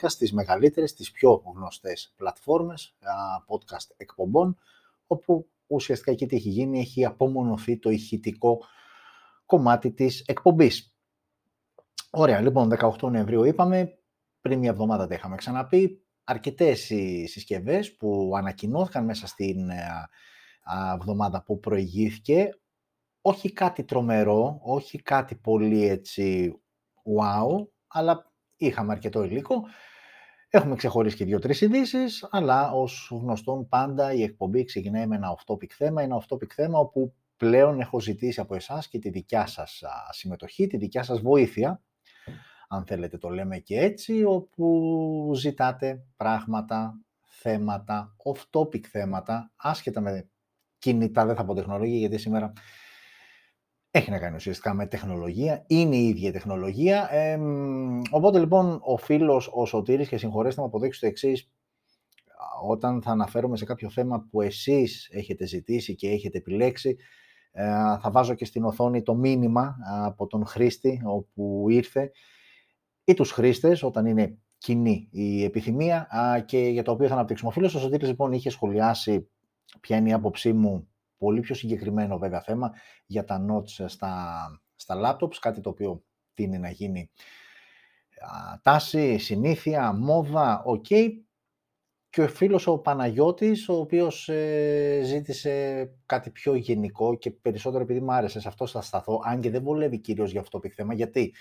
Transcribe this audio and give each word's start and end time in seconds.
podcast 0.00 0.10
στις 0.10 0.32
μεγαλύτερες, 0.32 0.94
τις 0.94 1.10
πιο 1.10 1.42
γνωστές 1.54 2.12
πλατφόρμες 2.16 2.96
podcast 3.48 3.94
εκπομπών, 3.96 4.58
όπου 5.06 5.48
ουσιαστικά 5.66 6.10
εκεί 6.10 6.26
τι 6.26 6.36
έχει 6.36 6.48
γίνει, 6.48 6.80
έχει 6.80 7.04
απομονωθεί 7.04 7.78
το 7.78 7.90
ηχητικό 7.90 8.58
κομμάτι 9.46 9.92
της 9.92 10.20
εκπομπής. 10.26 10.96
Ωραία, 12.10 12.40
λοιπόν, 12.40 12.68
18 12.68 13.10
Νοεμβρίου 13.10 13.44
είπαμε, 13.44 13.98
πριν 14.40 14.58
μια 14.58 14.70
εβδομάδα 14.70 15.06
τα 15.06 15.14
είχαμε 15.14 15.36
ξαναπεί, 15.36 16.02
αρκετές 16.24 16.90
οι 16.90 17.26
συσκευές 17.26 17.96
που 17.96 18.32
ανακοινώθηκαν 18.36 19.04
μέσα 19.04 19.26
στην 19.26 19.70
ε, 19.70 20.08
εβδομάδα 20.94 21.42
που 21.42 21.58
προηγήθηκε, 21.58 22.50
όχι 23.20 23.52
κάτι 23.52 23.84
τρομερό, 23.84 24.58
όχι 24.62 25.02
κάτι 25.02 25.34
πολύ 25.34 25.88
έτσι 25.88 26.54
wow, 27.18 27.66
αλλά 27.86 28.32
είχαμε 28.56 28.92
αρκετό 28.92 29.22
υλικό. 29.22 29.64
Έχουμε 30.50 30.76
ξεχωρίσει 30.76 31.16
και 31.16 31.24
δύο-τρει 31.24 31.54
ειδήσεις, 31.60 32.28
αλλά 32.30 32.70
ως 32.72 33.08
γνωστόν 33.12 33.68
πάντα 33.68 34.12
η 34.12 34.22
εκπομπή 34.22 34.64
ξεκινάει 34.64 35.06
με 35.06 35.16
ένα 35.16 35.36
off-topic 35.36 35.68
θέμα. 35.68 36.02
Ένα 36.02 36.22
off-topic 36.22 36.48
θέμα 36.48 36.78
όπου 36.78 37.14
πλέον 37.36 37.80
έχω 37.80 38.00
ζητήσει 38.00 38.40
από 38.40 38.54
εσάς 38.54 38.88
και 38.88 38.98
τη 38.98 39.10
δικιά 39.10 39.46
σας 39.46 39.82
συμμετοχή, 40.10 40.66
τη 40.66 40.76
δικιά 40.76 41.02
σας 41.02 41.20
βοήθεια, 41.20 41.82
αν 42.68 42.84
θέλετε 42.84 43.18
το 43.18 43.28
λέμε 43.28 43.58
και 43.58 43.78
έτσι, 43.78 44.24
όπου 44.24 45.32
ζητάτε 45.34 46.04
πράγματα, 46.16 47.00
θέματα, 47.24 48.16
off-topic 48.24 48.80
θέματα, 48.86 49.52
άσχετα 49.56 50.00
με 50.00 50.28
κινητά, 50.78 51.26
δεν 51.26 51.36
θα 51.36 51.44
πω 51.44 51.54
τεχνολογία, 51.54 51.98
γιατί 51.98 52.18
σήμερα 52.18 52.52
έχει 53.90 54.10
να 54.10 54.18
κάνει 54.18 54.36
ουσιαστικά 54.36 54.74
με 54.74 54.86
τεχνολογία, 54.86 55.64
είναι 55.66 55.96
η 55.96 56.08
ίδια 56.08 56.32
τεχνολογία. 56.32 57.08
Ε, 57.14 57.38
οπότε 58.10 58.38
λοιπόν 58.38 58.80
ο 58.82 58.96
φίλος, 58.96 59.50
ο 59.52 59.66
Σωτήρης, 59.66 60.08
και 60.08 60.16
συγχωρέστε 60.16 60.60
με 60.60 60.66
αποδείξω 60.66 61.00
το 61.00 61.06
εξής, 61.06 61.50
όταν 62.68 63.02
θα 63.02 63.10
αναφέρομαι 63.10 63.56
σε 63.56 63.64
κάποιο 63.64 63.90
θέμα 63.90 64.26
που 64.30 64.40
εσείς 64.40 65.08
έχετε 65.12 65.46
ζητήσει 65.46 65.94
και 65.94 66.08
έχετε 66.08 66.38
επιλέξει, 66.38 66.96
ε, 67.52 67.64
θα 68.00 68.10
βάζω 68.10 68.34
και 68.34 68.44
στην 68.44 68.64
οθόνη 68.64 69.02
το 69.02 69.14
μήνυμα 69.14 69.76
από 70.04 70.26
τον 70.26 70.46
χρήστη 70.46 71.00
όπου 71.04 71.66
ήρθε 71.68 72.10
ή 73.04 73.14
τους 73.14 73.30
χρήστες 73.30 73.82
όταν 73.82 74.06
είναι 74.06 74.38
κοινή 74.58 75.08
η 75.10 75.44
επιθυμία 75.44 76.08
και 76.46 76.58
για 76.58 76.82
το 76.82 76.90
οποίο 76.90 77.08
θα 77.08 77.14
αναπτύξουμε. 77.14 77.50
Ο 77.50 77.52
φίλος 77.52 77.74
ο 77.74 77.78
Σωτήρης 77.78 78.08
λοιπόν 78.08 78.32
είχε 78.32 78.50
σχολιάσει 78.50 79.28
ποια 79.80 79.96
είναι 79.96 80.08
η 80.08 80.12
άποψή 80.12 80.52
μου 80.52 80.88
πολύ 81.18 81.40
πιο 81.40 81.54
συγκεκριμένο 81.54 82.18
βέβαια 82.18 82.40
θέμα 82.40 82.72
για 83.06 83.24
τα 83.24 83.46
notes 83.50 83.84
στα, 83.86 84.44
στα 84.74 85.18
laptops, 85.20 85.36
κάτι 85.40 85.60
το 85.60 85.70
οποίο 85.70 86.04
τίνει 86.34 86.58
να 86.58 86.70
γίνει 86.70 87.10
τάση, 88.62 89.18
συνήθεια, 89.18 89.92
μόδα, 89.92 90.64
ok. 90.66 91.10
Και 92.10 92.22
ο 92.22 92.28
φίλος 92.28 92.66
ο 92.66 92.78
Παναγιώτης, 92.78 93.68
ο 93.68 93.74
οποίος 93.74 94.28
ε, 94.28 95.00
ζήτησε 95.04 95.84
κάτι 96.06 96.30
πιο 96.30 96.54
γενικό 96.54 97.14
και 97.14 97.30
περισσότερο 97.30 97.82
επειδή 97.82 98.00
μου 98.00 98.12
άρεσε, 98.12 98.40
σε 98.40 98.48
αυτό 98.48 98.66
θα 98.66 98.80
σταθώ, 98.80 99.20
αν 99.24 99.40
και 99.40 99.50
δεν 99.50 99.62
βολεύει 99.62 99.98
κυρίως 99.98 100.30
για 100.30 100.40
αυτό 100.40 100.58
το 100.58 100.68
θέμα. 100.74 100.94
Γιατί; 100.94 101.34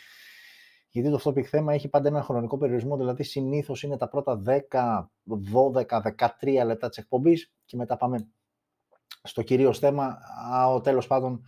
Γιατί 0.90 1.10
το 1.10 1.16
αυτό 1.16 1.34
το 1.34 1.44
θέμα 1.44 1.74
έχει 1.74 1.88
πάντα 1.90 2.08
ένα 2.08 2.22
χρονικό 2.22 2.58
περιορισμό, 2.58 2.98
δηλαδή 2.98 3.24
συνήθως 3.24 3.84
είναι 3.84 3.98
τα 3.98 4.08
πρώτα 4.08 4.42
10, 4.46 5.10
12, 5.54 6.02
13 6.40 6.66
λεπτά 6.66 6.90
της 6.90 6.98
εκπομπής 6.98 7.54
και 7.66 7.78
μετά 7.78 7.98
πάμε 7.98 8.28
στο 9.24 9.42
κυρίως 9.42 9.80
θέμα, 9.80 10.18
ο 10.74 10.82
τέλος 10.82 11.08
πάντων, 11.08 11.42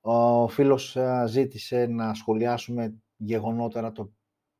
ο 0.00 0.48
φίλος 0.48 0.96
ζήτησε 1.26 1.86
να 1.86 2.14
σχολιάσουμε 2.14 2.94
γενικότερα 3.16 3.92
το 3.92 4.12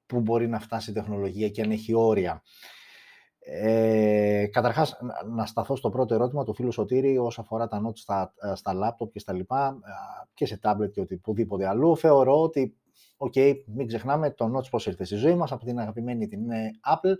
πού 0.06 0.20
μπορεί 0.20 0.48
να 0.48 0.60
φτάσει 0.60 0.90
η 0.90 0.92
τεχνολογία 0.92 1.48
και 1.48 1.62
αν 1.62 1.70
έχει 1.70 1.94
όρια. 1.94 2.42
Ε, 3.50 4.46
καταρχάς, 4.46 4.98
να 5.30 5.46
σταθώ 5.46 5.76
στο 5.76 5.90
πρώτο 5.90 6.14
ερώτημα 6.14 6.44
του 6.44 6.54
φίλου 6.54 6.72
Σωτήρη 6.72 7.18
όσο 7.18 7.40
αφορά 7.40 7.68
τα 7.68 7.82
notch 7.86 7.96
στα, 7.96 8.34
στα 8.54 8.72
laptop 8.74 9.10
και 9.12 9.18
στα 9.18 9.32
λοιπά 9.32 9.78
και 10.34 10.46
σε 10.46 10.60
tablet 10.62 10.90
και 10.92 11.06
οπουδήποτε 11.14 11.66
αλλού. 11.66 11.96
Θεωρώ 11.96 12.42
ότι, 12.42 12.76
ok, 13.16 13.32
okay, 13.36 13.54
μην 13.66 13.86
ξεχνάμε, 13.86 14.30
το 14.30 14.56
notch 14.56 14.70
πώς 14.70 14.86
ήρθε 14.86 15.04
στη 15.04 15.14
ζωή 15.14 15.34
μας 15.34 15.52
από 15.52 15.64
την 15.64 15.78
αγαπημένη 15.78 16.28
την 16.28 16.40
Apple 16.94 17.16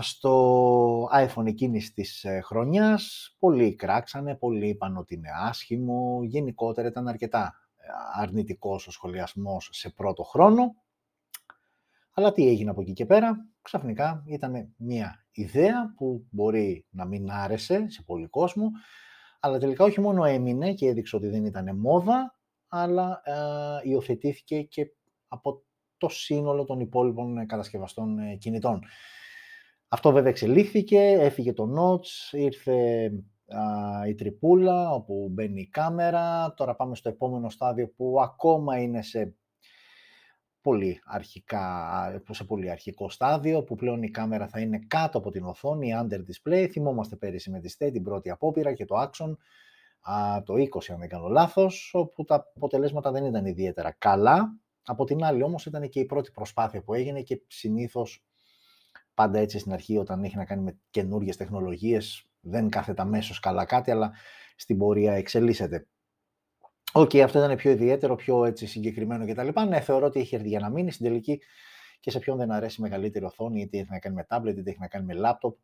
στο 0.00 1.08
iPhone 1.12 1.46
εκείνης 1.46 1.92
της 1.92 2.24
ε, 2.24 2.40
χρονιάς, 2.40 3.36
πολλοί 3.38 3.74
κράξανε, 3.74 4.34
πολλοί 4.34 4.68
είπαν 4.68 4.96
ότι 4.96 5.14
είναι 5.14 5.28
άσχημο, 5.34 6.20
γενικότερα 6.24 6.88
ήταν 6.88 7.08
αρκετά 7.08 7.54
ε, 7.76 7.86
αρνητικός 8.20 8.86
ο 8.86 8.90
σχολιασμός 8.90 9.68
σε 9.72 9.90
πρώτο 9.90 10.22
χρόνο. 10.22 10.74
Αλλά 12.14 12.32
τι 12.32 12.48
έγινε 12.48 12.70
από 12.70 12.80
εκεί 12.80 12.92
και 12.92 13.06
πέρα, 13.06 13.36
ξαφνικά 13.62 14.24
ήταν 14.26 14.74
μια 14.76 15.26
ιδέα 15.30 15.94
που 15.96 16.26
μπορεί 16.30 16.86
να 16.90 17.04
μην 17.04 17.30
άρεσε 17.30 17.88
σε 17.88 18.02
πολλοί 18.02 18.26
κόσμο, 18.26 18.70
αλλά 19.40 19.58
τελικά 19.58 19.84
όχι 19.84 20.00
μόνο 20.00 20.24
έμεινε 20.24 20.72
και 20.72 20.86
έδειξε 20.86 21.16
ότι 21.16 21.28
δεν 21.28 21.44
ήταν 21.44 21.76
μόδα, 21.76 22.38
αλλά 22.68 23.22
ε, 23.24 23.88
υιοθετήθηκε 23.88 24.62
και 24.62 24.92
από 25.28 25.62
το 26.04 26.14
σύνολο 26.14 26.64
των 26.64 26.80
υπόλοιπων 26.80 27.38
ε, 27.38 27.46
κατασκευαστών 27.46 28.18
ε, 28.18 28.36
κινητών. 28.36 28.80
Αυτό 29.88 30.12
βέβαια 30.12 30.30
εξελίχθηκε, 30.30 31.00
έφυγε 31.00 31.52
το 31.52 31.68
Notch, 31.78 32.38
ήρθε 32.38 33.10
η 34.08 34.14
τρυπούλα 34.14 34.90
όπου 34.90 35.28
μπαίνει 35.30 35.60
η 35.60 35.68
κάμερα. 35.68 36.54
Τώρα 36.56 36.74
πάμε 36.74 36.94
στο 36.94 37.08
επόμενο 37.08 37.48
στάδιο 37.48 37.88
που 37.88 38.22
ακόμα 38.22 38.80
είναι 38.80 39.02
σε 39.02 39.34
πολύ, 40.60 41.00
αρχικά, 41.04 42.22
σε 42.30 42.44
πολύ 42.44 42.70
αρχικό 42.70 43.10
στάδιο, 43.10 43.62
που 43.62 43.74
πλέον 43.74 44.02
η 44.02 44.10
κάμερα 44.10 44.48
θα 44.48 44.60
είναι 44.60 44.78
κάτω 44.86 45.18
από 45.18 45.30
την 45.30 45.44
οθόνη, 45.44 45.92
under 46.02 46.18
display. 46.18 46.66
Θυμόμαστε 46.70 47.16
πέρυσι 47.16 47.50
με 47.50 47.60
τη 47.60 47.74
Stay 47.78 47.92
την 47.92 48.02
πρώτη 48.02 48.30
απόπειρα 48.30 48.72
και 48.72 48.84
το 48.84 48.94
Axon, 49.02 49.36
το 50.44 50.54
20 50.54 50.92
αν 50.92 50.98
δεν 50.98 51.08
κάνω 51.08 51.28
λάθος, 51.28 51.90
όπου 51.94 52.24
τα 52.24 52.34
αποτελέσματα 52.56 53.10
δεν 53.10 53.24
ήταν 53.24 53.46
ιδιαίτερα 53.46 53.94
καλά. 53.98 54.63
Από 54.84 55.04
την 55.04 55.24
άλλη 55.24 55.42
όμως 55.42 55.66
ήταν 55.66 55.88
και 55.88 56.00
η 56.00 56.04
πρώτη 56.04 56.30
προσπάθεια 56.30 56.82
που 56.82 56.94
έγινε 56.94 57.22
και 57.22 57.42
συνήθως 57.46 58.24
πάντα 59.14 59.38
έτσι 59.38 59.58
στην 59.58 59.72
αρχή 59.72 59.98
όταν 59.98 60.24
έχει 60.24 60.36
να 60.36 60.44
κάνει 60.44 60.62
με 60.62 60.78
καινούργιες 60.90 61.36
τεχνολογίες 61.36 62.28
δεν 62.40 62.68
κάθεται 62.68 63.02
αμέσως 63.02 63.40
καλά 63.40 63.64
κάτι, 63.64 63.90
αλλά 63.90 64.12
στην 64.56 64.78
πορεία 64.78 65.12
εξελίσσεται. 65.12 65.86
Ok, 66.92 67.10
okay, 67.10 67.18
αυτό 67.18 67.38
ήταν 67.38 67.56
πιο 67.56 67.70
ιδιαίτερο, 67.70 68.14
πιο 68.14 68.44
έτσι 68.44 68.66
συγκεκριμένο 68.66 69.26
κτλ. 69.26 69.60
Ναι, 69.68 69.80
θεωρώ 69.80 70.06
ότι 70.06 70.20
έχει 70.20 70.34
έρθει 70.34 70.48
για 70.48 70.60
να 70.60 70.70
μείνει 70.70 70.90
στην 70.90 71.06
τελική 71.06 71.40
και 72.00 72.10
σε 72.10 72.18
ποιον 72.18 72.36
δεν 72.36 72.50
αρέσει 72.50 72.80
μεγαλύτερη 72.80 73.24
οθόνη, 73.24 73.60
είτε 73.60 73.78
έχει 73.78 73.90
να 73.90 73.98
κάνει 73.98 74.14
με 74.14 74.26
tablet, 74.28 74.56
είτε 74.56 74.70
έχει 74.70 74.80
να 74.80 74.88
κάνει 74.88 75.04
με 75.04 75.14
laptop, 75.16 75.54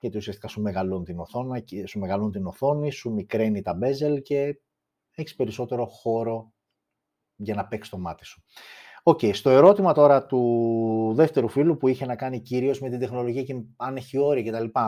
γιατί 0.00 0.16
ουσιαστικά 0.16 0.48
σου 0.48 0.60
μεγαλώνει 0.60 1.04
την 1.04 1.18
οθόνη, 1.18 1.64
σου 1.86 1.98
μεγαλώνει 1.98 2.30
την 2.30 2.46
οθόνη, 2.46 2.90
σου 2.90 3.12
μικραίνει 3.12 3.62
τα 3.62 3.78
bezel 3.82 4.22
και 4.22 4.60
έχεις 5.14 5.34
περισσότερο 5.34 5.86
χώρο 5.86 6.52
για 7.42 7.54
να 7.54 7.66
παίξει 7.66 7.90
το 7.90 7.98
μάτι 7.98 8.24
σου. 8.24 8.42
Ok, 9.02 9.18
okay, 9.22 9.34
στο 9.34 9.50
ερώτημα 9.50 9.92
τώρα 9.92 10.26
του 10.26 11.12
δεύτερου 11.14 11.48
φίλου 11.48 11.76
που 11.76 11.88
είχε 11.88 12.06
να 12.06 12.16
κάνει 12.16 12.40
κυρίως 12.40 12.80
με 12.80 12.88
την 12.88 12.98
τεχνολογία 12.98 13.42
και 13.42 13.54
αν 13.76 13.96
έχει 13.96 14.18
όρια 14.18 14.52
κτλ. 14.52 14.78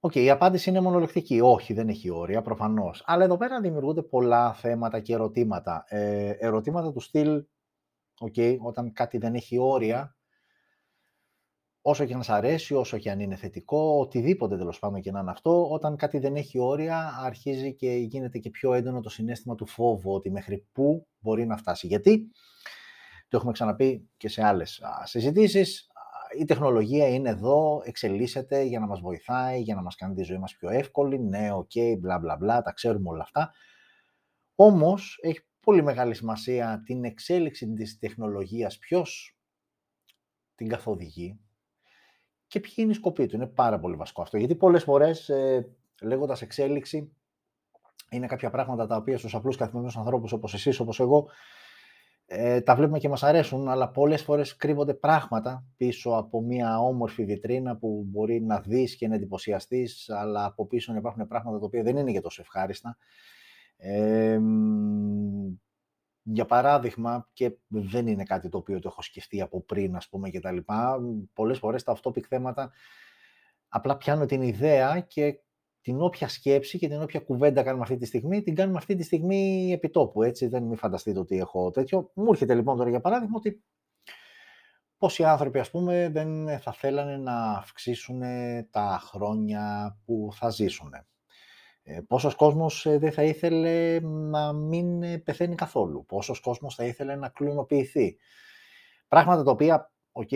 Ok, 0.00 0.12
okay, 0.12 0.18
η 0.18 0.30
απάντηση 0.30 0.70
είναι 0.70 0.80
μονολεκτική. 0.80 1.40
Όχι, 1.40 1.72
δεν 1.72 1.88
έχει 1.88 2.10
όρια, 2.10 2.42
προφανώς. 2.42 3.02
Αλλά 3.06 3.24
εδώ 3.24 3.36
πέρα 3.36 3.60
δημιουργούνται 3.60 4.02
πολλά 4.02 4.54
θέματα 4.54 5.00
και 5.00 5.12
ερωτήματα. 5.12 5.84
Ε, 5.88 6.30
ερωτήματα 6.30 6.92
του 6.92 7.00
στυλ, 7.00 7.44
okay, 8.20 8.56
όταν 8.58 8.92
κάτι 8.92 9.18
δεν 9.18 9.34
έχει 9.34 9.58
όρια, 9.58 10.16
όσο 11.86 12.04
και 12.04 12.14
αν 12.14 12.22
σ' 12.22 12.30
αρέσει, 12.30 12.74
όσο 12.74 12.98
και 12.98 13.10
αν 13.10 13.20
είναι 13.20 13.36
θετικό, 13.36 13.98
οτιδήποτε 13.98 14.56
τέλος 14.56 14.78
πάντων 14.78 15.00
και 15.00 15.10
να 15.10 15.20
είναι 15.20 15.30
αυτό, 15.30 15.70
όταν 15.70 15.96
κάτι 15.96 16.18
δεν 16.18 16.36
έχει 16.36 16.58
όρια, 16.58 17.18
αρχίζει 17.22 17.74
και 17.74 17.90
γίνεται 17.90 18.38
και 18.38 18.50
πιο 18.50 18.72
έντονο 18.72 19.00
το 19.00 19.08
συναίσθημα 19.08 19.54
του 19.54 19.66
φόβου, 19.66 20.12
ότι 20.12 20.30
μέχρι 20.30 20.66
πού 20.72 21.06
μπορεί 21.18 21.46
να 21.46 21.56
φτάσει. 21.56 21.86
Γιατί, 21.86 22.30
το 23.28 23.36
έχουμε 23.36 23.52
ξαναπεί 23.52 24.08
και 24.16 24.28
σε 24.28 24.44
άλλες 24.44 24.82
συζητήσεις, 25.04 25.90
η 26.38 26.44
τεχνολογία 26.44 27.08
είναι 27.08 27.28
εδώ, 27.28 27.82
εξελίσσεται 27.84 28.62
για 28.62 28.80
να 28.80 28.86
μας 28.86 29.00
βοηθάει, 29.00 29.60
για 29.60 29.74
να 29.74 29.82
μας 29.82 29.96
κάνει 29.96 30.14
τη 30.14 30.22
ζωή 30.22 30.38
μας 30.38 30.54
πιο 30.54 30.70
εύκολη, 30.70 31.18
ναι, 31.18 31.52
ok, 31.52 31.70
okay, 31.74 31.96
μπλα 31.98 32.18
μπλα 32.18 32.36
μπλα, 32.36 32.62
τα 32.62 32.72
ξέρουμε 32.72 33.08
όλα 33.08 33.22
αυτά. 33.22 33.52
Όμως, 34.54 35.18
έχει 35.22 35.40
πολύ 35.60 35.82
μεγάλη 35.82 36.14
σημασία 36.14 36.82
την 36.84 37.04
εξέλιξη 37.04 37.72
της 37.72 37.98
τεχνολογίας, 37.98 38.78
ποιος 38.78 39.38
την 40.54 40.68
καθοδηγεί, 40.68 41.38
και 42.46 42.60
ποιοι 42.60 42.74
είναι 42.76 42.90
οι 42.90 42.94
σκοποί 42.94 43.26
του. 43.26 43.36
Είναι 43.36 43.46
πάρα 43.46 43.78
πολύ 43.78 43.96
βασικό 43.96 44.22
αυτό. 44.22 44.36
Γιατί 44.36 44.54
πολλές 44.54 44.82
φορές, 44.82 45.28
ε, 45.28 45.68
λέγοντας 46.02 46.42
εξέλιξη, 46.42 47.12
είναι 48.10 48.26
κάποια 48.26 48.50
πράγματα 48.50 48.86
τα 48.86 48.96
οποία 48.96 49.18
στους 49.18 49.34
απλούς 49.34 49.56
καθημερινούς 49.56 49.96
ανθρώπους 49.96 50.32
όπως 50.32 50.54
εσείς, 50.54 50.80
όπως 50.80 51.00
εγώ, 51.00 51.28
ε, 52.26 52.60
τα 52.60 52.74
βλέπουμε 52.74 52.98
και 52.98 53.08
μας 53.08 53.22
αρέσουν, 53.22 53.68
αλλά 53.68 53.90
πολλές 53.90 54.22
φορές 54.22 54.56
κρύβονται 54.56 54.94
πράγματα 54.94 55.64
πίσω 55.76 56.10
από 56.10 56.40
μια 56.40 56.80
όμορφη 56.80 57.24
βιτρίνα 57.24 57.76
που 57.76 58.04
μπορεί 58.06 58.42
να 58.42 58.60
δεις 58.60 58.96
και 58.96 59.08
να 59.08 59.14
εντυπωσιαστείς, 59.14 60.10
αλλά 60.10 60.44
από 60.44 60.66
πίσω 60.66 60.94
υπάρχουν 60.94 61.26
πράγματα 61.26 61.58
τα 61.58 61.64
οποία 61.64 61.82
δεν 61.82 61.96
είναι 61.96 62.10
για 62.10 62.20
τόσο 62.20 62.42
ευχάριστα. 62.42 62.96
Ε, 63.76 64.40
για 66.26 66.44
παράδειγμα, 66.44 67.28
και 67.32 67.56
δεν 67.66 68.06
είναι 68.06 68.22
κάτι 68.22 68.48
το 68.48 68.58
οποίο 68.58 68.78
το 68.78 68.88
έχω 68.88 69.02
σκεφτεί 69.02 69.40
από 69.40 69.60
πριν, 69.60 69.96
ας 69.96 70.08
πούμε, 70.08 70.30
και 70.30 70.40
τα 70.40 70.52
λοιπά, 70.52 70.98
πολλές 71.32 71.58
φορές 71.58 71.82
τα 71.82 71.96
off-topic 71.96 72.22
θέματα 72.22 72.72
απλά 73.68 73.96
πιάνω 73.96 74.26
την 74.26 74.42
ιδέα 74.42 75.00
και 75.00 75.38
την 75.80 76.00
όποια 76.00 76.28
σκέψη 76.28 76.78
και 76.78 76.88
την 76.88 77.02
όποια 77.02 77.20
κουβέντα 77.20 77.62
κάνουμε 77.62 77.82
αυτή 77.82 77.96
τη 77.96 78.06
στιγμή, 78.06 78.42
την 78.42 78.54
κάνουμε 78.54 78.78
αυτή 78.78 78.94
τη 78.94 79.02
στιγμή 79.02 79.72
επιτόπου, 79.72 80.22
έτσι, 80.22 80.46
δεν 80.46 80.62
μην 80.62 80.76
φανταστείτε 80.76 81.18
ότι 81.18 81.38
έχω 81.38 81.70
τέτοιο. 81.70 82.10
Μου 82.14 82.30
έρχεται 82.30 82.54
λοιπόν 82.54 82.76
τώρα 82.76 82.90
για 82.90 83.00
παράδειγμα 83.00 83.36
ότι 83.36 83.62
πόσοι 84.98 85.24
άνθρωποι, 85.24 85.58
ας 85.58 85.70
πούμε, 85.70 86.08
δεν 86.08 86.58
θα 86.58 86.72
θέλανε 86.72 87.16
να 87.16 87.50
αυξήσουν 87.50 88.22
τα 88.70 88.98
χρόνια 89.02 89.96
που 90.04 90.28
θα 90.32 90.50
ζήσουν. 90.50 90.90
Ε, 91.86 92.00
πόσος 92.00 92.34
κόσμος 92.34 92.86
ε, 92.86 92.98
δεν 92.98 93.12
θα 93.12 93.22
ήθελε 93.22 94.00
να 94.00 94.52
μην 94.52 95.02
ε, 95.02 95.18
πεθαίνει 95.18 95.54
καθόλου. 95.54 96.04
Πόσος 96.06 96.40
κόσμος 96.40 96.74
θα 96.74 96.84
ήθελε 96.84 97.16
να 97.16 97.28
κλωνοποιηθεί. 97.28 98.16
Πράγματα 99.08 99.42
τα 99.42 99.50
οποία, 99.50 99.92
οκ, 100.12 100.28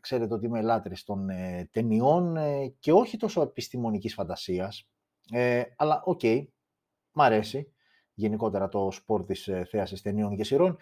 ξέρετε 0.00 0.34
ότι 0.34 0.46
είμαι 0.46 0.62
λάτρης 0.62 1.04
των 1.04 1.28
ε, 1.28 1.68
ταινιών 1.72 2.36
και 2.78 2.92
όχι 2.92 3.16
τόσο 3.16 3.42
επιστημονικής 3.42 4.14
φαντασίας, 4.14 4.88
αλλά 5.76 6.02
ok, 6.04 6.20
okay, 6.22 6.44
μ' 7.12 7.20
αρέσει 7.20 7.72
γενικότερα 8.14 8.68
το 8.68 8.90
σπορ 8.90 9.24
της 9.24 9.48
ε, 9.48 9.64
θέασης 9.64 10.02
ταινιών 10.02 10.36
και 10.36 10.44
σειρών. 10.44 10.76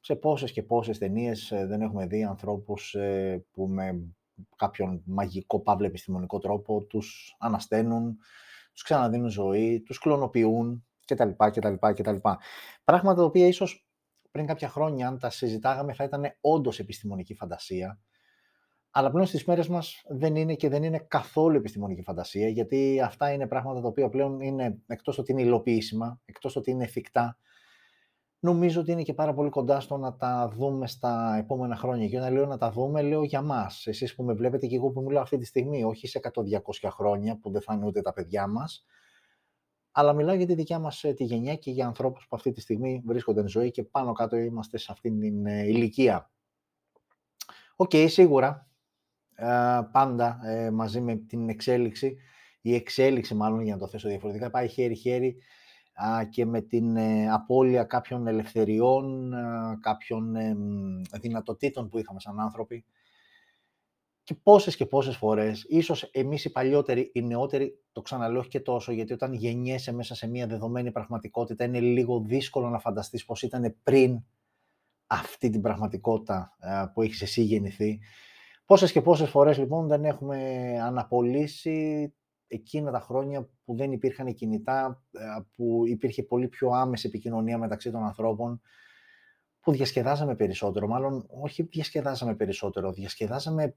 σε 0.00 0.14
πόσες 0.16 0.52
και 0.52 0.62
πόσες 0.62 0.98
ταινίες 0.98 1.52
δεν 1.66 1.80
έχουμε 1.80 2.06
δει 2.06 2.24
ανθρώπους 2.24 2.96
που 3.50 3.68
με 3.68 4.14
κάποιον 4.56 5.02
μαγικό 5.04 5.60
παύλο 5.60 5.86
επιστημονικό 5.86 6.38
τρόπο 6.38 6.82
τους 6.82 7.36
ανασταίνουν, 7.38 8.18
τους 8.78 8.86
ξαναδίνουν 8.86 9.28
ζωή, 9.28 9.82
τους 9.82 9.98
κλωνοποιούν 9.98 10.86
κτλ. 11.06 11.30
κτλ, 11.36 11.74
κτλ. 11.78 12.16
Πράγματα 12.84 13.14
τα 13.16 13.24
οποία 13.24 13.46
ίσως 13.46 13.86
πριν 14.30 14.46
κάποια 14.46 14.68
χρόνια, 14.68 15.08
αν 15.08 15.18
τα 15.18 15.30
συζητάγαμε, 15.30 15.92
θα 15.92 16.04
ήταν 16.04 16.24
όντως 16.40 16.78
επιστημονική 16.78 17.34
φαντασία. 17.34 18.00
Αλλά 18.90 19.10
πλέον 19.10 19.26
στις 19.26 19.44
μέρες 19.44 19.68
μας 19.68 20.02
δεν 20.08 20.36
είναι 20.36 20.54
και 20.54 20.68
δεν 20.68 20.82
είναι 20.82 20.98
καθόλου 20.98 21.56
επιστημονική 21.56 22.02
φαντασία, 22.02 22.48
γιατί 22.48 23.00
αυτά 23.00 23.32
είναι 23.32 23.46
πράγματα 23.46 23.80
τα 23.80 23.88
οποία 23.88 24.08
πλέον 24.08 24.40
είναι 24.40 24.78
εκτός 24.86 25.18
ότι 25.18 25.32
είναι 25.32 25.42
υλοποιήσιμα, 25.42 26.20
εκτός 26.24 26.56
ότι 26.56 26.70
είναι 26.70 26.84
εφικτά, 26.84 27.38
νομίζω 28.40 28.80
ότι 28.80 28.92
είναι 28.92 29.02
και 29.02 29.14
πάρα 29.14 29.34
πολύ 29.34 29.50
κοντά 29.50 29.80
στο 29.80 29.96
να 29.96 30.16
τα 30.16 30.48
δούμε 30.54 30.86
στα 30.86 31.36
επόμενα 31.38 31.76
χρόνια. 31.76 32.08
Και 32.08 32.18
όταν 32.18 32.32
λέω 32.32 32.46
να 32.46 32.58
τα 32.58 32.70
δούμε, 32.70 33.02
λέω 33.02 33.22
για 33.22 33.42
μας. 33.42 33.86
Εσείς 33.86 34.14
που 34.14 34.22
με 34.22 34.32
βλέπετε 34.32 34.66
και 34.66 34.76
εγώ 34.76 34.90
που 34.90 35.02
μιλάω 35.02 35.22
αυτή 35.22 35.38
τη 35.38 35.44
στιγμή, 35.44 35.84
όχι 35.84 36.06
σε 36.06 36.20
100-200 36.22 36.88
χρόνια 36.90 37.38
που 37.38 37.50
δεν 37.50 37.62
θα 37.62 37.74
είναι 37.74 37.86
ούτε 37.86 38.00
τα 38.00 38.12
παιδιά 38.12 38.46
μας. 38.46 38.84
Αλλά 39.90 40.12
μιλάω 40.12 40.34
για 40.34 40.46
τη 40.46 40.54
δικιά 40.54 40.78
μας 40.78 41.04
ε, 41.04 41.12
τη 41.12 41.24
γενιά 41.24 41.54
και 41.54 41.70
για 41.70 41.86
ανθρώπους 41.86 42.26
που 42.28 42.36
αυτή 42.36 42.52
τη 42.52 42.60
στιγμή 42.60 43.02
βρίσκονται 43.06 43.40
εν 43.40 43.48
ζωή 43.48 43.70
και 43.70 43.82
πάνω 43.82 44.12
κάτω 44.12 44.36
είμαστε 44.36 44.78
σε 44.78 44.92
αυτήν 44.92 45.20
την 45.20 45.46
ε, 45.46 45.66
ηλικία. 45.66 46.30
Οκ, 47.76 47.90
σίγουρα, 48.06 48.68
ε, 49.34 49.80
πάντα 49.92 50.40
μαζί 50.72 51.00
με 51.00 51.16
την 51.16 51.48
εξέλιξη, 51.48 52.16
η 52.60 52.74
εξέλιξη 52.74 53.34
μάλλον 53.34 53.60
για 53.60 53.74
να 53.74 53.80
το 53.80 53.88
θέσω 53.88 54.08
διαφορετικά, 54.08 54.50
πάει 54.50 54.68
χέρι-χέρι 54.68 55.36
και 56.30 56.46
με 56.46 56.60
την 56.60 56.96
ε, 56.96 57.30
απώλεια 57.30 57.84
κάποιων 57.84 58.26
ελευθεριών, 58.26 59.34
κάποιων 59.80 60.36
δυνατοτήτων 61.20 61.88
που 61.88 61.98
είχαμε 61.98 62.20
σαν 62.20 62.40
άνθρωποι. 62.40 62.84
Και 64.22 64.34
πόσες 64.34 64.76
και 64.76 64.86
πόσες 64.86 65.16
φορές, 65.16 65.64
ίσως 65.68 66.02
εμείς 66.02 66.44
οι 66.44 66.52
παλιότεροι, 66.52 67.10
οι 67.14 67.22
νεότεροι, 67.22 67.78
το 67.92 68.02
ξαναλέω 68.02 68.44
και 68.44 68.60
τόσο, 68.60 68.92
γιατί 68.92 69.12
όταν 69.12 69.32
γεννιέσαι 69.32 69.92
μέσα 69.92 70.14
σε 70.14 70.28
μια 70.28 70.46
δεδομένη 70.46 70.90
πραγματικότητα, 70.90 71.64
είναι 71.64 71.80
λίγο 71.80 72.20
δύσκολο 72.20 72.68
να 72.68 72.78
φανταστείς 72.78 73.24
πώς 73.24 73.42
ήταν 73.42 73.76
πριν 73.82 74.24
αυτή 75.06 75.50
την 75.50 75.60
πραγματικότητα 75.60 76.56
που 76.92 77.02
έχεις 77.02 77.22
εσύ 77.22 77.42
γεννηθεί. 77.42 78.00
Πόσες 78.64 78.92
και 78.92 79.02
πόσες 79.02 79.30
φορές 79.30 79.58
λοιπόν 79.58 79.86
δεν 79.88 80.04
έχουμε 80.04 80.38
αναπολύσει 80.82 82.12
εκείνα 82.48 82.90
τα 82.90 83.00
χρόνια 83.00 83.48
που 83.64 83.76
δεν 83.76 83.92
υπήρχαν 83.92 84.34
κινητά, 84.34 85.02
ε, 85.10 85.24
που 85.56 85.82
υπήρχε 85.86 86.22
πολύ 86.22 86.48
πιο 86.48 86.70
άμεση 86.70 87.06
επικοινωνία 87.06 87.58
μεταξύ 87.58 87.90
των 87.90 88.02
ανθρώπων, 88.02 88.60
που 89.60 89.72
διασκεδάζαμε 89.72 90.34
περισσότερο, 90.34 90.86
μάλλον 90.86 91.26
όχι 91.42 91.62
διασκεδάζαμε 91.62 92.34
περισσότερο, 92.34 92.92
διασκεδάζαμε 92.92 93.76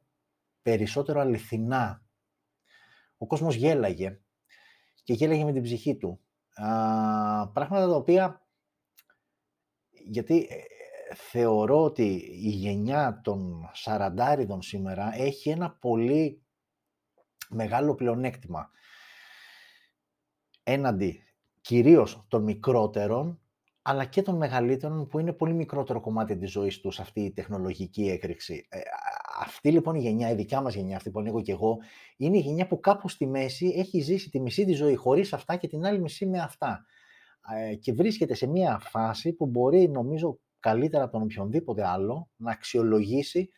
περισσότερο 0.62 1.20
αληθινά. 1.20 2.04
Ο 3.18 3.28
κόσμος 3.28 3.56
γέλαγε 3.56 4.20
και 5.04 5.14
γέλαγε 5.14 5.44
με 5.44 5.52
την 5.52 5.62
ψυχή 5.62 5.96
του. 5.96 6.20
Α, 6.54 6.68
πράγματα 7.50 7.88
τα 7.88 7.96
οποία, 7.96 8.46
γιατί 9.90 10.48
ε, 10.50 11.16
θεωρώ 11.16 11.84
ότι 11.84 12.04
η 12.44 12.50
γενιά 12.50 13.22
των 13.24 13.70
σαραντάριδων 13.74 14.62
σήμερα 14.62 15.16
έχει 15.16 15.50
ένα 15.50 15.72
πολύ 15.72 16.42
μεγάλο 17.52 17.96
πλεονέκτημα 17.96 18.70
έναντι 20.64 21.24
κυρίως 21.62 22.26
των 22.28 22.44
μικρότερων, 22.44 23.40
αλλά 23.82 24.06
και 24.06 24.22
των 24.22 24.36
μεγαλύτερων 24.38 25.08
που 25.08 25.20
είναι 25.20 25.34
πολύ 25.34 25.54
μικρότερο 25.54 26.02
κομμάτι 26.02 26.38
της 26.38 26.52
ζωής 26.52 26.80
τους 26.80 27.00
αυτή 27.00 27.22
η 27.22 27.32
τεχνολογική 27.32 28.10
έκρηξη. 28.10 28.68
Ε, 28.70 28.80
αυτή 29.40 29.72
λοιπόν 29.72 29.96
η 29.96 30.00
γενιά, 30.00 30.32
η 30.32 30.36
δικιά 30.36 30.62
μας 30.62 30.76
γενιά, 30.76 30.96
αυτή 30.96 31.12
που 31.12 31.20
ανοίγω 31.20 31.42
και 31.42 31.52
εγώ, 31.52 31.78
είναι 32.18 32.38
η 32.38 32.40
γενιά 32.40 32.68
που 32.68 32.80
κάπου 32.80 33.10
στη 33.10 33.28
μέση 33.28 33.74
έχει 33.76 34.00
ζήσει 34.00 34.30
τη 34.30 34.40
μισή 34.40 34.66
της 34.66 34.78
ζωή 34.78 34.96
χωρίς 34.96 35.34
αυτά 35.34 35.56
και 35.56 35.68
την 35.68 35.86
άλλη 35.86 36.00
μισή 36.00 36.26
με 36.26 36.40
αυτά. 36.40 36.86
Ε, 37.56 37.76
και 37.76 37.94
βρίσκεται 37.94 38.34
σε 38.34 38.48
μια 38.48 38.80
φάση 38.80 39.34
που 39.34 39.46
μπορεί, 39.46 39.90
νομίζω, 39.90 40.40
καλύτερα 40.60 41.04
από 41.04 41.12
τον 41.12 41.22
οποιονδήποτε 41.22 41.88
άλλο 41.88 42.30
να 42.36 42.52
αξιολογήσει 42.52 43.52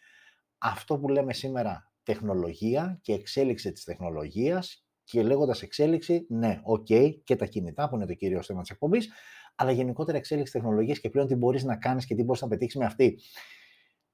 αυτό 0.58 0.98
που 0.98 1.08
λέμε 1.08 1.34
σήμερα 1.34 1.93
τεχνολογία 2.04 3.00
και 3.02 3.14
εξέλιξη 3.14 3.72
της 3.72 3.84
τεχνολογίας 3.84 4.86
και 5.04 5.24
λέγοντας 5.24 5.62
εξέλιξη, 5.62 6.26
ναι, 6.30 6.60
οκ, 6.64 6.88
και 7.24 7.36
τα 7.36 7.46
κινητά 7.46 7.90
που 7.90 7.96
είναι 7.96 8.06
το 8.06 8.14
κύριο 8.14 8.42
θέμα 8.42 8.62
της 8.62 8.70
εκπομπής, 8.70 9.12
αλλά 9.56 9.72
γενικότερα 9.72 10.18
εξέλιξη 10.18 10.54
τεχνολογίας 10.54 11.00
και 11.00 11.10
πλέον 11.10 11.28
τι 11.28 11.36
μπορείς 11.36 11.64
να 11.64 11.78
κάνεις 11.78 12.06
και 12.06 12.16
τι 12.16 12.24
μπορείς 12.24 12.42
να 12.42 12.48
πετύχεις 12.48 12.76
με 12.76 12.86
αυτή. 12.86 13.20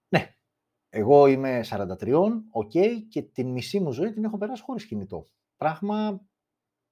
Ναι, 0.10 0.36
εγώ 0.90 1.28
είμαι 1.28 1.64
43, 1.64 2.44
οκ, 2.52 2.72
και 3.10 3.22
την 3.22 3.48
μισή 3.48 3.80
μου 3.80 3.92
ζωή 3.92 4.12
την 4.12 4.24
έχω 4.24 4.38
περάσει 4.38 4.62
χωρίς 4.62 4.86
κινητό. 4.86 5.26
Πράγμα 5.58 6.22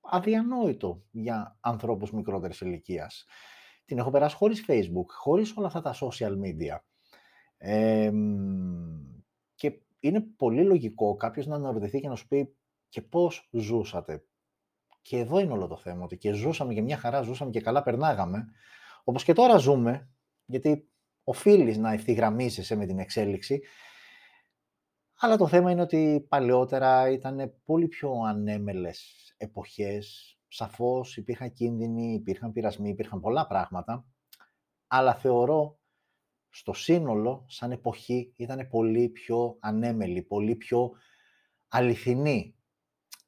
αδιανόητο 0.01 1.03
για 1.11 1.57
ανθρώπους 1.59 2.11
μικρότερης 2.11 2.61
ηλικίας. 2.61 3.25
Την 3.85 3.97
έχω 3.97 4.09
περάσει 4.09 4.35
χωρίς 4.35 4.65
Facebook, 4.67 5.07
χωρίς 5.07 5.57
όλα 5.57 5.67
αυτά 5.67 5.81
τα 5.81 5.93
social 5.93 6.31
media. 6.31 6.77
Ε, 7.57 8.11
και 9.16 9.16
είναι 9.99 10.21
πολύ 10.21 10.63
λογικό 10.63 11.15
κάποιος 11.15 11.45
να 11.45 11.55
αναρωτηθεί 11.55 11.99
και 11.99 12.07
να 12.07 12.15
σου 12.15 12.27
πει 12.27 12.55
και 12.89 13.01
πώς 13.01 13.49
ζούσατε; 13.51 14.25
Και 15.01 15.17
εδώ 15.17 15.39
είναι 15.39 15.51
όλο 15.53 15.67
το 15.67 15.77
θέμα, 15.77 16.03
ότι 16.03 16.17
και 16.17 16.33
ζούσαμε 16.33 16.73
και 16.73 16.81
μια 16.81 16.97
χαρά, 16.97 17.21
ζούσαμε 17.21 17.51
και 17.51 17.61
καλά 17.61 17.83
περνάγαμε, 17.83 18.45
όπως 19.03 19.23
και 19.23 19.33
τώρα 19.33 19.57
ζούμε, 19.57 20.09
γιατί 20.45 20.89
οφείλεις 21.23 21.77
να 21.77 21.93
ευθυγραμμίζεσαι 21.93 22.75
με 22.75 22.85
την 22.85 22.99
εξέλιξη, 22.99 23.61
αλλά 25.19 25.37
το 25.37 25.47
θέμα 25.47 25.71
είναι 25.71 25.81
ότι 25.81 26.25
παλαιότερα 26.29 27.09
ήταν 27.09 27.61
πολύ 27.63 27.87
πιο 27.87 28.11
ανέμελες 28.27 29.33
εποχές, 29.37 30.37
σαφώς 30.47 31.17
υπήρχαν 31.17 31.53
κίνδυνοι, 31.53 32.13
υπήρχαν 32.13 32.51
πειρασμοί, 32.51 32.89
υπήρχαν 32.89 33.19
πολλά 33.19 33.47
πράγματα, 33.47 34.05
αλλά 34.87 35.15
θεωρώ 35.15 35.79
στο 36.57 36.73
σύνολο, 36.73 37.45
σαν 37.47 37.71
εποχή, 37.71 38.33
ήταν 38.35 38.67
πολύ 38.69 39.09
πιο 39.09 39.57
ανέμελη, 39.59 40.21
πολύ 40.21 40.55
πιο 40.55 40.91
αληθινή. 41.67 42.55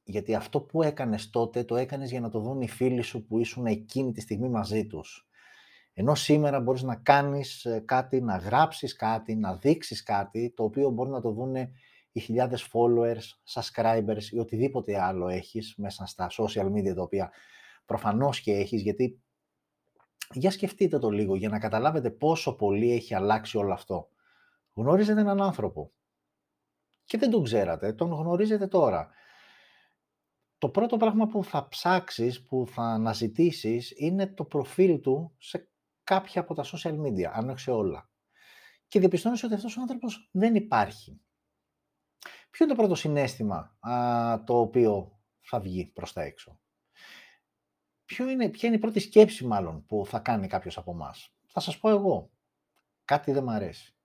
Γιατί 0.03 0.35
αυτό 0.35 0.61
που 0.61 0.83
έκανες 0.83 1.29
τότε, 1.29 1.63
το 1.63 1.75
έκανες 1.75 2.09
για 2.11 2.19
να 2.19 2.29
το 2.29 2.39
δουν 2.39 2.61
οι 2.61 2.67
φίλοι 2.67 3.01
σου 3.01 3.25
που 3.25 3.39
ήσουν 3.39 3.65
εκείνη 3.65 4.11
τη 4.11 4.21
στιγμή 4.21 4.49
μαζί 4.49 4.87
τους. 4.87 5.27
Ενώ 5.93 6.15
σήμερα 6.15 6.59
μπορείς 6.59 6.83
να 6.83 6.95
κάνεις 6.95 7.65
ε, 7.65 7.83
κάτι, 7.85 8.21
να 8.21 8.37
γράψεις 8.37 8.95
κάτι, 8.95 9.35
να 9.35 9.55
δείξεις 9.55 10.03
κάτι, 10.03 10.53
το 10.55 10.63
οποίο 10.63 10.89
μπορεί 10.89 11.09
να 11.09 11.21
το 11.21 11.31
δουν 11.31 11.55
οι 12.11 12.19
χιλιάδες 12.19 12.67
followers, 12.71 13.53
subscribers 13.53 14.23
ή 14.31 14.39
οτιδήποτε 14.39 15.01
άλλο 15.01 15.27
έχεις 15.27 15.73
μέσα 15.77 16.05
στα 16.05 16.29
social 16.31 16.71
media, 16.71 16.93
τα 16.95 17.01
οποία 17.01 17.31
προφανώς 17.85 18.41
και 18.41 18.51
έχεις, 18.51 18.81
γιατί 18.81 19.21
για 20.33 20.51
σκεφτείτε 20.51 20.99
το 20.99 21.09
λίγο 21.09 21.35
για 21.35 21.49
να 21.49 21.59
καταλάβετε 21.59 22.09
πόσο 22.09 22.55
πολύ 22.55 22.91
έχει 22.91 23.13
αλλάξει 23.13 23.57
όλο 23.57 23.73
αυτό. 23.73 24.09
Γνωρίζετε 24.73 25.21
έναν 25.21 25.41
άνθρωπο 25.41 25.93
και 27.09 27.17
δεν 27.17 27.29
τον 27.29 27.43
ξέρατε, 27.43 27.93
τον 27.93 28.11
γνωρίζετε 28.11 28.67
τώρα. 28.67 29.09
Το 30.57 30.69
πρώτο 30.69 30.97
πράγμα 30.97 31.27
που 31.27 31.43
θα 31.43 31.67
ψάξεις, 31.67 32.43
που 32.43 32.65
θα 32.67 32.83
αναζητήσεις, 32.83 33.93
είναι 33.95 34.27
το 34.27 34.45
προφίλ 34.45 34.99
του 34.99 35.35
σε 35.37 35.69
κάποια 36.03 36.41
από 36.41 36.53
τα 36.53 36.63
social 36.65 36.99
media, 37.01 37.23
αν 37.23 37.49
όχι 37.49 37.59
σε 37.59 37.71
όλα. 37.71 38.09
Και 38.87 38.99
διαπιστώνεις 38.99 39.43
ότι 39.43 39.53
αυτός 39.53 39.77
ο 39.77 39.81
άνθρωπος 39.81 40.29
δεν 40.31 40.55
υπάρχει. 40.55 41.21
Ποιο 42.49 42.65
είναι 42.65 42.73
το 42.73 42.81
πρώτο 42.81 42.95
συνέστημα 42.95 43.77
α, 43.79 44.43
το 44.43 44.59
οποίο 44.59 45.19
θα 45.39 45.59
βγει 45.59 45.85
προς 45.85 46.13
τα 46.13 46.21
έξω; 46.21 46.59
Ποιο 48.09 48.29
είναι, 48.29 48.49
ποια 48.49 48.67
είναι 48.67 48.77
η 48.77 48.79
πρώτη 48.79 48.99
σκέψη 48.99 49.45
μάλλον 49.45 49.85
που 49.85 50.05
θα 50.07 50.19
κάνει 50.19 50.47
κάποιος 50.47 50.77
από 50.77 50.91
εμάς. 50.91 51.33
Θα 51.45 51.59
σας 51.59 51.79
πω 51.79 51.89
εγώ, 51.89 52.29
κάτι 53.05 53.31
δεν 53.31 53.43
μ' 53.43 53.49
αρέσει. 53.49 53.95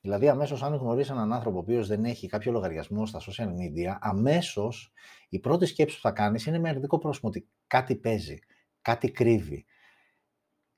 Δηλαδή, 0.00 0.28
αμέσως, 0.28 0.62
αν 0.62 0.74
γνωρίζει 0.74 1.10
έναν 1.10 1.32
άνθρωπο 1.32 1.56
ο 1.56 1.60
οποίος 1.60 1.86
δεν 1.86 2.04
έχει 2.04 2.28
κάποιο 2.28 2.52
λογαριασμό 2.52 3.06
στα 3.06 3.20
social 3.20 3.46
media, 3.46 3.96
αμέσως 4.00 4.92
η 5.28 5.38
πρώτη 5.38 5.66
σκέψη 5.66 5.96
που 5.96 6.02
θα 6.02 6.10
κάνεις 6.10 6.46
είναι 6.46 6.58
με 6.58 6.68
αρνητικό 6.68 6.98
πρόσωπο 6.98 7.28
ότι 7.28 7.48
κάτι 7.66 7.96
παίζει, 7.96 8.38
κάτι 8.82 9.10
κρύβει, 9.10 9.66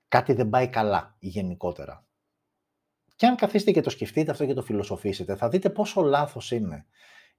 κάτι 0.08 0.32
δεν 0.32 0.48
πάει 0.48 0.68
καλά 0.68 1.16
γενικότερα. 1.18 2.06
Και 3.16 3.26
αν 3.26 3.36
καθίσετε 3.36 3.70
και 3.70 3.80
το 3.80 3.90
σκεφτείτε 3.90 4.30
αυτό 4.30 4.46
και 4.46 4.54
το 4.54 4.62
φιλοσοφήσετε, 4.62 5.36
θα 5.36 5.48
δείτε 5.48 5.70
πόσο 5.70 6.02
λάθος 6.02 6.50
είναι. 6.50 6.86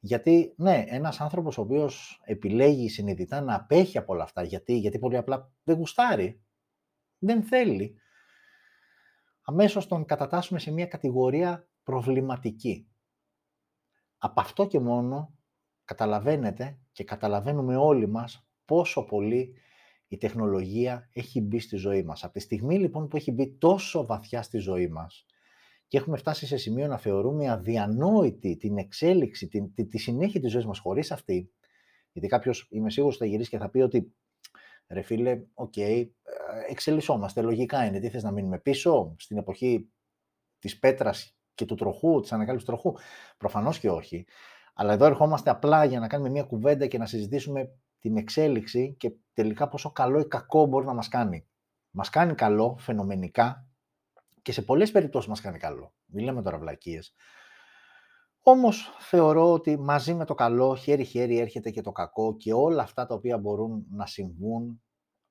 Γιατί, 0.04 0.54
ναι, 0.58 0.84
ένας 0.88 1.22
άνθρωπος 1.22 1.58
ο 1.58 1.62
οποίος 1.62 2.22
επιλέγει 2.26 2.90
συνειδητά 2.90 3.42
να 3.42 3.56
απέχει 3.56 3.98
από 3.98 4.14
όλα 4.14 4.24
αυτά, 4.24 4.44
γιατί, 4.44 4.78
γιατί 4.78 5.00
πολύ 5.00 5.18
απλά 5.18 5.52
δεν 5.64 5.76
γουστάρει, 5.76 6.42
δεν 7.18 7.44
θέλει, 7.44 7.96
αμέσως 9.42 9.88
τον 9.88 10.06
κατατάσσουμε 10.06 10.60
σε 10.60 10.72
μια 10.72 10.86
κατηγορία 10.86 11.70
προβληματική. 11.84 12.90
Από 14.18 14.42
αυτό 14.42 14.68
και 14.68 14.80
μόνο 14.80 15.38
καταλαβαίνετε 15.86 16.80
και 16.92 17.04
καταλαβαίνουμε 17.04 17.76
όλοι 17.76 18.08
μας 18.08 18.48
πόσο 18.66 19.04
πολύ 19.04 19.56
η 20.08 20.18
τεχνολογία 20.18 21.10
έχει 21.14 21.42
μπει 21.42 21.60
στη 21.60 21.76
ζωή 21.76 22.04
μας. 22.04 22.24
Από 22.24 22.34
τη 22.34 22.40
στιγμή 22.40 22.80
λοιπόν 22.80 23.08
που 23.08 23.16
έχει 23.18 23.32
μπει 23.32 23.58
τόσο 23.58 24.06
βαθιά 24.06 24.42
στη 24.42 24.58
ζωή 24.58 24.88
μας 24.88 25.26
και 25.92 25.98
έχουμε 25.98 26.18
φτάσει 26.18 26.46
σε 26.46 26.58
σημείο 26.58 26.88
να 26.88 26.98
θεωρούμε 26.98 27.50
αδιανόητη 27.50 28.58
την 28.58 28.78
εξέλιξη, 28.78 29.48
την, 29.48 29.74
τη, 29.74 29.86
τη 29.86 29.98
συνέχεια 29.98 30.40
της 30.40 30.52
ζωής 30.52 30.66
μας 30.66 30.80
χωρίς 30.80 31.12
αυτή, 31.12 31.52
γιατί 32.12 32.28
κάποιος 32.28 32.68
είμαι 32.72 32.90
σίγουρος 32.90 33.18
θα 33.18 33.26
γυρίσει 33.26 33.50
και 33.50 33.58
θα 33.58 33.70
πει 33.70 33.80
ότι 33.80 34.14
ρε 34.88 35.02
φίλε, 35.02 35.42
ok, 35.54 35.74
okay, 35.76 36.10
εξελισσόμαστε, 36.70 37.42
λογικά 37.42 37.86
είναι, 37.86 38.00
τι 38.00 38.10
θες 38.10 38.24
να 38.24 38.32
μείνουμε 38.32 38.60
πίσω 38.60 39.16
στην 39.18 39.38
εποχή 39.38 39.90
της 40.60 40.80
πέτρας 40.80 41.38
και 41.54 41.66
του 41.66 41.76
τροχού, 41.76 42.20
της 42.20 42.32
ανακάλυψης 42.32 42.70
του 42.70 42.76
τροχού; 42.76 42.98
Προφανώς 43.38 43.80
και 43.80 43.90
όχι. 43.90 44.26
Αλλά 44.74 44.94
εδώ 44.94 45.06
ερχόμαστε 45.06 45.50
απλά 45.50 45.86
για 45.86 46.00
να 46.00 46.08
κάνουμε 46.08 46.30
μια 46.30 46.44
κουβέντα 46.44 46.88
και 46.88 46.98
να 46.98 47.06
συζητήσουμε 47.06 47.80
την 48.00 48.18
εξέλιξη 48.18 48.96
και 49.00 49.14
τελικά 49.34 49.68
πόσο 49.68 49.92
καλό 49.92 50.20
ή 50.20 50.28
κακό 50.28 50.66
μπορεί 50.66 50.86
να 50.86 50.94
μας 50.94 51.08
κάνει. 51.08 51.48
Μας 51.92 52.10
κάνει 52.10 52.36
καλό 52.36 52.78
φαινομενικά 52.80 53.71
και 54.42 54.52
σε 54.52 54.62
πολλές 54.62 54.92
περιπτώσεις 54.92 55.30
μας 55.30 55.42
κάνει 55.42 55.58
καλό. 55.58 55.94
Μην 56.06 56.26
λέμε 56.26 56.42
τώρα 56.42 56.58
βλακίες. 56.58 57.14
Όμως 58.42 58.90
θεωρώ 59.00 59.52
ότι 59.52 59.80
μαζί 59.80 60.14
με 60.14 60.26
το 60.26 60.34
καλό 60.34 60.76
χέρι-χέρι 60.76 61.40
έρχεται 61.40 61.70
και 61.70 61.82
το 61.82 61.92
κακό 61.92 62.38
και 62.38 62.54
όλα 62.54 62.82
αυτά 62.82 63.06
τα 63.06 63.16
οποία 63.16 63.38
μπορούν 63.38 63.86
να 63.90 64.06
συμβούν 64.06 64.82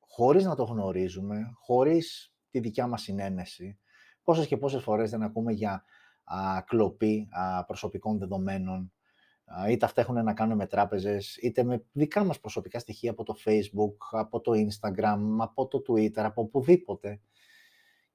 χωρίς 0.00 0.44
να 0.44 0.54
το 0.54 0.64
γνωρίζουμε, 0.64 1.50
χωρίς 1.54 2.34
τη 2.50 2.60
δικιά 2.60 2.86
μας 2.86 3.02
συνένεση. 3.02 3.78
Πόσες 4.22 4.46
και 4.46 4.56
πόσες 4.56 4.82
φορές 4.82 5.10
δεν 5.10 5.22
ακούμε 5.22 5.52
για 5.52 5.84
α, 6.24 6.62
κλοπή 6.66 7.28
α, 7.30 7.64
προσωπικών 7.64 8.18
δεδομένων, 8.18 8.92
είτε 9.68 9.84
αυτά 9.84 10.00
έχουν 10.00 10.24
να 10.24 10.34
κάνουν 10.34 10.56
με 10.56 10.66
τράπεζες, 10.66 11.36
είτε 11.36 11.62
με 11.62 11.84
δικά 11.92 12.24
μας 12.24 12.40
προσωπικά 12.40 12.78
στοιχεία 12.78 13.10
από 13.10 13.24
το 13.24 13.34
Facebook, 13.44 13.96
από 14.10 14.40
το 14.40 14.52
Instagram, 14.52 15.18
από 15.38 15.66
το 15.66 15.82
Twitter, 15.88 16.18
από 16.18 16.42
οπουδήποτε 16.42 17.20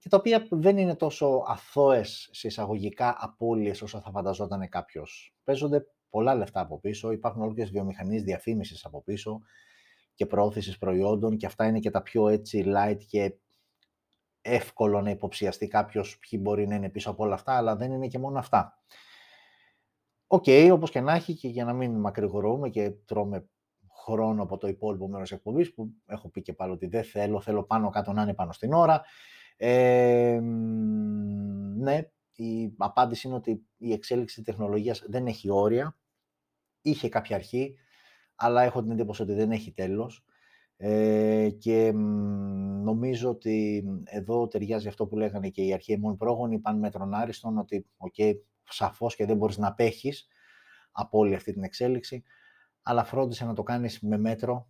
και 0.06 0.12
τα 0.12 0.18
οποία 0.18 0.48
δεν 0.50 0.78
είναι 0.78 0.96
τόσο 0.96 1.44
αθώες 1.48 2.30
σε 2.32 2.48
εισαγωγικά 2.48 3.16
απώλειες 3.20 3.82
όσο 3.82 4.00
θα 4.00 4.12
φανταζόταν 4.12 4.70
κάποιος. 4.70 5.36
Παίζονται 5.44 5.86
πολλά 6.10 6.36
λεφτά 6.36 6.60
από 6.60 6.80
πίσω, 6.80 7.12
υπάρχουν 7.12 7.42
όλες 7.42 7.70
βιομηχανίες 7.70 8.24
διαφήμισης 8.24 8.86
από 8.86 9.04
πίσω 9.04 9.42
και 10.14 10.26
προώθησης 10.26 10.78
προϊόντων 10.78 11.38
και 11.38 11.46
αυτά 11.46 11.66
είναι 11.66 11.80
και 11.80 11.90
τα 11.90 12.02
πιο 12.02 12.28
έτσι 12.28 12.64
light 12.68 12.98
και 13.08 13.36
εύκολο 14.42 15.02
να 15.02 15.10
υποψιαστεί 15.10 15.68
κάποιος 15.68 16.18
ποιοι 16.20 16.40
μπορεί 16.44 16.68
να 16.68 16.76
είναι 16.76 16.90
πίσω 16.90 17.10
από 17.10 17.24
όλα 17.24 17.34
αυτά, 17.34 17.54
αλλά 17.58 17.76
δεν 17.76 17.92
είναι 17.92 18.08
και 18.08 18.20
μόνο 18.20 18.40
αυτά. 18.40 18.80
Ok, 20.28 20.44
okay, 20.48 20.70
όπως 20.72 20.92
και 20.92 21.02
να 21.02 21.14
έχει 21.14 21.34
και 21.34 21.48
για 21.48 21.66
να 21.66 21.74
μην 21.74 22.00
μακρηγορούμε 22.00 22.70
και 22.70 22.92
τρώμε 23.06 23.50
χρόνο 24.04 24.44
από 24.44 24.58
το 24.58 24.68
υπόλοιπο 24.68 25.08
μέρος 25.08 25.32
εκπομπής 25.32 25.74
που 25.74 25.90
έχω 26.06 26.30
πει 26.30 26.42
και 26.42 26.54
πάλι 26.54 26.72
ότι 26.72 26.88
δεν 26.88 27.04
θέλω, 27.04 27.42
θέλω 27.42 27.64
πάνω 27.64 27.90
κάτω 27.90 28.12
να 28.12 28.22
είναι 28.22 28.34
πάνω 28.34 28.52
στην 28.52 28.74
ώρα. 28.74 29.04
Ε, 29.58 30.40
ναι, 31.76 32.02
η 32.36 32.74
απάντηση 32.78 33.28
είναι 33.28 33.36
ότι 33.36 33.66
η 33.78 33.92
εξέλιξη 33.94 34.36
της 34.36 34.46
τεχνολογίας 34.46 35.04
δεν 35.08 35.28
έχει 35.28 35.50
όρια. 35.50 35.98
Είχε 36.82 37.10
κάποια 37.10 37.36
αρχή, 37.36 37.76
αλλά 38.36 38.64
έχω 38.64 38.82
την 38.82 38.92
εντύπωση 38.92 39.22
ότι 39.22 39.34
δεν 39.34 39.52
έχει 39.52 39.74
τέλος. 39.74 40.26
Ε, 40.78 41.50
και 41.58 41.92
νομίζω 42.84 43.30
ότι 43.30 43.84
εδώ 44.04 44.48
ταιριάζει 44.48 44.88
αυτό 44.88 45.08
που 45.08 45.18
λέγανε 45.18 45.50
και 45.50 45.62
οι 45.64 45.74
αρχαίοι 45.74 46.02
πρόγονοι, 46.18 46.60
πάνε 46.60 46.80
μέτρον 46.80 47.14
άριστον, 47.14 47.58
ότι 47.58 47.88
okay, 47.98 48.34
σαφώς 48.64 49.16
και 49.16 49.26
δεν 49.26 49.38
μπορείς 49.38 49.58
να 49.58 49.68
απέχεις 49.68 50.28
από 50.92 51.18
όλη 51.18 51.36
αυτή 51.36 51.54
την 51.54 51.64
εξέλιξη, 51.64 52.24
αλλά 52.82 53.04
φρόντισε 53.04 53.46
να 53.46 53.54
το 53.54 53.64
κάνεις 53.64 54.00
με 54.00 54.18
μέτρο, 54.18 54.70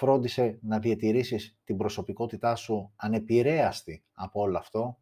φρόντισε 0.00 0.58
να 0.62 0.78
διατηρήσεις 0.78 1.58
την 1.64 1.76
προσωπικότητά 1.76 2.54
σου 2.54 2.92
ανεπηρέαστη 2.96 4.04
από 4.12 4.40
όλο 4.40 4.58
αυτό 4.58 4.98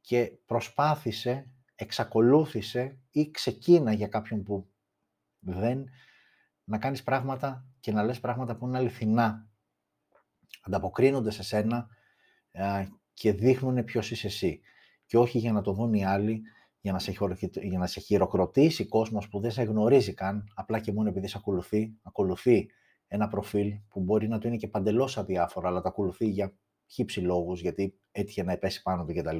και 0.00 0.32
προσπάθησε, 0.46 1.50
εξακολούθησε 1.74 2.98
ή 3.10 3.30
ξεκίνα 3.30 3.92
για 3.92 4.08
κάποιον 4.08 4.42
που 4.42 4.70
δεν, 5.38 5.88
να 6.64 6.78
κάνεις 6.78 7.02
πράγματα 7.02 7.66
και 7.80 7.92
να 7.92 8.02
λες 8.02 8.20
πράγματα 8.20 8.56
που 8.56 8.66
είναι 8.66 8.78
αληθινά. 8.78 9.48
Ανταποκρίνονται 10.62 11.30
σε 11.30 11.42
σένα 11.42 11.88
και 13.14 13.32
δείχνουν 13.32 13.84
ποιος 13.84 14.10
είσαι 14.10 14.26
εσύ. 14.26 14.60
Και 15.06 15.18
όχι 15.18 15.38
για 15.38 15.52
να 15.52 15.62
το 15.62 15.72
δουν 15.72 15.94
οι 15.94 16.04
άλλοι, 16.04 16.42
για 16.80 16.92
να, 16.92 16.98
σε, 16.98 17.12
για 17.62 17.78
να 17.78 17.86
σε 17.86 18.00
χειροκροτήσει 18.00 18.86
κόσμος 18.86 19.28
που 19.28 19.40
δεν 19.40 19.50
σε 19.50 19.62
γνωρίζει 19.62 20.14
καν, 20.14 20.52
απλά 20.54 20.80
και 20.80 20.92
μόνο 20.92 21.08
επειδή 21.08 21.26
σε 21.26 21.38
ακολουθεί, 21.38 21.98
ακολουθεί 22.02 22.68
ένα 23.14 23.28
προφίλ 23.28 23.72
που 23.88 24.00
μπορεί 24.00 24.28
να 24.28 24.38
του 24.38 24.46
είναι 24.46 24.56
και 24.56 24.68
παντελώς 24.68 25.18
αδιάφορο, 25.18 25.68
αλλά 25.68 25.80
το 25.80 25.88
ακολουθεί 25.88 26.28
για 26.28 26.56
χύψη 26.86 27.20
λόγους, 27.20 27.60
γιατί 27.60 27.98
έτυχε 28.12 28.42
να 28.42 28.52
επέσει 28.52 28.82
πάνω 28.82 29.04
του 29.04 29.14
κτλ. 29.14 29.36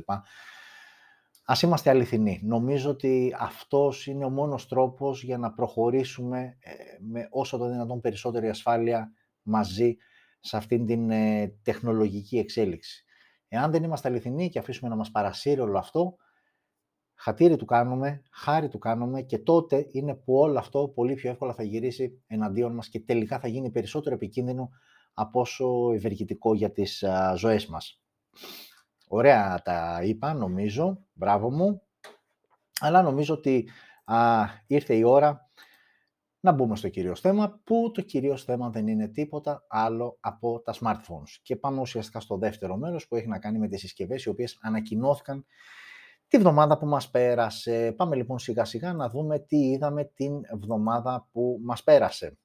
Ας 1.45 1.63
είμαστε 1.63 1.91
αληθινοί. 1.91 2.41
Νομίζω 2.43 2.91
ότι 2.91 3.35
αυτός 3.39 4.07
είναι 4.07 4.25
ο 4.25 4.31
μόνος 4.31 4.69
τρόπος 4.69 5.23
για 5.23 5.39
να 5.39 5.53
προχωρήσουμε 5.53 6.57
ε, 6.61 6.73
με 7.01 7.29
όσο 7.31 7.59
το 7.59 7.69
δυνατόν 7.69 8.01
περισσότερη 8.01 8.49
ασφάλεια 8.49 9.13
μαζί 9.43 9.97
σε 10.41 10.57
αυτήν 10.57 10.87
την 10.87 11.11
ε, 11.11 11.55
τεχνολογική 11.63 12.39
εξέλιξη. 12.39 13.05
Εάν 13.49 13.71
δεν 13.71 13.83
είμαστε 13.83 14.09
αληθινοί 14.09 14.49
και 14.49 14.59
αφήσουμε 14.59 14.89
να 14.89 14.97
μας 14.97 15.11
παρασύρει 15.11 15.61
όλο 15.61 15.79
αυτό, 15.79 16.17
χατήρι 17.15 17.57
του 17.57 17.65
κάνουμε, 17.65 18.23
χάρη 18.31 18.69
του 18.69 18.79
κάνουμε 18.79 19.23
και 19.23 19.39
τότε 19.39 19.87
είναι 19.91 20.15
που 20.15 20.35
όλο 20.35 20.59
αυτό 20.59 20.89
πολύ 20.89 21.15
πιο 21.15 21.31
εύκολα 21.31 21.55
θα 21.55 21.63
γυρίσει 21.63 22.23
εναντίον 22.27 22.75
μας 22.75 22.89
και 22.89 23.01
τελικά 23.01 23.39
θα 23.39 23.49
γίνει 23.49 23.71
περισσότερο 23.71 24.15
επικίνδυνο 24.15 24.71
από 25.15 25.41
όσο 25.41 25.93
ευεργητικό 25.93 26.55
για 26.55 26.73
τις 26.73 27.05
ζωές 27.37 27.67
μας. 27.67 28.01
Ωραία 29.09 29.63
τα 29.65 30.01
είπα, 30.03 30.35
νομίζω, 30.35 31.05
μπράβο 31.13 31.51
μου, 31.51 31.83
αλλά 32.81 33.03
νομίζω 33.03 33.35
ότι 33.35 33.69
α, 34.05 34.45
ήρθε 34.67 34.95
η 34.95 35.03
ώρα 35.03 35.49
να 36.41 36.53
μπούμε 36.53 36.77
στο 36.77 36.89
κυρίως 36.89 37.21
θέμα, 37.21 37.61
που 37.65 37.91
το 37.95 38.01
κυρίως 38.01 38.45
θέμα 38.45 38.71
δεν 38.71 38.87
είναι 38.87 39.09
τίποτα 39.09 39.65
άλλο 39.69 40.17
από 40.21 40.61
τα 40.61 40.75
smartphones. 40.81 41.39
Και 41.43 41.57
πάμε 41.57 41.81
ουσιαστικά 41.81 42.21
στο 42.21 42.37
δεύτερο 42.37 42.77
μέρος 42.77 43.09
που 43.09 43.17
έχει 43.17 43.29
να 43.29 43.39
κάνει 43.39 43.59
με 43.59 43.69
τις 43.69 43.81
συσκευές 43.81 44.25
οι 44.25 44.29
οποίες 44.29 44.59
ανακοινώθηκαν 44.63 45.47
τη 46.35 46.41
βδομάδα 46.41 46.79
που 46.79 46.87
μας 46.87 47.11
πέρασε. 47.11 47.95
Πάμε 47.97 48.17
λοιπόν 48.17 48.39
σιγά 48.39 48.65
σιγά 48.65 48.93
να 48.93 49.09
δούμε 49.09 49.39
τι 49.39 49.57
είδαμε 49.57 50.05
την 50.05 50.41
βδομάδα 50.61 51.29
που 51.33 51.59
μας 51.63 51.83
πέρασε. 51.83 52.39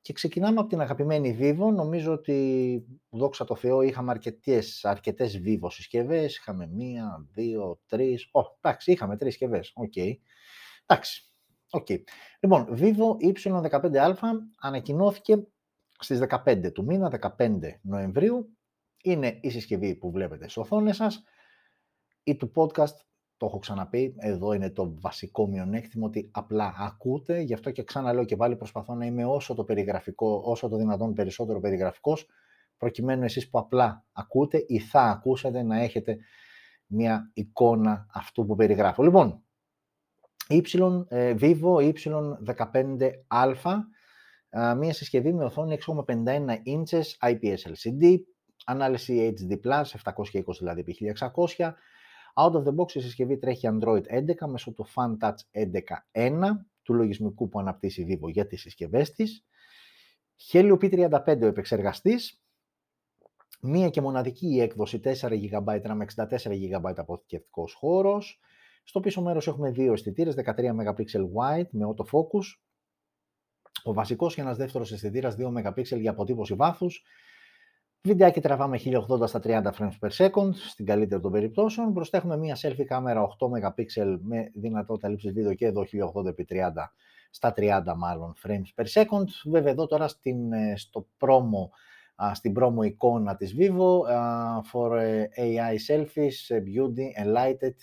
Και 0.00 0.12
ξεκινάμε 0.12 0.60
από 0.60 0.68
την 0.68 0.80
αγαπημένη 0.80 1.38
Vivo. 1.40 1.72
Νομίζω 1.74 2.12
ότι, 2.12 2.84
δόξα 3.10 3.44
τω 3.44 3.56
Θεώ, 3.56 3.82
είχαμε 3.82 4.10
αρκετές, 4.10 4.84
αρκετές 4.84 5.40
Vivo 5.44 5.70
συσκευές. 5.70 6.36
Είχαμε 6.36 6.66
μία, 6.66 7.26
δύο, 7.32 7.80
τρεις. 7.86 8.28
Ω, 8.32 8.40
εντάξει, 8.60 8.92
είχαμε 8.92 9.16
τρεις 9.16 9.30
συσκευές. 9.30 9.72
Ok. 9.74 9.92
Okay. 9.96 10.12
Εντάξει. 10.86 11.22
Okay. 11.70 12.02
Λοιπόν, 12.40 12.68
Vivo 12.76 13.34
Y15A 13.34 14.14
ανακοινώθηκε 14.60 15.46
στις 15.98 16.20
15 16.44 16.72
του 16.72 16.84
μήνα, 16.84 17.08
15 17.08 17.80
Νοεμβρίου. 17.82 18.56
Είναι 19.02 19.38
η 19.40 19.50
συσκευή 19.50 19.94
που 19.94 20.10
βλέπετε 20.10 20.42
στις 20.42 20.56
οθόνες 20.56 20.96
σας 20.96 21.22
ή 22.22 22.36
του 22.36 22.52
podcast, 22.54 22.96
το 23.36 23.46
έχω 23.46 23.58
ξαναπεί, 23.58 24.14
εδώ 24.18 24.52
είναι 24.52 24.70
το 24.70 24.94
βασικό 25.00 25.48
μειονέκτημα 25.48 26.06
ότι 26.06 26.30
απλά 26.32 26.74
ακούτε, 26.78 27.40
γι' 27.40 27.54
αυτό 27.54 27.70
και 27.70 27.82
ξαναλέω 27.82 28.24
και 28.24 28.36
πάλι 28.36 28.56
προσπαθώ 28.56 28.94
να 28.94 29.06
είμαι 29.06 29.24
όσο 29.24 29.54
το 29.54 29.64
περιγραφικό, 29.64 30.42
όσο 30.44 30.68
το 30.68 30.76
δυνατόν 30.76 31.12
περισσότερο 31.12 31.60
περιγραφικός, 31.60 32.26
προκειμένου 32.76 33.24
εσείς 33.24 33.50
που 33.50 33.58
απλά 33.58 34.04
ακούτε 34.12 34.64
ή 34.68 34.78
θα 34.78 35.02
ακούσετε 35.02 35.62
να 35.62 35.80
έχετε 35.80 36.18
μια 36.86 37.30
εικόνα 37.34 38.06
αυτού 38.12 38.46
που 38.46 38.54
περιγράφω. 38.54 39.02
Λοιπόν, 39.02 39.44
y, 40.48 41.04
ε, 41.08 41.34
Vivo 41.40 41.92
Y15α, 41.92 43.78
μια 44.76 44.92
συσκευή 44.92 45.32
με 45.32 45.44
οθόνη 45.44 45.78
6,51 45.86 46.56
inches 46.66 47.30
IPS 47.30 47.56
LCD, 47.56 48.16
ανάλυση 48.64 49.34
HD+, 49.38 49.56
720 49.84 50.58
δηλαδή 50.58 50.80
επί 50.80 51.14
1600. 51.56 51.72
Out 52.34 52.52
of 52.52 52.62
the 52.64 52.74
box 52.76 52.94
η 52.94 53.00
συσκευή 53.00 53.38
τρέχει 53.38 53.68
Android 53.70 54.02
11 54.02 54.34
μέσω 54.46 54.72
του 54.72 54.86
FunTouch 54.94 55.36
11.1 56.12 56.40
του 56.82 56.94
λογισμικού 56.94 57.48
που 57.48 57.58
αναπτύσσει 57.58 58.06
Vivo 58.08 58.30
για 58.30 58.46
τις 58.46 58.60
συσκευές 58.60 59.12
της. 59.12 59.46
Helio 60.52 60.78
P35 60.78 61.38
ο 61.42 61.46
επεξεργαστής, 61.46 62.42
μία 63.60 63.88
και 63.88 64.00
μοναδική 64.00 64.46
η 64.46 64.60
έκδοση 64.60 65.00
4 65.04 65.10
GB 65.20 65.82
RAM, 65.82 65.98
64 66.16 66.26
GB 66.52 66.92
αποθηκευτικός 66.96 67.72
χώρος. 67.72 68.40
Στο 68.84 69.00
πίσω 69.00 69.22
μέρος 69.22 69.46
έχουμε 69.46 69.70
δύο 69.70 69.92
αισθητήρες, 69.92 70.34
13 70.34 70.74
MP 70.74 71.04
wide 71.34 71.68
με 71.70 71.84
autofocus. 71.86 72.60
Ο 73.84 73.92
βασικός 73.92 74.34
και 74.34 74.40
ένας 74.40 74.56
δεύτερος 74.56 74.92
αισθητήρας 74.92 75.34
2 75.34 75.50
MP 75.50 75.98
για 76.00 76.10
αποτύπωση 76.10 76.54
βάθους. 76.54 77.04
Βιντεάκι 78.04 78.40
τραβάμε 78.40 78.78
1080 78.84 79.26
στα 79.26 79.40
30 79.44 79.62
frames 79.78 79.98
per 80.00 80.10
second, 80.10 80.54
στην 80.54 80.86
καλύτερη 80.86 81.20
των 81.20 81.32
περιπτώσεων. 81.32 81.90
Μπροστά 81.90 82.16
έχουμε 82.16 82.36
μία 82.36 82.56
selfie 82.62 82.84
κάμερα 82.84 83.26
8 83.38 83.46
MP 83.46 83.84
με 84.20 84.50
δυνατότητα 84.54 85.08
λήψης 85.08 85.32
βίντεο 85.32 85.54
και 85.54 85.66
εδώ 85.66 85.82
1080x30 85.82 86.72
στα 87.30 87.54
30 87.56 87.82
μάλλον 87.96 88.34
frames 88.46 88.82
per 88.82 88.86
second. 89.02 89.24
Βέβαια 89.44 89.70
εδώ 89.70 89.86
τώρα 89.86 90.08
στην, 90.08 90.52
ε, 90.52 90.76
στο 90.76 91.06
promo, 91.18 91.68
στην 92.32 92.54
promo 92.58 92.84
εικόνα 92.84 93.36
της 93.36 93.54
Vivo 93.58 94.00
for 94.72 94.96
ε, 94.98 95.24
AI 95.36 95.76
selfies, 95.88 96.48
ε, 96.48 96.62
beauty, 96.66 97.24
enlightened. 97.24 97.78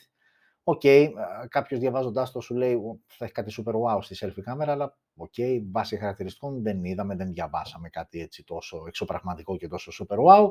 OK, 0.69 0.81
okay, 0.83 1.09
κάποιος 1.47 1.79
διαβάζοντάς 1.79 2.31
το 2.31 2.41
σου 2.41 2.55
λέει 2.55 2.79
θα 3.05 3.25
έχει 3.25 3.33
κάτι 3.33 3.53
super 3.57 3.73
wow 3.73 3.99
στη 4.01 4.15
selfie 4.19 4.41
κάμερα, 4.41 4.71
αλλά 4.71 4.97
OK, 5.15 5.33
okay, 5.37 5.61
βάσει 5.71 5.97
χαρακτηριστικών 5.97 6.61
δεν 6.61 6.83
είδαμε, 6.83 7.15
δεν 7.15 7.31
διαβάσαμε 7.31 7.89
κάτι 7.89 8.21
έτσι 8.21 8.43
τόσο 8.43 8.83
εξωπραγματικό 8.87 9.57
και 9.57 9.67
τόσο 9.67 9.91
super 9.99 10.17
wow. 10.17 10.49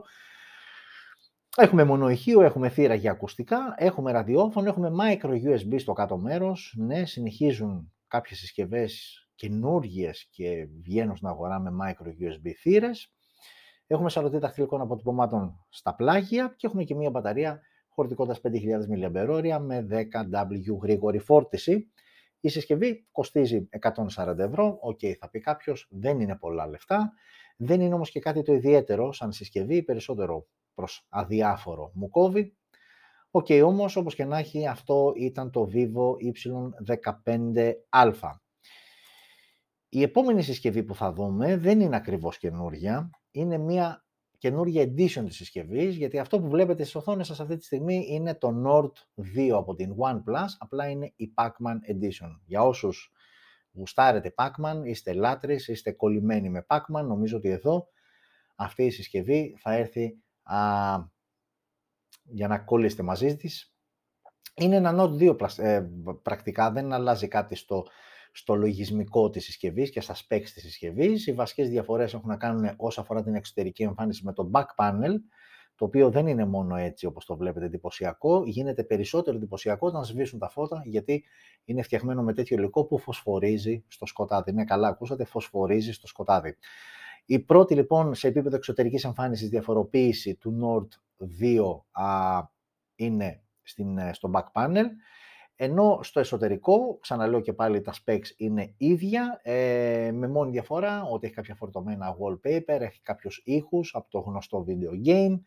Έχουμε 1.56 1.84
mono 1.84 2.05
ηχείο, 2.05 2.40
έχουμε 2.42 2.68
θύρα 2.68 2.94
για 2.94 3.10
ακουστικά, 3.10 3.74
έχουμε 3.76 4.12
ραδιόφωνο, 4.12 4.68
έχουμε 4.68 4.90
micro 5.00 5.30
USB 5.30 5.74
στο 5.78 5.92
κάτω 5.92 6.18
μέρος. 6.18 6.74
Ναι, 6.76 7.04
συνεχίζουν 7.04 7.92
κάποιες 8.06 8.38
συσκευές 8.38 9.22
καινούργιες 9.34 10.28
και 10.30 10.68
βγαίνουν 10.82 11.16
στην 11.16 11.28
αγορά 11.28 11.60
με 11.60 11.70
micro 11.82 12.06
USB 12.06 12.50
θύρες. 12.60 13.12
Έχουμε 13.86 14.10
σαρωτή 14.10 14.38
δαχτυλικών 14.38 14.80
αποτυπωμάτων 14.80 15.66
στα 15.68 15.94
πλάγια 15.94 16.54
και 16.56 16.66
έχουμε 16.66 16.84
και 16.84 16.94
μία 16.94 17.10
μπαταρία 17.10 17.60
χωρητικότητας 17.98 18.40
5.000 18.42 18.78
mAh 19.12 19.58
με 19.60 19.86
10W 19.90 20.78
γρήγορη 20.82 21.18
φόρτιση. 21.18 21.92
Η 22.40 22.48
συσκευή 22.48 23.06
κοστίζει 23.12 23.68
140 24.16 24.38
ευρώ. 24.38 24.78
OK, 24.80 24.98
okay, 25.02 25.12
θα 25.12 25.30
πει 25.30 25.40
κάποιος, 25.40 25.86
δεν 25.90 26.20
είναι 26.20 26.36
πολλά 26.36 26.68
λεφτά. 26.68 27.12
Δεν 27.56 27.80
είναι 27.80 27.94
όμως 27.94 28.10
και 28.10 28.20
κάτι 28.20 28.42
το 28.42 28.52
ιδιαίτερο 28.52 29.12
σαν 29.12 29.32
συσκευή, 29.32 29.82
περισσότερο 29.82 30.46
προς 30.74 31.06
αδιάφορο 31.08 31.90
μου 31.94 32.08
κόβει. 32.08 32.56
OK, 33.30 33.46
okay, 33.48 33.62
όμως 33.64 33.96
όπως 33.96 34.14
και 34.14 34.24
να 34.24 34.38
έχει 34.38 34.66
αυτό 34.66 35.12
ήταν 35.16 35.50
το 35.50 35.68
Vivo 35.72 36.14
Y15A. 36.90 38.30
Η 39.88 40.02
επόμενη 40.02 40.42
συσκευή 40.42 40.82
που 40.82 40.94
θα 40.94 41.12
δούμε 41.12 41.56
δεν 41.56 41.80
είναι 41.80 41.96
ακριβώς 41.96 42.38
καινούρια, 42.38 43.10
είναι 43.30 43.58
μια 43.58 44.06
καινούργια 44.38 44.82
edition 44.82 45.24
της 45.26 45.36
συσκευής, 45.36 45.96
γιατί 45.96 46.18
αυτό 46.18 46.40
που 46.40 46.48
βλέπετε 46.48 46.82
στις 46.82 46.94
οθόνες 46.94 47.26
σας 47.26 47.40
αυτή 47.40 47.56
τη 47.56 47.64
στιγμή 47.64 48.06
είναι 48.08 48.34
το 48.34 48.62
Nord 48.66 48.92
2 49.36 49.48
από 49.48 49.74
την 49.74 49.94
OnePlus, 49.98 50.46
απλά 50.58 50.88
είναι 50.88 51.12
η 51.16 51.32
Pac-Man 51.34 51.92
Edition. 51.92 52.40
Για 52.44 52.62
όσους 52.62 53.12
γουστάρετε 53.72 54.34
Pac-Man, 54.36 54.82
είστε 54.84 55.12
λάτρεις, 55.12 55.68
είστε 55.68 55.92
κολλημένοι 55.92 56.50
με 56.50 56.66
Pac-Man, 56.68 57.04
νομίζω 57.04 57.36
ότι 57.36 57.48
εδώ 57.48 57.88
αυτή 58.56 58.84
η 58.84 58.90
συσκευή 58.90 59.56
θα 59.58 59.72
έρθει 59.72 60.18
α, 60.42 60.56
για 62.22 62.48
να 62.48 62.58
κολλήσετε 62.58 63.02
μαζί 63.02 63.36
της. 63.36 63.72
Είναι 64.54 64.76
ένα 64.76 64.94
Nord 64.96 65.36
2 65.36 65.58
ε, 65.58 65.86
πρακτικά, 66.22 66.70
δεν 66.70 66.92
αλλάζει 66.92 67.28
κάτι 67.28 67.54
στο, 67.54 67.86
στο 68.38 68.54
λογισμικό 68.54 69.30
της 69.30 69.44
συσκευής 69.44 69.90
και 69.90 70.00
στα 70.00 70.14
specs 70.14 70.48
της 70.54 70.62
συσκευής. 70.62 71.26
Οι 71.26 71.32
βασικές 71.32 71.68
διαφορές 71.68 72.14
έχουν 72.14 72.28
να 72.28 72.36
κάνουν 72.36 72.74
όσο 72.76 73.00
αφορά 73.00 73.22
την 73.22 73.34
εξωτερική 73.34 73.82
εμφάνιση 73.82 74.24
με 74.24 74.32
το 74.32 74.50
back 74.52 74.64
panel, 74.76 75.12
το 75.74 75.84
οποίο 75.84 76.10
δεν 76.10 76.26
είναι 76.26 76.44
μόνο 76.44 76.76
έτσι 76.76 77.06
όπως 77.06 77.24
το 77.24 77.36
βλέπετε 77.36 77.66
εντυπωσιακό, 77.66 78.42
γίνεται 78.44 78.84
περισσότερο 78.84 79.36
εντυπωσιακό 79.36 79.86
όταν 79.86 80.04
σβήσουν 80.04 80.38
τα 80.38 80.48
φώτα, 80.48 80.82
γιατί 80.84 81.24
είναι 81.64 81.82
φτιαγμένο 81.82 82.22
με 82.22 82.32
τέτοιο 82.32 82.56
υλικό 82.56 82.84
που 82.84 82.98
φωσφορίζει 82.98 83.84
στο 83.88 84.06
σκοτάδι. 84.06 84.52
Ναι, 84.52 84.64
καλά 84.64 84.88
ακούσατε, 84.88 85.24
φωσφορίζει 85.24 85.92
στο 85.92 86.06
σκοτάδι. 86.06 86.56
Η 87.26 87.38
πρώτη 87.38 87.74
λοιπόν 87.74 88.14
σε 88.14 88.28
επίπεδο 88.28 88.56
εξωτερικής 88.56 89.04
εμφάνισης 89.04 89.48
διαφοροποίηση 89.48 90.34
του 90.34 90.58
Nord 90.62 90.88
2 91.42 92.02
α, 92.02 92.42
είναι 92.94 93.42
στην, 93.62 93.98
ε, 93.98 94.12
στο 94.12 94.30
back 94.34 94.46
panel, 94.52 94.84
ενώ 95.60 95.98
στο 96.02 96.20
εσωτερικό, 96.20 96.98
ξαναλέω 97.00 97.40
και 97.40 97.52
πάλι 97.52 97.80
τα 97.80 97.94
specs 98.04 98.26
είναι 98.36 98.74
ίδια, 98.76 99.40
ε, 99.42 100.10
με 100.14 100.28
μόνη 100.28 100.50
διαφορά 100.50 101.02
ότι 101.02 101.26
έχει 101.26 101.34
κάποια 101.34 101.54
φορτωμένα 101.54 102.16
wallpaper, 102.18 102.80
έχει 102.80 103.00
κάποιους 103.02 103.42
ήχους 103.44 103.94
από 103.94 104.10
το 104.10 104.18
γνωστό 104.18 104.64
video 104.68 105.08
game, 105.08 105.40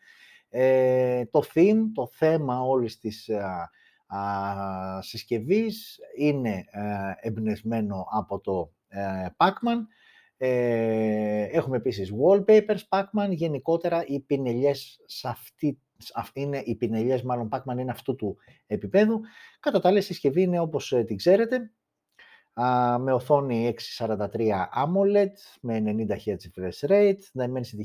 ε, 0.48 1.24
το 1.24 1.42
theme, 1.54 1.80
το 1.94 2.06
θέμα 2.06 2.60
όλης 2.60 2.98
της 2.98 3.28
α, 3.28 3.70
α, 4.18 5.02
συσκευής 5.02 5.98
είναι 6.16 6.64
ε, 6.70 7.28
εμπνευσμένο 7.28 8.06
από 8.10 8.40
το 8.40 8.72
ε, 8.88 9.26
Pac-Man, 9.36 9.78
ε, 10.36 11.42
έχουμε 11.42 11.76
επίσης 11.76 12.12
wallpapers, 12.22 12.80
Pac-Man, 12.88 13.30
γενικότερα 13.30 14.04
οι 14.06 14.20
πινελιές 14.20 15.00
σε 15.06 15.28
αυτή, 15.28 15.78
είναι 16.32 16.62
οι 16.64 16.74
πινελιές 16.74 17.22
μάλλον 17.22 17.48
Pac-Man 17.52 17.78
είναι 17.78 17.90
αυτού 17.90 18.16
του 18.16 18.36
επίπεδου. 18.66 19.20
Κατά 19.60 19.80
τα 19.80 19.88
άλλα 19.88 19.98
η 19.98 20.02
συσκευή 20.02 20.42
είναι 20.42 20.60
όπως 20.60 20.92
ε, 20.92 21.04
την 21.04 21.16
ξέρετε, 21.16 21.70
α, 22.54 22.98
με 22.98 23.12
οθόνη 23.12 23.74
643 23.98 24.16
AMOLED, 24.84 25.32
με 25.60 25.82
90 25.86 26.10
Hz 26.10 26.34
refresh 26.34 26.90
rate, 26.90 27.42
Dimensity 27.42 27.84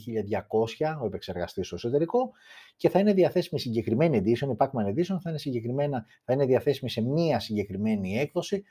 1200, 0.88 0.98
ο 1.02 1.06
επεξεργαστής 1.06 1.66
στο 1.66 1.76
εσωτερικό 1.76 2.32
και 2.76 2.90
θα 2.90 3.00
είναι 3.00 3.14
διαθέσιμη 3.14 3.60
συγκεκριμένη 3.60 4.22
edition, 4.24 4.48
η 4.52 4.56
Pac-Man 4.58 4.88
Edition 4.90 5.18
θα 5.22 5.30
είναι, 5.30 5.38
συγκεκριμένα, 5.38 6.06
θα 6.24 6.34
είναι 6.34 6.46
διαθέσιμη 6.46 6.90
σε 6.90 7.02
μία 7.02 7.40
συγκεκριμένη 7.40 8.18
έκδοση 8.18 8.64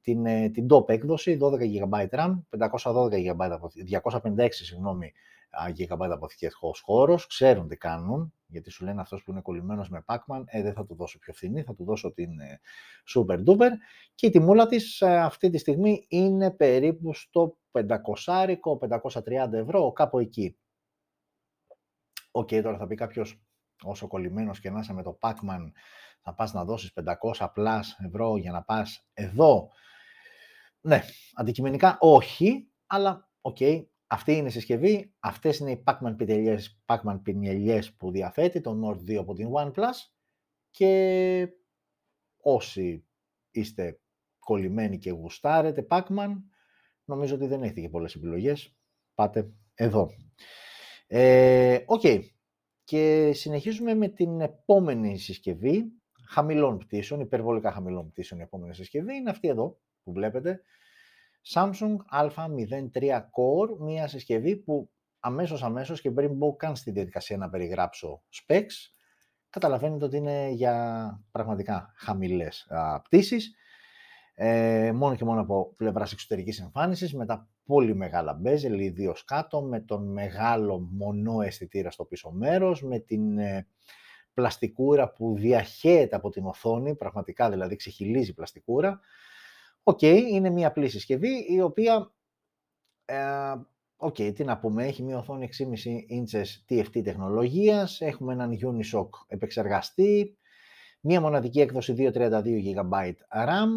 την, 0.00 0.26
ε, 0.26 0.48
την 0.48 0.66
top 0.70 0.88
έκδοση, 0.88 1.38
12 1.40 1.58
GB 1.58 2.06
RAM, 2.10 2.42
512 2.48 3.08
GB, 3.10 3.58
256 3.84 4.48
συγγνώμη, 4.50 5.12
GB 5.78 6.10
αποθηκευτικός 6.10 6.80
χώρος, 6.80 7.26
ξέρουν 7.26 7.68
τι 7.68 7.76
κάνουν, 7.76 8.34
γιατί 8.46 8.70
σου 8.70 8.84
λένε 8.84 9.00
αυτός 9.00 9.22
που 9.22 9.30
είναι 9.30 9.40
κολλημένος 9.40 9.88
με 9.88 10.04
Pacman, 10.06 10.42
ε, 10.44 10.62
δεν 10.62 10.72
θα 10.72 10.84
του 10.84 10.94
δώσω 10.94 11.18
πιο 11.18 11.32
φθηνή, 11.32 11.62
θα 11.62 11.74
του 11.74 11.84
δώσω 11.84 12.12
την 12.12 12.40
ε, 12.40 12.60
super 13.14 13.44
duper 13.46 13.70
και 14.14 14.26
η 14.26 14.30
τιμούλα 14.30 14.66
της 14.66 15.00
ε, 15.00 15.18
αυτή 15.18 15.50
τη 15.50 15.58
στιγμή 15.58 16.06
είναι 16.08 16.50
περίπου 16.50 17.14
στο 17.14 17.56
500, 17.72 17.86
530 19.12 19.52
ευρώ, 19.52 19.92
κάπου 19.92 20.18
εκεί. 20.18 20.56
OK, 22.30 22.48
okay, 22.48 22.62
τώρα 22.62 22.78
θα 22.78 22.86
πει 22.86 22.94
κάποιος, 22.94 23.42
όσο 23.82 24.06
κολλημένος 24.06 24.60
και 24.60 24.70
να 24.70 24.80
είσαι 24.80 24.92
με 24.92 25.02
το 25.02 25.18
Pacman, 25.20 25.70
θα 26.20 26.34
πας 26.34 26.52
να 26.52 26.64
δώσεις 26.64 26.92
500 27.34 27.48
plus 27.52 27.96
ευρώ 28.04 28.36
για 28.36 28.52
να 28.52 28.62
πας 28.62 29.06
εδώ 29.12 29.70
ναι, 30.86 31.02
αντικειμενικά 31.34 31.96
όχι, 32.00 32.68
αλλά 32.86 33.28
OK, 33.40 33.56
okay, 33.60 33.84
αυτή 34.06 34.32
είναι 34.32 34.48
η 34.48 34.50
συσκευή, 34.50 35.14
αυτές 35.18 35.58
είναι 35.58 35.70
οι 35.70 35.82
Pac-Man 35.86 36.14
πινελιές, 36.16 36.80
Pac-Man 36.86 37.20
που 37.96 38.10
διαθέτει, 38.10 38.60
το 38.60 38.80
Nord 38.84 39.10
2 39.10 39.14
από 39.14 39.34
την 39.34 39.48
OnePlus 39.52 40.14
και 40.70 41.48
όσοι 42.36 43.06
είστε 43.50 44.00
κολλημένοι 44.38 44.98
και 44.98 45.10
γουστάρετε 45.10 45.86
Pac-Man, 45.90 46.30
νομίζω 47.04 47.34
ότι 47.34 47.46
δεν 47.46 47.62
έχετε 47.62 47.80
και 47.80 47.88
πολλές 47.88 48.14
επιλογές, 48.14 48.76
πάτε 49.14 49.52
εδώ. 49.74 50.10
Ε, 51.06 51.78
OK, 51.86 52.00
okay. 52.04 52.20
και 52.84 53.32
συνεχίζουμε 53.34 53.94
με 53.94 54.08
την 54.08 54.40
επόμενη 54.40 55.18
συσκευή, 55.18 55.84
χαμηλών 56.26 56.78
πτήσεων, 56.78 57.20
υπερβολικά 57.20 57.72
χαμηλών 57.72 58.08
πτήσεων 58.08 58.40
η 58.40 58.42
επόμενη 58.42 58.74
συσκευή, 58.74 59.14
είναι 59.14 59.30
αυτή 59.30 59.48
εδώ 59.48 59.80
που 60.02 60.12
βλέπετε, 60.12 60.62
Samsung 61.52 61.96
A03 62.12 63.20
Core, 63.20 63.78
μια 63.78 64.08
συσκευή 64.08 64.56
που 64.56 64.90
αμέσως 65.20 65.62
αμέσως 65.62 66.00
και 66.00 66.10
πριν 66.10 66.32
μπω 66.32 66.56
καν 66.56 66.76
στη 66.76 66.90
διαδικασία 66.90 67.36
να 67.36 67.50
περιγράψω 67.50 68.22
specs, 68.32 68.92
καταλαβαίνετε 69.50 70.04
ότι 70.04 70.16
είναι 70.16 70.48
για 70.48 71.24
πραγματικά 71.30 71.92
χαμηλές 71.96 72.66
α, 72.68 73.00
πτήσεις, 73.00 73.54
ε, 74.34 74.92
μόνο 74.92 75.14
και 75.14 75.24
μόνο 75.24 75.40
από 75.40 75.72
πλευράς 75.76 76.12
εξωτερικής 76.12 76.60
εμφάνισης, 76.60 77.14
με 77.14 77.26
τα 77.26 77.48
πολύ 77.64 77.94
μεγάλα 77.94 78.40
bezel, 78.44 78.78
ιδίως 78.78 79.24
κάτω, 79.24 79.62
με 79.62 79.80
τον 79.80 80.12
μεγάλο 80.12 80.88
μονό 80.90 81.40
αισθητήρα 81.40 81.90
στο 81.90 82.04
πίσω 82.04 82.30
μέρος, 82.30 82.82
με 82.82 82.98
την 82.98 83.38
ε, 83.38 83.66
πλαστικούρα 84.34 85.12
που 85.12 85.34
διαχέεται 85.38 86.16
από 86.16 86.30
την 86.30 86.46
οθόνη, 86.46 86.94
πραγματικά 86.96 87.50
δηλαδή 87.50 87.76
ξεχυλίζει 87.76 88.34
πλαστικούρα, 88.34 89.00
Οκ, 89.84 90.02
είναι 90.02 90.50
μια 90.50 90.66
απλή 90.66 90.88
συσκευή 90.88 91.46
η 91.48 91.60
οποία 91.60 92.14
ε, 93.04 93.54
OK, 93.96 94.14
okay, 94.18 94.34
τι 94.34 94.44
να 94.44 94.58
πούμε, 94.58 94.86
έχει 94.86 95.02
μια 95.02 95.18
οθόνη 95.18 95.48
6,5 95.58 95.64
inches 96.18 96.46
TFT 96.68 97.02
τεχνολογίας, 97.02 98.00
έχουμε 98.00 98.32
έναν 98.32 98.50
Unisoc 98.52 99.08
επεξεργαστή, 99.26 100.38
μια 101.00 101.20
μοναδική 101.20 101.60
έκδοση 101.60 101.94
232 101.96 102.44
GB 102.64 103.12
RAM, 103.28 103.68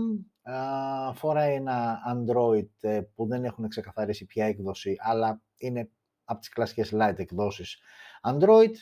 φοράει 1.13 1.53
ένα 1.53 1.97
Android 2.15 2.67
ε, 2.79 3.01
που 3.15 3.27
δεν 3.27 3.45
έχουν 3.45 3.67
ξεκαθαρίσει 3.67 4.25
ποια 4.25 4.45
έκδοση, 4.45 4.95
αλλά 4.99 5.41
είναι 5.57 5.89
από 6.23 6.39
τις 6.39 6.49
κλασικές 6.49 6.91
light 6.93 7.15
εκδόσεις 7.17 7.79
Android. 8.21 8.73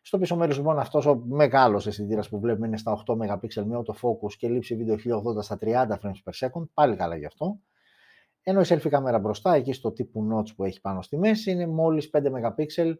Στο 0.00 0.18
πίσω 0.18 0.36
μέρος 0.36 0.56
λοιπόν 0.56 0.78
αυτός 0.78 1.06
ο 1.06 1.22
μεγάλος 1.26 1.86
αισθητήρας 1.86 2.28
που 2.28 2.40
βλέπουμε 2.40 2.66
είναι 2.66 2.76
στα 2.76 3.02
8 3.06 3.12
MP 3.12 3.64
με 3.64 3.82
autofocus 3.84 4.32
και 4.38 4.48
λήψη 4.48 4.76
βίντεο 4.76 4.96
1080 5.38 5.42
στα 5.42 5.58
30 5.60 5.86
frames 5.88 6.22
per 6.24 6.48
second, 6.48 6.64
πάλι 6.74 6.96
καλά 6.96 7.16
γι' 7.16 7.26
αυτό. 7.26 7.60
Ενώ 8.42 8.60
η 8.60 8.64
selfie 8.66 8.88
κάμερα 8.88 9.18
μπροστά, 9.18 9.54
εκεί 9.54 9.72
στο 9.72 9.92
τύπου 9.92 10.28
notch 10.32 10.54
που 10.56 10.64
έχει 10.64 10.80
πάνω 10.80 11.02
στη 11.02 11.18
μέση, 11.18 11.50
είναι 11.50 11.66
μόλις 11.66 12.10
5 12.12 12.22
MP, 12.22 12.94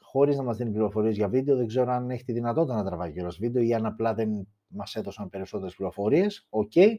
χωρίς 0.00 0.36
να 0.36 0.42
μας 0.42 0.56
δίνει 0.56 0.70
πληροφορίες 0.70 1.16
για 1.16 1.28
βίντεο. 1.28 1.56
Δεν 1.56 1.66
ξέρω 1.66 1.92
αν 1.92 2.10
έχει 2.10 2.24
τη 2.24 2.32
δυνατότητα 2.32 2.74
να 2.74 2.84
τραβάει 2.84 3.12
κιόλας 3.12 3.36
βίντεο 3.36 3.62
ή 3.62 3.74
αν 3.74 3.86
απλά 3.86 4.14
δεν 4.14 4.48
μας 4.66 4.94
έδωσαν 4.94 5.28
περισσότερες 5.28 5.74
πληροφορίες. 5.74 6.46
OK. 6.50 6.72
Okay. 6.74 6.94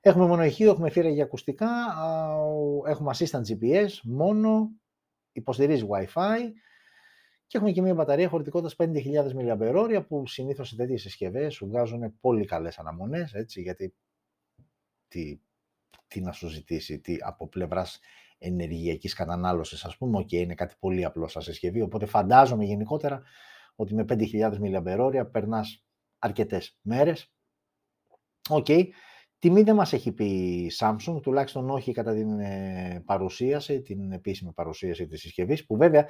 Έχουμε 0.00 0.26
mono 0.26 0.44
ηχείο, 0.44 0.70
έχουμε 0.70 0.90
θύρα 0.90 1.08
για 1.08 1.24
ακουστικά, 1.24 1.68
έχουμε 2.86 3.10
assistant 3.14 3.40
GPS 3.40 3.88
μόνο, 4.04 4.70
υποστηρίζει 5.32 5.86
Wi-Fi 5.88 6.38
και 7.50 7.56
έχουμε 7.56 7.72
και 7.72 7.82
μια 7.82 7.94
μπαταρία 7.94 8.28
χωρητικότητας 8.28 8.74
5.000 8.78 9.34
mAh 9.34 10.04
που 10.08 10.26
συνήθως 10.26 10.68
σε 10.68 10.76
τέτοιες 10.76 11.00
συσκευές 11.00 11.54
σου 11.54 11.66
βγάζουν 11.66 12.18
πολύ 12.20 12.44
καλές 12.44 12.78
αναμονές, 12.78 13.34
έτσι, 13.34 13.60
γιατί 13.60 13.94
τι, 15.08 15.40
τι 16.06 16.20
να 16.20 16.32
σου 16.32 16.48
ζητήσει, 16.48 17.00
τι 17.00 17.16
από 17.20 17.48
πλευράς 17.48 18.00
ενεργειακής 18.38 19.14
κατανάλωσης, 19.14 19.84
ας 19.84 19.96
πούμε, 19.96 20.22
και 20.22 20.38
είναι 20.38 20.54
κάτι 20.54 20.74
πολύ 20.78 21.04
απλό 21.04 21.28
σαν 21.28 21.42
συσκευή, 21.42 21.80
οπότε 21.80 22.06
φαντάζομαι 22.06 22.64
γενικότερα 22.64 23.22
ότι 23.74 23.94
με 23.94 24.04
5.000 24.08 24.58
mAh 24.60 25.30
περνάς 25.30 25.84
αρκετές 26.18 26.78
μέρες. 26.82 27.32
OK. 28.48 28.64
Okay. 28.68 28.84
Τιμή 29.38 29.62
δεν 29.62 29.74
μας 29.74 29.92
έχει 29.92 30.12
πει 30.12 30.24
η 30.24 30.70
Samsung, 30.78 31.22
τουλάχιστον 31.22 31.70
όχι 31.70 31.92
κατά 31.92 32.14
την 32.14 32.40
ε, 32.40 33.02
παρουσίαση, 33.06 33.82
την 33.82 34.12
επίσημη 34.12 34.52
παρουσίαση 34.52 35.06
της 35.06 35.20
συσκευής, 35.20 35.66
που 35.66 35.76
βέβαια 35.76 36.08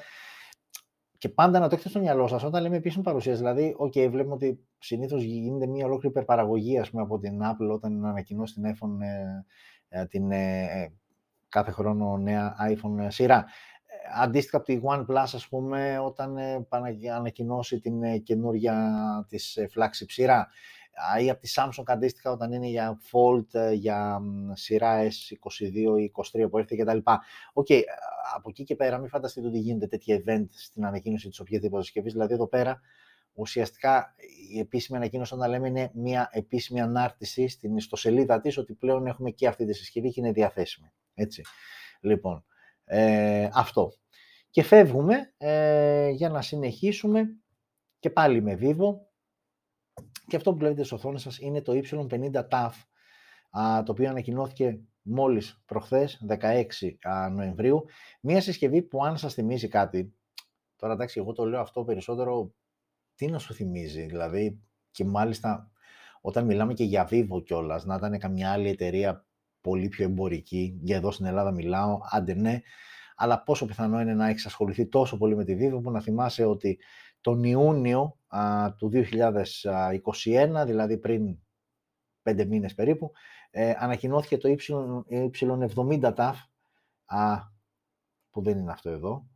και 1.20 1.28
πάντα 1.28 1.58
να 1.58 1.68
το 1.68 1.74
έχετε 1.74 1.88
στο 1.88 1.98
μυαλό 1.98 2.26
σας 2.26 2.44
όταν 2.44 2.62
λέμε 2.62 2.76
επίσημη 2.76 3.04
παρουσίαση. 3.04 3.38
Δηλαδή, 3.38 3.76
OK, 3.78 4.08
βλέπουμε 4.10 4.34
ότι 4.34 4.60
συνήθως 4.78 5.22
γίνεται 5.22 5.66
μια 5.66 5.84
ολόκληρη 5.84 6.08
υπερπαραγωγή 6.08 6.78
ας 6.78 6.90
πούμε, 6.90 7.02
από 7.02 7.18
την 7.18 7.40
Apple 7.42 7.72
όταν 7.72 8.04
ανακοινώσει 8.04 8.54
την 8.54 8.64
iPhone 8.66 9.00
ε, 9.88 10.00
ε, 10.00 10.06
την 10.06 10.28
κάθε 11.48 11.70
χρόνο 11.70 12.16
νέα 12.16 12.56
iPhone 12.70 13.06
σειρά. 13.08 13.44
Αντίστοιχα 14.20 14.56
από 14.56 14.66
τη 14.66 14.80
OnePlus, 14.82 15.14
ας 15.14 15.48
πούμε, 15.48 15.98
όταν 15.98 16.36
ανακοινώσει 17.14 17.80
την 17.80 18.22
καινούργια 18.22 18.76
της 19.28 19.58
flagship 19.74 20.06
σειρά 20.08 20.48
ή 21.20 21.30
από 21.30 21.40
τη 21.40 21.52
Samsung 21.54 21.82
αντίστοιχα 21.86 22.30
όταν 22.30 22.52
είναι 22.52 22.66
για 22.66 22.98
Fold, 23.12 23.54
ε, 23.54 23.72
για 23.72 24.20
σειρά 24.52 25.08
S22 25.08 25.98
ή 26.00 26.12
23 26.40 26.50
που 26.50 26.58
έρθει 26.58 26.76
κτλ. 26.76 26.98
OK, 27.52 27.66
okay, 27.68 27.80
από 28.34 28.48
εκεί 28.48 28.64
και 28.64 28.76
πέρα 28.76 28.98
μην 28.98 29.08
φανταστείτε 29.08 29.46
ότι 29.46 29.58
γίνεται 29.58 29.86
τέτοια 29.86 30.22
event 30.24 30.46
στην 30.50 30.84
ανακοίνωση 30.84 31.28
της 31.28 31.40
οποιαδήποτε 31.40 31.82
συσκευής. 31.82 32.12
Δηλαδή 32.12 32.34
εδώ 32.34 32.46
πέρα 32.46 32.80
ουσιαστικά 33.32 34.14
η 34.52 34.58
επίσημη 34.58 34.98
ανακοίνωση 34.98 35.34
όταν 35.34 35.50
λέμε 35.50 35.68
είναι 35.68 35.90
μια 35.94 36.28
επίσημη 36.32 36.80
ανάρτηση 36.80 37.48
στην 37.48 37.76
ιστοσελίδα 37.76 38.40
της 38.40 38.58
ότι 38.58 38.74
πλέον 38.74 39.06
έχουμε 39.06 39.30
και 39.30 39.46
αυτή 39.46 39.66
τη 39.66 39.72
συσκευή 39.72 40.10
και 40.10 40.20
είναι 40.20 40.32
διαθέσιμη. 40.32 40.92
Έτσι. 41.14 41.42
Λοιπόν, 42.00 42.44
ε, 42.84 43.48
αυτό. 43.52 43.92
Και 44.50 44.62
φεύγουμε 44.62 45.32
ε, 45.36 46.08
για 46.08 46.28
να 46.28 46.42
συνεχίσουμε 46.42 47.36
και 47.98 48.10
πάλι 48.10 48.42
με 48.42 48.58
Vivo 48.60 49.09
και 50.30 50.36
αυτό 50.36 50.52
που 50.52 50.58
βλέπετε 50.58 50.84
στις 50.84 50.98
οθόνες 50.98 51.22
σας 51.22 51.38
είναι 51.38 51.62
το 51.62 51.72
Y50 51.90 52.48
TAF, 52.50 52.70
το 53.84 53.92
οποίο 53.92 54.08
ανακοινώθηκε 54.08 54.80
μόλις 55.02 55.62
προχθές, 55.66 56.24
16 56.28 56.98
Νοεμβρίου. 57.32 57.84
Μία 58.20 58.40
συσκευή 58.40 58.82
που 58.82 59.04
αν 59.04 59.16
σας 59.16 59.34
θυμίζει 59.34 59.68
κάτι, 59.68 60.14
τώρα 60.76 60.92
εντάξει 60.92 61.20
εγώ 61.20 61.32
το 61.32 61.44
λέω 61.44 61.60
αυτό 61.60 61.84
περισσότερο, 61.84 62.54
τι 63.14 63.26
να 63.26 63.38
σου 63.38 63.54
θυμίζει, 63.54 64.06
δηλαδή 64.06 64.60
και 64.90 65.04
μάλιστα 65.04 65.70
όταν 66.20 66.44
μιλάμε 66.44 66.74
και 66.74 66.84
για 66.84 67.08
Vivo 67.10 67.44
κιόλας, 67.44 67.84
να 67.84 67.94
ήταν 67.94 68.18
καμιά 68.18 68.52
άλλη 68.52 68.68
εταιρεία 68.68 69.26
πολύ 69.60 69.88
πιο 69.88 70.04
εμπορική, 70.04 70.78
για 70.82 70.96
εδώ 70.96 71.10
στην 71.10 71.26
Ελλάδα 71.26 71.50
μιλάω, 71.50 71.98
άντε 72.10 72.34
ναι, 72.34 72.60
αλλά 73.16 73.42
πόσο 73.42 73.66
πιθανό 73.66 74.00
είναι 74.00 74.14
να 74.14 74.28
έχει 74.28 74.46
ασχοληθεί 74.46 74.86
τόσο 74.86 75.16
πολύ 75.16 75.36
με 75.36 75.44
τη 75.44 75.56
Vivo 75.60 75.82
που 75.82 75.90
να 75.90 76.00
θυμάσαι 76.00 76.44
ότι 76.44 76.78
τον 77.20 77.44
Ιούνιο 77.44 78.19
α, 78.30 78.74
του 78.74 78.90
2021, 78.92 80.62
δηλαδή 80.66 80.98
πριν 80.98 81.38
πέντε 82.22 82.44
μήνες 82.44 82.74
περίπου, 82.74 83.12
ε, 83.50 83.72
ανακοινώθηκε 83.76 84.36
το 84.36 84.56
Y70 85.08 86.14
TAF, 86.14 86.34
α, 87.04 87.36
που 88.30 88.42
δεν 88.42 88.58
είναι 88.58 88.72
αυτό 88.72 88.90
εδώ, 88.90 89.26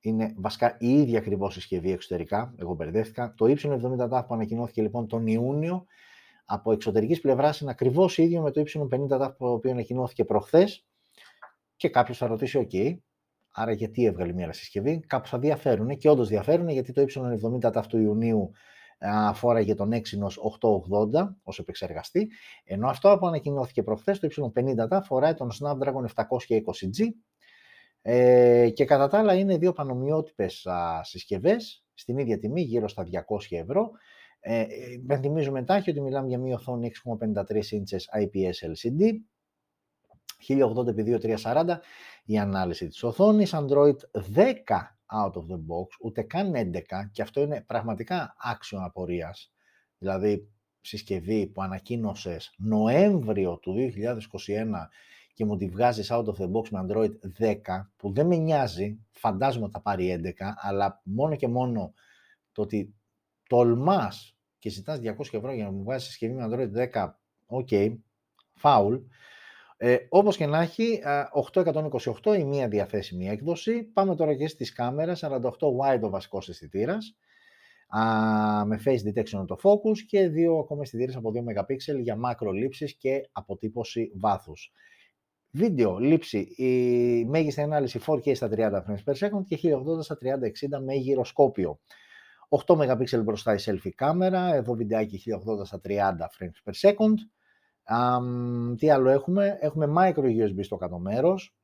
είναι 0.00 0.34
βασικά 0.36 0.76
η 0.80 1.00
ίδια 1.00 1.18
ακριβώς 1.18 1.54
συσκευή 1.54 1.92
εξωτερικά, 1.92 2.54
εγώ 2.58 2.74
μπερδεύτηκα. 2.74 3.34
Το 3.36 3.46
Y70 3.46 4.08
TAF 4.10 4.24
που 4.26 4.34
ανακοινώθηκε 4.34 4.82
λοιπόν 4.82 5.06
τον 5.06 5.26
Ιούνιο, 5.26 5.86
από 6.44 6.72
εξωτερικής 6.72 7.20
πλευράς 7.20 7.60
είναι 7.60 7.70
ακριβώς 7.70 8.18
ίδιο 8.18 8.40
με 8.40 8.50
το 8.50 8.62
Y50 8.66 9.08
TAF 9.08 9.34
που 9.36 9.46
οποίος 9.46 9.72
ανακοινώθηκε 9.72 10.24
προχθές. 10.24 10.86
Και 11.76 11.88
κάποιος 11.88 12.18
θα 12.18 12.26
ρωτήσει, 12.26 12.68
ok, 12.70 12.96
Άρα 13.52 13.72
γιατί 13.72 14.04
έβγαλε 14.04 14.32
μια 14.32 14.52
συσκευή, 14.52 15.00
κάπου 15.06 15.28
θα 15.28 15.38
διαφέρουν 15.38 15.96
και 15.98 16.08
όντως 16.08 16.28
διαφέρουν 16.28 16.68
γιατί 16.68 16.92
το 16.92 17.04
Y70 17.08 17.72
ταυτού 17.72 17.98
Ιουνίου 17.98 18.50
αφορά 18.98 19.64
τον 19.64 19.90
Exynos 19.92 20.34
880 21.12 21.34
ως 21.42 21.58
επεξεργαστή, 21.58 22.30
ενώ 22.64 22.88
αυτό 22.88 23.16
που 23.20 23.26
ανακοινώθηκε 23.26 23.82
προχθές, 23.82 24.18
το 24.18 24.52
Y50 24.56 24.86
αφορά 24.90 25.34
τον 25.34 25.50
Snapdragon 25.60 26.04
720G 26.14 27.06
ε, 28.02 28.70
και 28.70 28.84
κατά 28.84 29.08
τα 29.08 29.18
άλλα 29.18 29.34
είναι 29.34 29.56
δύο 29.56 29.72
πανομοιότυπες 29.72 30.66
α, 30.66 31.00
συσκευές 31.04 31.84
στην 31.94 32.18
ίδια 32.18 32.38
τιμή, 32.38 32.60
γύρω 32.60 32.88
στα 32.88 33.04
200 33.04 33.10
ευρώ. 33.50 33.90
Ε, 34.40 34.66
υπενθυμίζουμε 34.92 35.58
μετά 35.58 35.76
ότι 35.88 36.00
μιλάμε 36.00 36.28
για 36.28 36.38
μια 36.38 36.54
οθόνη 36.54 36.90
6,53 37.20 37.42
inches 37.52 38.22
IPS 38.22 38.72
LCD, 38.72 39.12
1080x2340 40.48 41.64
η 42.24 42.38
ανάλυση 42.38 42.88
της 42.88 43.02
οθόνης, 43.02 43.54
Android 43.54 43.96
10 44.34 44.52
out 45.12 45.32
of 45.32 45.46
the 45.50 45.56
box, 45.56 45.86
ούτε 46.00 46.22
καν 46.22 46.54
11 46.54 47.10
και 47.12 47.22
αυτό 47.22 47.40
είναι 47.40 47.64
πραγματικά 47.66 48.34
άξιο 48.38 48.78
απορίας. 48.84 49.52
Δηλαδή 49.98 50.48
συσκευή 50.80 51.46
που 51.46 51.62
ανακοίνωσες 51.62 52.54
Νοέμβριο 52.58 53.58
του 53.58 53.74
2021 53.74 54.88
και 55.34 55.44
μου 55.44 55.56
τη 55.56 55.68
βγάζεις 55.68 56.08
out 56.12 56.24
of 56.24 56.34
the 56.34 56.50
box 56.52 56.68
με 56.70 56.86
Android 56.86 57.12
10 57.38 57.56
που 57.96 58.12
δεν 58.12 58.26
με 58.26 58.36
νοιάζει, 58.36 58.98
φαντάζομαι 59.10 59.64
ότι 59.64 59.72
θα 59.72 59.80
πάρει 59.80 60.22
11 60.24 60.30
αλλά 60.56 61.00
μόνο 61.04 61.36
και 61.36 61.48
μόνο 61.48 61.92
το 62.52 62.62
ότι 62.62 62.94
τολμάς 63.48 64.36
και 64.58 64.70
ζητάς 64.70 64.98
200 65.02 65.12
ευρώ 65.32 65.52
για 65.52 65.64
να 65.64 65.70
μου 65.70 65.82
βγάζεις 65.82 66.08
συσκευή 66.08 66.34
με 66.34 66.48
Android 66.50 66.92
10, 66.92 67.08
OK, 67.46 67.68
okay, 67.70 67.96
foul, 68.62 69.00
ε, 69.84 69.96
όπως 70.08 70.36
και 70.36 70.46
να 70.46 70.60
έχει, 70.60 71.00
828 71.54 72.38
η 72.38 72.44
μία 72.44 72.68
διαθέσιμη 72.68 73.28
έκδοση. 73.28 73.82
Πάμε 73.82 74.16
τώρα 74.16 74.34
και 74.34 74.48
στις 74.48 74.72
κάμερες, 74.72 75.24
48 75.24 75.68
wide 75.68 76.00
ο 76.02 76.08
βασικός 76.08 76.48
αισθητήρας, 76.48 77.16
με 78.64 78.80
face 78.84 79.08
detection 79.08 79.46
το 79.46 79.56
focus 79.62 79.98
και 80.06 80.28
δύο 80.28 80.58
ακόμα 80.58 80.80
αισθητήρες 80.82 81.16
από 81.16 81.30
2 81.30 81.40
MP 81.40 82.00
για 82.00 82.16
μάκρο 82.16 82.50
λήψεις 82.50 82.96
και 82.96 83.28
αποτύπωση 83.32 84.12
βάθους. 84.14 84.72
Βίντεο 85.50 85.98
λήψη, 85.98 86.38
η 86.38 87.24
μέγιστη 87.24 87.60
ανάλυση 87.60 88.00
4K 88.06 88.34
στα 88.34 88.48
30 88.48 88.82
frames 88.86 89.04
per 89.04 89.14
second 89.14 89.44
και 89.46 89.56
1080 89.56 90.02
στα 90.02 90.18
30-60 90.78 90.84
με 90.84 90.94
γυροσκόπιο. 90.94 91.80
8 92.66 92.76
MP 92.76 93.22
μπροστά 93.22 93.54
η 93.54 93.58
selfie 93.64 93.90
κάμερα, 93.94 94.54
εδώ 94.54 94.74
βιντεάκι 94.74 95.22
1080 95.60 95.64
στα 95.64 95.80
30 95.84 95.90
frames 96.38 96.70
per 96.70 96.90
second. 96.90 97.14
Um, 97.88 98.74
τι 98.78 98.90
άλλο 98.90 99.08
έχουμε, 99.08 99.58
έχουμε 99.60 99.92
micro 99.96 100.24
USB 100.24 100.58
στο 100.60 100.76
κάτω 100.76 100.98
μέρος, 100.98 101.56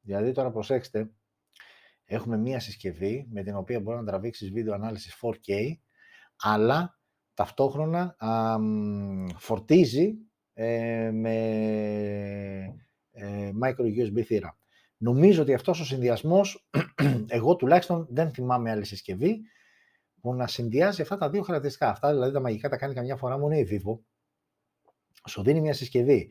δηλαδή 0.00 0.32
τώρα 0.32 0.50
προσέξτε, 0.50 1.10
έχουμε 2.04 2.36
μία 2.36 2.60
συσκευή 2.60 3.28
με 3.30 3.42
την 3.42 3.56
οποία 3.56 3.80
μπορεί 3.80 3.96
να 3.96 4.04
τραβήξεις 4.04 4.50
βίντεο 4.50 4.74
ανάλυσης 4.74 5.18
4K, 5.22 5.52
αλλά 6.36 6.98
ταυτόχρονα 7.34 8.16
φορτίζει 9.36 10.14
ε, 10.52 11.10
με 11.10 11.34
ε, 13.10 13.50
micro 13.62 13.82
USB 13.82 14.22
θύρα. 14.24 14.58
Νομίζω 14.96 15.42
ότι 15.42 15.54
αυτός 15.54 15.80
ο 15.80 15.84
συνδυασμός, 15.84 16.68
εγώ 17.26 17.56
τουλάχιστον 17.56 18.06
δεν 18.10 18.30
θυμάμαι 18.30 18.70
άλλη 18.70 18.84
συσκευή, 18.84 19.40
που 20.20 20.34
να 20.34 20.46
συνδυάζει 20.46 21.02
αυτά 21.02 21.16
τα 21.16 21.30
δύο 21.30 21.42
χαρακτηριστικά. 21.42 21.90
Αυτά 21.90 22.12
δηλαδή 22.12 22.32
τα 22.32 22.40
μαγικά 22.40 22.68
τα 22.68 22.76
κάνει 22.76 22.94
καμιά 22.94 23.16
φορά 23.16 23.38
μόνο 23.38 23.54
η 23.54 23.66
Vivo, 23.70 23.98
σου 25.28 25.42
δίνει 25.42 25.60
μια 25.60 25.72
συσκευή 25.72 26.30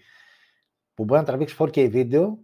που 0.94 1.04
μπορεί 1.04 1.20
να 1.20 1.26
τραβήξεις 1.26 1.58
4K 1.60 1.90
βίντεο 1.90 2.40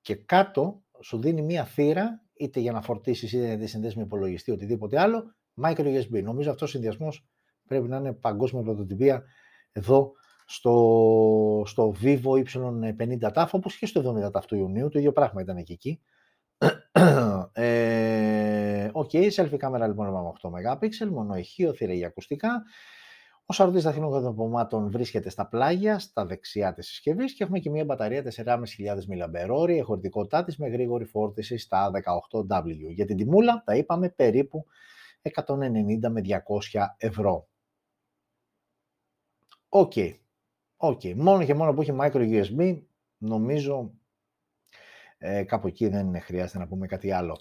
και 0.00 0.14
κάτω 0.14 0.82
σου 1.00 1.20
δίνει 1.20 1.42
μία 1.42 1.64
θύρα, 1.64 2.22
είτε 2.32 2.60
για 2.60 2.72
να 2.72 2.82
φορτίσεις 2.82 3.32
είτε 3.32 3.44
για 3.44 3.54
να 3.56 3.60
τη 3.60 3.66
συνδέσεις 3.66 3.96
με 3.96 4.02
υπολογιστή, 4.02 4.50
οτιδήποτε 4.50 5.00
άλλο, 5.00 5.34
micro 5.62 6.00
USB. 6.00 6.22
Νομίζω 6.22 6.50
αυτός 6.50 6.68
ο 6.68 6.72
συνδυασμός 6.72 7.26
πρέπει 7.66 7.88
να 7.88 7.96
είναι 7.96 8.12
παγκόσμια 8.12 8.62
πρωτοτυπία 8.62 9.24
εδώ 9.72 10.12
στο, 10.46 11.62
στο 11.66 11.94
Vivo 12.02 12.44
Y50 12.44 13.32
TAF, 13.34 13.46
όπως 13.50 13.76
και 13.76 13.86
στο 13.86 14.14
70 14.30 14.30
TAF 14.30 14.44
του 14.46 14.56
Ιουνίου, 14.56 14.88
το 14.88 14.98
ίδιο 14.98 15.12
πράγμα 15.12 15.40
ήταν 15.40 15.62
και 15.62 15.72
εκεί. 15.72 16.00
ε, 17.52 18.88
okay, 18.92 19.30
selfie 19.30 19.56
κάμερα 19.56 19.86
λοιπόν 19.86 20.06
με 20.06 20.32
8 20.42 20.50
MP, 20.50 21.08
mono 21.10 21.34
ηχείο, 21.34 21.72
θύρα 21.72 21.92
για 21.92 22.06
ακουστικά. 22.06 22.62
Ο 23.50 23.52
σαρωτής 23.52 23.82
δαχτυλικών 23.82 24.22
δεδομάτων 24.22 24.90
βρίσκεται 24.90 25.30
στα 25.30 25.46
πλάγια, 25.46 25.98
στα 25.98 26.26
δεξιά 26.26 26.74
της 26.74 26.86
συσκευής 26.86 27.34
και 27.34 27.44
έχουμε 27.44 27.58
και 27.58 27.70
μια 27.70 27.84
μπαταρία 27.84 28.22
4.500 28.22 28.64
mAh, 29.08 29.68
η 29.68 29.80
χωρητικότητά 29.80 30.44
της 30.44 30.56
με 30.56 30.68
γρήγορη 30.68 31.04
φόρτιση 31.04 31.58
στα 31.58 31.90
18W. 31.90 32.92
Για 32.94 33.06
την 33.06 33.16
τιμούλα 33.16 33.62
τα 33.66 33.76
είπαμε 33.76 34.08
περίπου 34.08 34.64
190 35.46 36.08
με 36.10 36.20
200 36.24 36.86
ευρώ. 36.96 37.48
OK. 39.68 39.92
Okay. 39.94 40.14
Okay. 40.76 41.14
Μόνο 41.14 41.44
και 41.44 41.54
μόνο 41.54 41.74
που 41.74 41.80
έχει 41.80 41.96
micro 42.00 42.42
USB, 42.42 42.82
νομίζω 43.18 43.92
ε, 45.18 45.42
κάπου 45.42 45.66
εκεί 45.66 45.88
δεν 45.88 46.20
χρειάζεται 46.20 46.58
να 46.58 46.66
πούμε 46.66 46.86
κάτι 46.86 47.10
άλλο. 47.12 47.40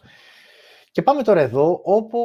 Και 0.91 1.01
πάμε 1.01 1.23
τώρα 1.23 1.41
εδώ, 1.41 1.81
OPPO 1.85 2.19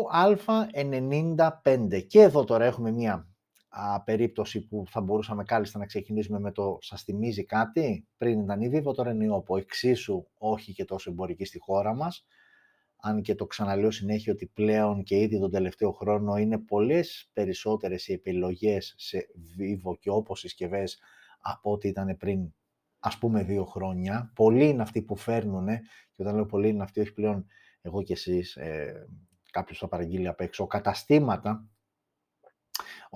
A95. 0.73 2.07
Και 2.07 2.21
εδώ 2.21 2.45
τώρα 2.45 2.65
έχουμε 2.65 2.91
μια 2.91 3.29
α, 3.75 4.03
περίπτωση 4.03 4.67
που 4.67 4.85
θα 4.89 5.01
μπορούσαμε 5.01 5.45
κάλλιστα 5.45 5.79
να 5.79 5.87
ξεκινήσουμε 5.87 6.39
με 6.39 6.53
το 6.53 6.79
«Σας 6.81 7.03
θυμίζει 7.03 7.45
κάτι» 7.45 8.07
πριν 8.17 8.41
ήταν 8.41 8.61
η 8.61 8.71
Vivo, 8.75 8.95
τώρα 8.95 9.11
είναι 9.11 9.25
η 9.25 9.29
OPPO. 9.47 9.59
Εξίσου 9.59 10.27
όχι 10.39 10.73
και 10.73 10.85
τόσο 10.85 11.11
εμπορική 11.11 11.45
στη 11.45 11.59
χώρα 11.59 11.95
μας, 11.95 12.27
αν 12.97 13.23
και 13.23 13.35
το 13.35 13.47
ξαναλέω 13.47 13.91
συνέχεια 13.91 14.33
ότι 14.33 14.47
πλέον 14.47 15.03
και 15.03 15.17
ήδη 15.17 15.39
τον 15.39 15.51
τελευταίο 15.51 15.93
χρόνο 15.93 16.37
είναι 16.37 16.59
πολλές 16.59 17.31
περισσότερες 17.33 18.09
οι 18.09 18.13
επιλογές 18.13 18.95
σε 18.97 19.27
Vivo 19.59 19.99
και 19.99 20.11
όπως 20.11 20.41
συσκευές 20.41 20.99
από 21.41 21.73
ό,τι 21.73 21.89
ήταν 21.89 22.17
πριν 22.17 22.53
ας 22.99 23.19
πούμε 23.19 23.43
δύο 23.43 23.65
χρόνια. 23.65 24.33
Πολλοί 24.35 24.69
είναι 24.69 24.83
αυτοί 24.83 25.03
που 25.03 25.17
φέρνουν, 25.17 25.67
και 26.11 26.23
όταν 26.23 26.35
λέω 26.35 26.47
πολλοί 26.47 26.69
είναι 26.69 26.83
αυτοί, 26.83 27.01
όχι 27.01 27.13
πλέον 27.13 27.47
εγώ 27.81 28.03
και 28.03 28.13
εσείς, 28.13 28.57
ε, 28.57 29.07
κάποιος 29.51 29.79
θα 29.79 29.89
παραγγείλει 29.89 30.29
απ' 30.29 30.41
έξω, 30.41 30.67
καταστήματα 30.67 31.69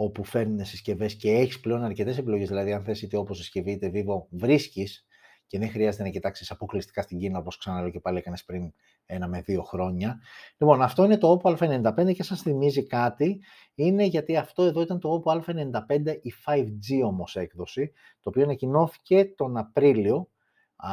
όπου 0.01 0.25
φέρνουν 0.25 0.65
συσκευές 0.65 1.15
και 1.15 1.31
έχεις 1.31 1.61
πλέον 1.61 1.85
αρκετές 1.85 2.19
επιλογές, 2.19 2.49
δηλαδή 2.49 2.73
αν 2.73 2.85
θες 2.85 3.03
είτε 3.03 3.17
όπως 3.17 3.39
συσκευή 3.39 3.71
είτε 3.71 3.91
Vivo, 3.95 4.27
βρίσκεις 4.31 5.07
και 5.47 5.59
δεν 5.59 5.71
χρειάζεται 5.71 6.03
να 6.03 6.09
κοιτάξεις 6.09 6.51
αποκλειστικά 6.51 7.03
στην 7.03 7.19
Κίνα, 7.19 7.39
όπως 7.39 7.59
ξαναλέω 7.59 7.91
και 7.91 8.01
πάλι 8.01 8.19
έκανες 8.19 8.45
πριν 8.45 8.73
ένα 9.07 9.29
με 9.29 9.41
δύο 9.41 9.63
χρόνια. 9.63 10.21
Λοιπόν, 10.59 10.83
αυτό 10.83 11.05
είναι 11.05 11.19
το 11.19 11.41
OPPO 11.43 11.57
A95 11.57 12.15
και 12.15 12.23
σας 12.23 12.41
θυμίζει 12.43 12.87
κάτι, 12.87 13.41
είναι 13.75 14.05
γιατί 14.05 14.37
αυτό 14.37 14.63
εδώ 14.63 14.81
ήταν 14.81 15.01
το 15.01 15.23
OPPO 15.25 15.41
A95 15.41 16.19
η 16.23 16.33
5G 16.47 17.05
όμως 17.05 17.37
έκδοση, 17.37 17.93
το 18.21 18.29
οποίο 18.29 18.43
ανακοινώθηκε 18.43 19.25
τον 19.25 19.57
Απρίλιο 19.57 20.29
α, 20.77 20.93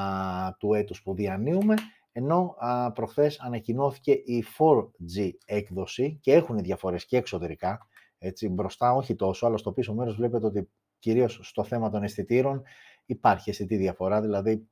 του 0.60 0.74
έτους 0.74 1.02
που 1.02 1.14
διανύουμε, 1.14 1.76
ενώ 2.12 2.56
α, 2.58 2.92
προχθές 2.92 3.40
ανακοινώθηκε 3.40 4.12
η 4.12 4.46
4G 4.58 5.30
έκδοση 5.46 6.20
και 6.22 6.34
έχουν 6.34 6.58
διαφορές 6.58 7.06
και 7.06 7.18
εξωτερικά, 7.18 7.88
έτσι, 8.26 8.50
μπροστά 8.50 8.94
όχι 8.94 9.16
τόσο, 9.16 9.46
αλλά 9.46 9.58
στο 9.58 9.72
πίσω 9.72 9.94
μέρος 9.94 10.16
βλέπετε 10.16 10.46
ότι 10.46 10.70
κυρίως 11.00 11.40
στο 11.44 11.64
θέμα 11.64 11.90
των 11.90 12.04
αισθητήρων 12.04 12.64
υπάρχει 13.06 13.50
αισθητή 13.50 13.76
διαφορά, 13.76 14.22
δηλαδή 14.22 14.68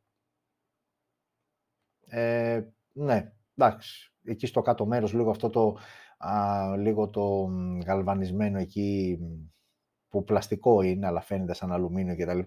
ε, 2.06 2.62
ναι, 2.92 3.34
εντάξει, 3.56 4.14
εκεί 4.24 4.46
στο 4.46 4.62
κάτω 4.62 4.86
μέρος 4.86 5.14
λίγο 5.14 5.30
αυτό 5.30 5.50
το, 5.50 5.78
α, 6.18 6.76
λίγο 6.78 7.10
το 7.10 7.50
γαλβανισμένο 7.86 8.60
εκεί 8.60 9.20
που 10.10 10.24
πλαστικό 10.24 10.82
είναι, 10.82 11.08
αλλά 11.08 11.22
φαίνεται 11.22 11.54
σαν 11.54 11.72
αλουμίνιο 11.72 12.16
κτλ. 12.16 12.40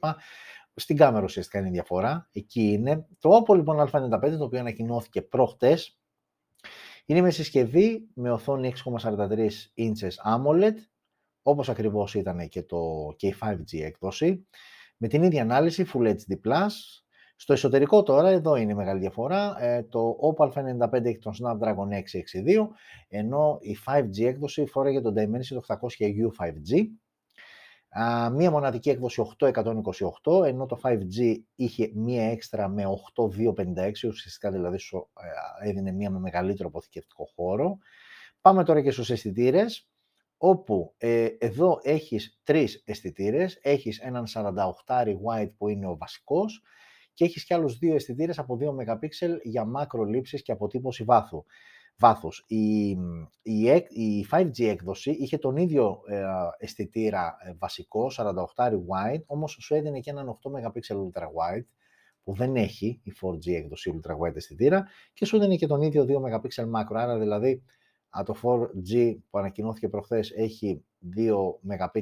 Στην 0.75 0.97
κάμερα 0.97 1.25
ουσιαστικά 1.25 1.59
είναι 1.59 1.71
διαφορά. 1.71 2.29
Εκεί 2.33 2.73
είναι. 2.73 3.07
Το 3.19 3.31
Oppo 3.31 3.55
λοιπόν 3.55 3.89
Α95, 3.93 4.35
το 4.39 4.45
οποίο 4.45 4.61
ανακοινώθηκε 4.61 5.23
προχτές, 5.23 5.99
είναι 7.07 7.21
με 7.21 7.31
συσκευή 7.31 8.09
με 8.15 8.31
οθόνη 8.31 8.73
6,43 8.85 9.49
inches 9.77 10.35
AMOLED, 10.35 10.75
όπως 11.49 11.69
ακριβώς 11.69 12.15
ήταν 12.15 12.49
και, 12.49 12.63
το, 12.63 13.13
και 13.17 13.27
η 13.27 13.35
5G 13.43 13.81
έκδοση 13.81 14.47
με 14.97 15.09
την 15.09 15.23
ίδια 15.23 15.43
ανάλυση 15.43 15.87
Full 15.95 16.07
HD+. 16.07 16.67
Στο 17.37 17.53
εσωτερικό 17.53 18.03
τώρα, 18.03 18.29
εδώ 18.29 18.57
είναι 18.57 18.73
η 18.73 18.75
μεγάλη 18.75 19.01
διαφορά, 19.01 19.57
ε, 19.63 19.83
το 19.83 20.17
Opal 20.21 20.49
95 20.49 21.05
έχει 21.05 21.19
τον 21.19 21.33
Snapdragon 21.33 21.93
662, 21.93 22.69
ενώ 23.09 23.59
η 23.61 23.77
5G 23.87 24.25
έκδοση 24.25 24.67
φορέγε 24.67 25.01
τον 25.01 25.15
Dimensity 25.17 25.75
800U 25.77 26.29
5G. 26.39 26.87
Μία 28.33 28.51
μοναδική 28.51 28.91
έκδοση 28.91 29.23
8128, 29.39 30.47
ενώ 30.47 30.67
το 30.67 30.81
5G 30.83 31.37
είχε 31.55 31.91
μία 31.95 32.31
έξτρα 32.31 32.69
με 32.69 32.85
8256, 33.17 33.91
ουσιαστικά 34.07 34.51
δηλαδή 34.51 34.79
σου 34.79 35.09
ε, 35.63 35.69
έδινε 35.69 35.93
μία 35.93 36.11
με 36.11 36.19
μεγαλύτερο 36.19 36.69
αποθηκευτικό 36.69 37.29
χώρο. 37.35 37.79
Πάμε 38.41 38.65
τώρα 38.65 38.83
και 38.83 38.91
στους 38.91 39.11
αισθητήρες 39.11 39.89
όπου 40.39 40.95
ε, 40.99 41.29
εδώ 41.39 41.79
έχεις 41.83 42.41
τρεις 42.45 42.83
αισθητήρες, 42.87 43.59
έχεις 43.63 43.99
έναν 43.99 44.25
48 44.87 45.17
wide 45.27 45.51
που 45.57 45.69
είναι 45.69 45.87
ο 45.87 45.97
βασικός 45.97 46.63
και 47.17 47.25
έχεις 47.25 47.45
και 47.45 47.55
άλλους 47.55 47.79
δύο 47.79 47.95
αισθητήρες 47.95 48.39
από 48.39 48.59
2 48.61 48.65
MP 48.69 49.09
για 49.43 49.65
μακρολήψεις 49.65 50.43
και 50.43 50.53
αποτύπωση 50.53 51.05
βάθου. 51.05 51.45
Βάθους. 51.99 52.45
Η, 52.47 52.89
η, 53.43 53.85
η 53.89 54.27
5G 54.31 54.65
έκδοση 54.65 55.11
είχε 55.11 55.39
τον 55.39 55.57
ίδιο 55.57 56.03
ε, 56.07 56.23
αισθητήρα 56.59 57.37
ε, 57.41 57.53
βασικό, 57.59 58.11
48 58.17 58.33
wide, 58.69 59.23
όμως 59.27 59.57
σου 59.61 59.75
έδινε 59.75 60.01
και 60.01 60.11
έναν 60.11 60.39
8 60.43 60.67
MP 60.67 60.97
ultra 60.97 61.23
wide, 61.23 61.67
που 62.23 62.35
δεν 62.35 62.57
έχει 62.57 63.01
η 63.03 63.13
4G 63.23 63.53
έκδοση 63.53 64.01
ultra 64.01 64.13
wide 64.13 64.37
αισθητήρα 64.37 64.87
και 65.13 65.25
σου 65.25 65.37
έδινε 65.37 65.57
και 65.57 65.67
τον 65.67 65.83
ίδιο 65.83 66.07
2 66.09 66.35
MP 66.35 66.65
macro, 66.75 66.95
άρα 66.95 67.19
δηλαδή 67.19 67.63
το 68.23 68.35
4G 68.43 69.17
που 69.31 69.39
ανακοινώθηκε 69.39 69.89
προχθές 69.89 70.31
έχει 70.31 70.85
2 71.17 71.35
MP 71.69 72.01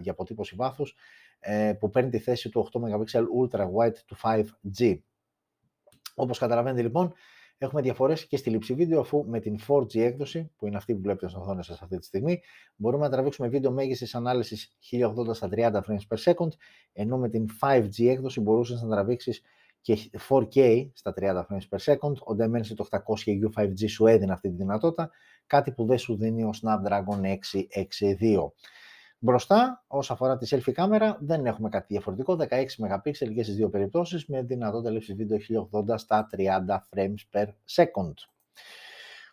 για 0.00 0.12
αποτύπωση 0.12 0.54
βάθους 0.54 0.96
ε, 1.40 1.72
που 1.78 1.90
παίρνει 1.90 2.10
τη 2.10 2.18
θέση 2.18 2.48
του 2.48 2.68
8 2.72 2.80
MP 2.80 3.24
Ultra 3.40 3.70
Wide 3.72 3.96
του 4.06 4.16
5G. 4.22 4.98
Όπως 6.14 6.38
καταλαβαίνετε 6.38 6.82
λοιπόν, 6.82 7.12
έχουμε 7.58 7.82
διαφορές 7.82 8.26
και 8.26 8.36
στη 8.36 8.50
λήψη 8.50 8.74
βίντεο, 8.74 9.00
αφού 9.00 9.24
με 9.28 9.40
την 9.40 9.58
4G 9.68 9.98
έκδοση, 9.98 10.50
που 10.56 10.66
είναι 10.66 10.76
αυτή 10.76 10.94
που 10.94 11.00
βλέπετε 11.00 11.28
στην 11.28 11.40
οθόνη 11.40 11.64
σας 11.64 11.82
αυτή 11.82 11.98
τη 11.98 12.04
στιγμή, 12.04 12.40
μπορούμε 12.76 13.04
να 13.04 13.10
τραβήξουμε 13.10 13.48
βίντεο 13.48 13.70
μέγιστης 13.70 14.14
ανάλυσης 14.14 14.76
1080 14.90 15.34
στα 15.34 15.48
30 15.52 15.72
frames 15.72 16.06
per 16.08 16.32
second, 16.32 16.48
ενώ 16.92 17.18
με 17.18 17.28
την 17.28 17.46
5G 17.60 18.08
έκδοση 18.08 18.40
μπορούσες 18.40 18.82
να 18.82 18.88
τραβήξεις 18.88 19.42
και 19.82 20.10
4K 20.28 20.90
στα 20.92 21.14
30 21.20 21.42
frames 21.48 21.68
per 21.70 21.92
second, 21.92 22.14
ο 22.14 22.36
Dimensity 22.38 22.74
το 22.76 22.86
800U 22.90 23.62
5G 23.62 23.88
σου 23.88 24.06
έδινε 24.06 24.32
αυτή 24.32 24.48
τη 24.48 24.56
δυνατότητα, 24.56 25.10
κάτι 25.46 25.72
που 25.72 25.86
δεν 25.86 25.98
σου 25.98 26.16
δίνει 26.16 26.44
ο 26.44 26.50
Snapdragon 26.62 27.22
662. 27.22 28.52
Μπροστά, 29.18 29.84
όσο 29.86 30.12
αφορά 30.12 30.36
τη 30.36 30.46
selfie 30.50 30.72
κάμερα, 30.72 31.18
δεν 31.20 31.46
έχουμε 31.46 31.68
κάτι 31.68 31.86
διαφορετικό, 31.88 32.36
16 32.38 32.46
MP 32.78 33.10
και 33.34 33.42
στις 33.42 33.54
δύο 33.54 33.68
περιπτώσεις, 33.68 34.26
με 34.26 34.42
δυνατότητα 34.42 34.90
λήψης 34.90 35.14
βίντεο 35.14 35.38
1080 35.38 35.94
στα 35.98 36.28
30 36.36 36.78
frames 36.90 37.14
per 37.32 37.46
second. 37.74 38.14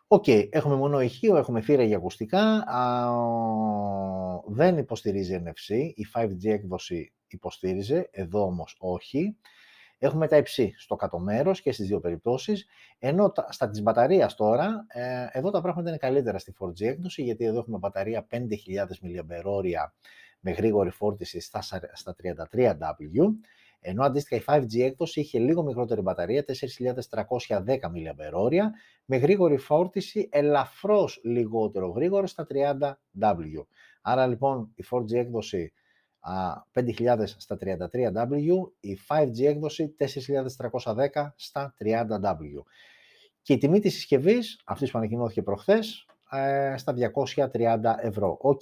OK, 0.08 0.24
okay, 0.28 0.48
έχουμε 0.52 0.76
mono 0.76 1.02
ηχείο, 1.02 1.38
έχουμε 1.38 1.62
θύρα 1.62 1.84
για 1.84 1.98
ακουστικά, 1.98 2.64
α, 2.68 3.12
δεν 4.48 4.78
υποστηρίζει 4.78 5.44
NFC, 5.46 5.74
η 5.96 6.06
5G 6.14 6.46
έκδοση 6.46 7.14
υποστήριζε, 7.28 8.10
εδώ 8.12 8.44
όμως 8.44 8.76
όχι. 8.80 9.38
Έχουμε 10.02 10.28
Type-C 10.28 10.74
στο 10.78 10.96
κάτω 10.96 11.20
μέρος 11.20 11.62
και 11.62 11.72
στις 11.72 11.88
δύο 11.88 12.00
περιπτώσεις. 12.00 12.68
Ενώ 13.00 13.34
στα 13.50 13.70
της 13.70 13.82
μπαταρίας 13.82 14.36
τώρα, 14.36 14.86
ε, 14.88 15.28
εδώ 15.32 15.52
τα 15.52 15.62
πράγματα 15.62 15.90
είναι 15.90 15.98
καλύτερα 15.98 16.38
στη 16.38 16.52
4G 16.52 16.82
έκδοση, 16.82 17.24
γιατί 17.24 17.46
εδώ 17.46 17.60
έχουμε 17.60 17.78
μπαταρία 17.78 18.28
5.000 18.30 19.00
mAh 19.02 19.90
με 20.40 20.52
γρήγορη 20.52 20.90
φόρτιση 20.90 21.40
στα, 21.40 21.62
στα 21.94 22.16
33W, 22.24 23.34
ενώ 23.80 24.04
αντίστοιχα 24.04 24.36
η 24.36 24.62
5G 24.62 24.82
έκδοση 24.82 25.20
είχε 25.20 25.40
λίγο 25.40 25.64
μικρότερη 25.64 26.02
μπαταρία, 26.02 26.46
4.310 26.46 27.58
mAh, 27.66 28.60
με 29.06 29.18
γρήγορη 29.18 29.58
φόρτιση 29.58 30.30
ελαφρώς 30.32 31.20
λιγότερο 31.24 31.90
γρήγορο 31.90 32.28
στα 32.28 32.48
30W. 32.50 33.66
Άρα 34.02 34.28
λοιπόν 34.28 34.72
η 34.76 34.84
4G 34.92 35.14
έκδοση 35.14 35.74
5.000 36.74 37.24
στα 37.26 37.58
33W, 37.62 38.72
η 38.80 39.00
5G 39.08 39.46
έκδοση 39.46 39.96
4.310 40.00 41.32
στα 41.36 41.76
30W. 41.80 42.64
Και 43.42 43.54
η 43.54 43.58
τιμή 43.58 43.80
της 43.80 43.94
συσκευής, 43.94 44.62
αυτής 44.66 44.92
που 44.92 44.98
ανακοινώθηκε 44.98 45.42
προχθές, 45.42 46.06
ε, 46.32 46.74
στα 46.78 46.94
230 46.94 47.96
ευρώ. 48.00 48.38
Οκ, 48.42 48.62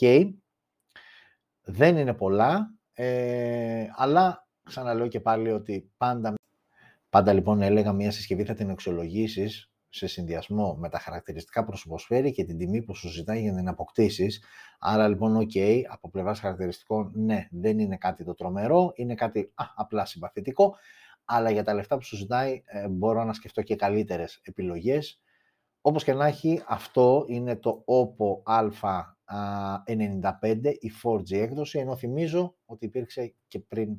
δεν 1.61 1.97
είναι 1.97 2.13
πολλά, 2.13 2.73
ε, 2.93 3.87
αλλά 3.95 4.47
ξαναλέω 4.63 5.07
και 5.07 5.19
πάλι 5.19 5.51
ότι 5.51 5.91
πάντα 5.97 6.35
Πάντα 7.09 7.33
λοιπόν 7.33 7.61
έλεγα 7.61 7.93
μια 7.93 8.11
συσκευή 8.11 8.43
θα 8.43 8.53
την 8.53 8.69
αξιολογήσεις 8.69 9.71
σε 9.97 10.07
συνδυασμό 10.07 10.75
με 10.75 10.89
τα 10.89 10.99
χαρακτηριστικά 10.99 11.65
που 11.65 11.77
σου 11.77 11.87
προσφέρει 11.87 12.31
και 12.31 12.43
την 12.43 12.57
τιμή 12.57 12.83
που 12.83 12.95
σου 12.95 13.09
ζητάει 13.09 13.41
για 13.41 13.51
να 13.51 13.57
την 13.57 13.67
αποκτήσεις. 13.67 14.43
Άρα 14.79 15.07
λοιπόν, 15.07 15.37
OK, 15.37 15.81
από 15.87 16.09
πλευράς 16.09 16.39
χαρακτηριστικών, 16.39 17.11
ναι, 17.15 17.47
δεν 17.51 17.79
είναι 17.79 17.97
κάτι 17.97 18.23
το 18.23 18.33
τρομερό, 18.33 18.91
είναι 18.95 19.15
κάτι 19.15 19.51
α, 19.55 19.65
απλά 19.75 20.05
συμπαθητικό, 20.05 20.75
αλλά 21.25 21.49
για 21.49 21.63
τα 21.63 21.73
λεφτά 21.73 21.97
που 21.97 22.03
σου 22.03 22.15
ζητάει 22.15 22.61
ε, 22.65 22.87
μπορώ 22.87 23.23
να 23.23 23.33
σκεφτώ 23.33 23.61
και 23.61 23.75
καλύτερες 23.75 24.39
επιλογές. 24.43 25.21
Όπως 25.81 26.03
και 26.03 26.13
να 26.13 26.25
έχει, 26.25 26.63
αυτό 26.67 27.25
είναι 27.27 27.55
το 27.55 27.83
OPPO 27.85 28.43
A95, 29.27 30.73
η 30.79 30.91
4G 31.03 31.31
έκδοση, 31.31 31.79
ενώ 31.79 31.95
θυμίζω 31.95 32.55
ότι 32.65 32.85
υπήρξε 32.85 33.35
και 33.47 33.59
πριν 33.59 33.97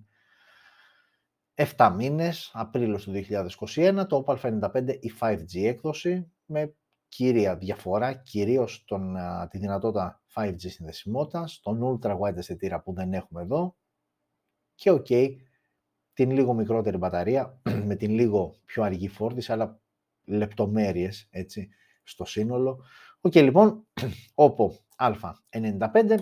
7 1.58 1.92
μήνες, 1.96 2.50
Απρίλιο 2.52 2.98
του 2.98 3.12
2021, 3.12 4.04
το 4.08 4.24
OPPO 4.26 4.36
A95, 4.40 4.96
η 5.00 5.12
5G 5.20 5.64
έκδοση, 5.64 6.32
με 6.44 6.74
κύρια 7.08 7.56
διαφορά, 7.56 8.12
κυρίως 8.14 8.84
τον, 8.84 9.16
τη 9.50 9.58
δυνατότητα 9.58 10.22
5G 10.34 10.56
συνδεσιμότητας, 10.58 11.60
τον 11.60 11.80
ultra 12.02 12.18
wide 12.18 12.36
αισθητήρα 12.36 12.80
που 12.80 12.92
δεν 12.92 13.12
έχουμε 13.12 13.42
εδώ 13.42 13.76
και 14.74 14.90
ok, 14.92 15.36
την 16.12 16.30
λίγο 16.30 16.54
μικρότερη 16.54 16.96
μπαταρία 16.96 17.60
με 17.84 17.94
την 17.94 18.10
λίγο 18.10 18.54
πιο 18.64 18.82
αργή 18.82 19.08
φόρτιση, 19.08 19.52
αλλά 19.52 19.80
λεπτομέρειες 20.24 21.28
έτσι, 21.30 21.68
στο 22.02 22.24
σύνολο. 22.24 22.84
OK, 23.20 23.32
okay, 23.32 23.42
λοιπόν, 23.42 23.86
OPPO 24.44 24.68
Α95, 24.96 26.16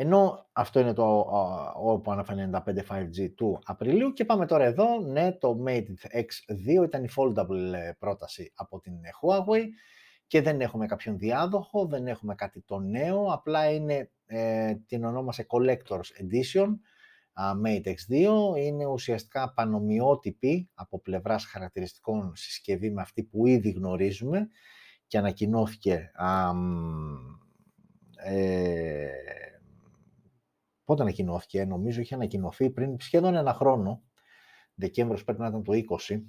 ενώ 0.00 0.48
αυτό 0.52 0.80
είναι 0.80 0.92
το 0.92 1.26
OPPO 1.86 2.24
A95 2.24 2.60
5G 2.88 3.32
του 3.36 3.58
Απριλίου. 3.64 4.12
Και 4.12 4.24
πάμε 4.24 4.46
τώρα 4.46 4.64
εδώ, 4.64 5.00
ναι, 5.00 5.32
το 5.32 5.62
Mate 5.66 5.86
X2 6.12 6.84
ήταν 6.84 7.04
η 7.04 7.08
foldable 7.16 7.72
ε, 7.74 7.92
πρόταση 7.98 8.52
από 8.54 8.80
την 8.80 8.92
Huawei 8.92 9.64
και 10.26 10.42
δεν 10.42 10.60
έχουμε 10.60 10.86
κάποιον 10.86 11.18
διάδοχο, 11.18 11.86
δεν 11.86 12.06
έχουμε 12.06 12.34
κάτι 12.34 12.60
το 12.60 12.78
νέο, 12.78 13.24
απλά 13.32 13.70
είναι, 13.70 14.10
ε, 14.26 14.74
την 14.86 15.04
ονόμασε 15.04 15.46
Collector's 15.48 16.10
Edition, 16.22 16.68
Mate 17.64 17.88
X2 17.88 18.56
είναι 18.56 18.86
ουσιαστικά 18.86 19.52
πανομοιότυπη 19.52 20.70
από 20.74 21.00
πλευράς 21.00 21.44
χαρακτηριστικών 21.44 22.32
συσκευή 22.34 22.90
με 22.90 23.00
αυτή 23.00 23.22
που 23.22 23.46
ήδη 23.46 23.70
γνωρίζουμε 23.70 24.48
και 25.06 25.18
ανακοινώθηκε 25.18 26.10
ε, 28.24 29.08
πότε 30.88 31.02
ανακοινώθηκε, 31.02 31.64
νομίζω 31.64 32.00
είχε 32.00 32.14
ανακοινωθεί 32.14 32.70
πριν 32.70 32.96
σχεδόν 33.00 33.34
ένα 33.34 33.54
χρόνο 33.54 34.02
Δεκέμβριος 34.78 35.24
πρέπει 35.24 35.40
να 35.40 35.46
ήταν 35.46 35.62
το 35.62 35.72
20 36.08 36.22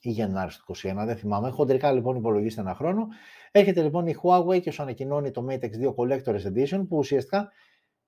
ή 0.00 0.10
Γενάρης 0.10 0.56
του 0.56 0.74
21, 0.76 1.02
δεν 1.06 1.16
θυμάμαι. 1.16 1.50
Χοντρικά 1.50 1.92
λοιπόν 1.92 2.16
υπολογίστε 2.16 2.60
ένα 2.60 2.74
χρόνο. 2.74 3.06
Έρχεται 3.50 3.82
λοιπόν 3.82 4.06
η 4.06 4.14
Huawei 4.22 4.60
και 4.60 4.70
σου 4.70 4.82
ανακοινώνει 4.82 5.30
το 5.30 5.46
Mate 5.48 5.64
X2 5.64 5.94
Collector's 5.94 6.42
Edition 6.44 6.84
που 6.88 6.96
ουσιαστικά 6.96 7.52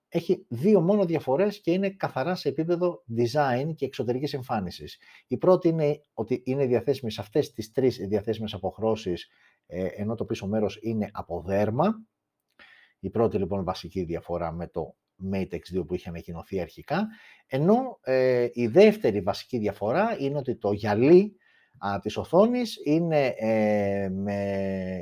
έχει 0.09 0.47
δύο 0.49 0.81
μόνο 0.81 1.05
διαφορές 1.05 1.61
και 1.61 1.71
είναι 1.71 1.91
καθαρά 1.91 2.35
σε 2.35 2.49
επίπεδο 2.49 3.05
design 3.17 3.75
και 3.75 3.85
εξωτερικής 3.85 4.35
εμφάνισης. 4.35 4.99
Η 5.27 5.37
πρώτη 5.37 5.69
είναι 5.69 6.01
ότι 6.13 6.43
είναι 6.45 6.67
διαθέσιμη 6.67 7.11
σε 7.11 7.21
αυτές 7.21 7.53
τις 7.53 7.73
τρεις 7.73 7.97
διαθέσιμες 7.97 8.55
αποχρώσεις, 8.55 9.29
ε, 9.67 9.87
ενώ 9.87 10.15
το 10.15 10.25
πίσω 10.25 10.47
μέρος 10.47 10.79
είναι 10.83 11.11
από 11.13 11.43
δέρμα. 11.47 12.05
Η 12.99 13.11
πρώτη 13.11 13.39
λοιπόν 13.39 13.65
βασική 13.65 14.05
διαφορά 14.05 14.53
με 14.53 14.69
το 14.69 14.97
Mate 15.33 15.55
X2 15.55 15.87
που 15.87 15.95
είχε 15.95 16.09
ανακοινωθεί 16.09 16.61
αρχικά, 16.61 17.07
ενώ 17.47 17.99
ε, 18.03 18.49
η 18.53 18.67
δεύτερη 18.67 19.21
βασική 19.21 19.59
διαφορά 19.59 20.17
είναι 20.19 20.39
ότι 20.39 20.57
το 20.57 20.73
γυαλί 20.73 21.37
α, 21.79 21.99
της 22.01 22.17
οθόνης 22.17 22.81
είναι, 22.85 23.27
ε, 23.27 24.11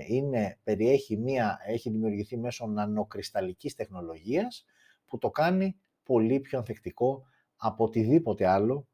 είναι, 0.06 0.58
περιέχει 0.62 1.16
μία, 1.16 1.58
έχει 1.66 1.90
δημιουργηθεί 1.90 2.38
μέσω 2.38 2.66
νανοκρισταλικής 2.66 3.74
τεχνολογίας, 3.74 4.64
που 5.06 5.18
το 5.18 5.30
κάνει 5.30 5.76
πολύ 6.02 6.40
πιο 6.40 6.58
ανθεκτικό 6.58 7.22
από 7.56 7.85
οτιδήποτε 7.85 8.46
άλλο 8.46 8.87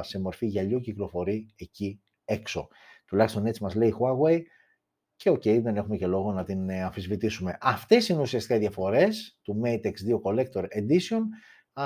σε 0.00 0.20
μορφή 0.20 0.46
γυαλιού 0.46 0.80
κυκλοφορεί 0.80 1.54
εκεί 1.56 2.02
έξω. 2.24 2.68
Τουλάχιστον 3.06 3.46
έτσι 3.46 3.62
μας 3.62 3.74
λέει 3.74 3.88
η 3.88 3.94
Huawei 3.98 4.40
και 5.24 5.30
OK, 5.30 5.42
okay, 5.44 5.60
δεν 5.62 5.76
έχουμε 5.76 5.96
και 5.96 6.06
λόγο 6.06 6.32
να 6.32 6.44
την 6.44 6.68
ε, 6.68 6.82
αμφισβητήσουμε. 6.82 7.58
Αυτές 7.60 8.08
είναι 8.08 8.20
ουσιαστικά 8.20 8.54
οι 8.54 8.58
διαφορές 8.58 9.38
του 9.42 9.60
Mate 9.64 9.86
X2 9.86 10.20
Collector 10.24 10.62
Edition 10.62 11.20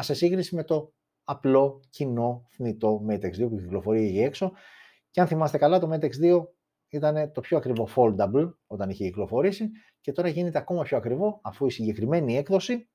σε 0.00 0.14
σύγκριση 0.14 0.54
με 0.54 0.64
το 0.64 0.92
απλό 1.24 1.82
κοινό 1.90 2.46
θνητό 2.50 3.04
Mate 3.08 3.24
X2 3.24 3.48
που 3.48 3.58
κυκλοφορεί 3.58 4.06
εκεί 4.06 4.20
έξω. 4.20 4.52
Και 5.10 5.20
αν 5.20 5.26
θυμάστε 5.26 5.58
καλά, 5.58 5.78
το 5.78 5.90
Mate 5.92 6.04
X2 6.04 6.42
ήταν 6.88 7.32
το 7.32 7.40
πιο 7.40 7.56
ακριβό 7.56 7.88
foldable 7.96 8.52
όταν 8.66 8.90
είχε 8.90 9.04
κυκλοφορήσει 9.04 9.70
και 10.00 10.12
τώρα 10.12 10.28
γίνεται 10.28 10.58
ακόμα 10.58 10.82
πιο 10.82 10.96
ακριβό 10.96 11.40
αφού 11.42 11.66
η 11.66 11.70
συγκεκριμένη 11.70 12.36
έκδοση 12.36 12.88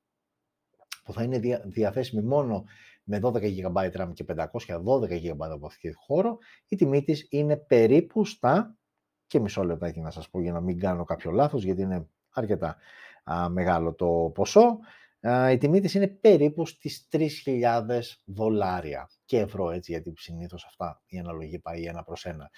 που 1.03 1.13
θα 1.13 1.23
είναι 1.23 1.61
διαθέσιμη 1.65 2.21
μόνο 2.21 2.63
με 3.03 3.19
12 3.23 3.33
GB 3.33 3.91
RAM 3.91 4.11
και 4.13 4.25
512 4.27 4.37
GB 5.09 5.37
αποθηκευτικό 5.39 6.03
χώρο, 6.05 6.37
η 6.67 6.75
τιμή 6.75 7.03
της 7.03 7.27
είναι 7.29 7.57
περίπου 7.57 8.25
στα, 8.25 8.77
και 9.33 9.39
μισό 9.39 9.63
λεπτάκι 9.63 9.99
να 9.99 10.11
σας 10.11 10.29
πω 10.29 10.41
για 10.41 10.51
να 10.51 10.61
μην 10.61 10.79
κάνω 10.79 11.03
κάποιο 11.03 11.31
λάθος, 11.31 11.63
γιατί 11.63 11.81
είναι 11.81 12.07
αρκετά 12.33 12.77
α, 13.23 13.49
μεγάλο 13.49 13.93
το 13.93 14.31
ποσό, 14.33 14.79
α, 15.21 15.51
η 15.51 15.57
τιμή 15.57 15.79
της 15.79 15.93
είναι 15.93 16.07
περίπου 16.07 16.65
στις 16.65 17.07
3.000 17.11 17.29
δολάρια 18.25 19.09
και 19.25 19.39
ευρώ, 19.39 19.71
έτσι, 19.71 19.91
γιατί 19.91 20.13
συνήθως 20.17 20.65
αυτά 20.65 21.01
η 21.05 21.19
αναλογία 21.19 21.59
πάει 21.59 21.83
ένα 21.83 22.03
προς 22.03 22.25
ένα. 22.25 22.49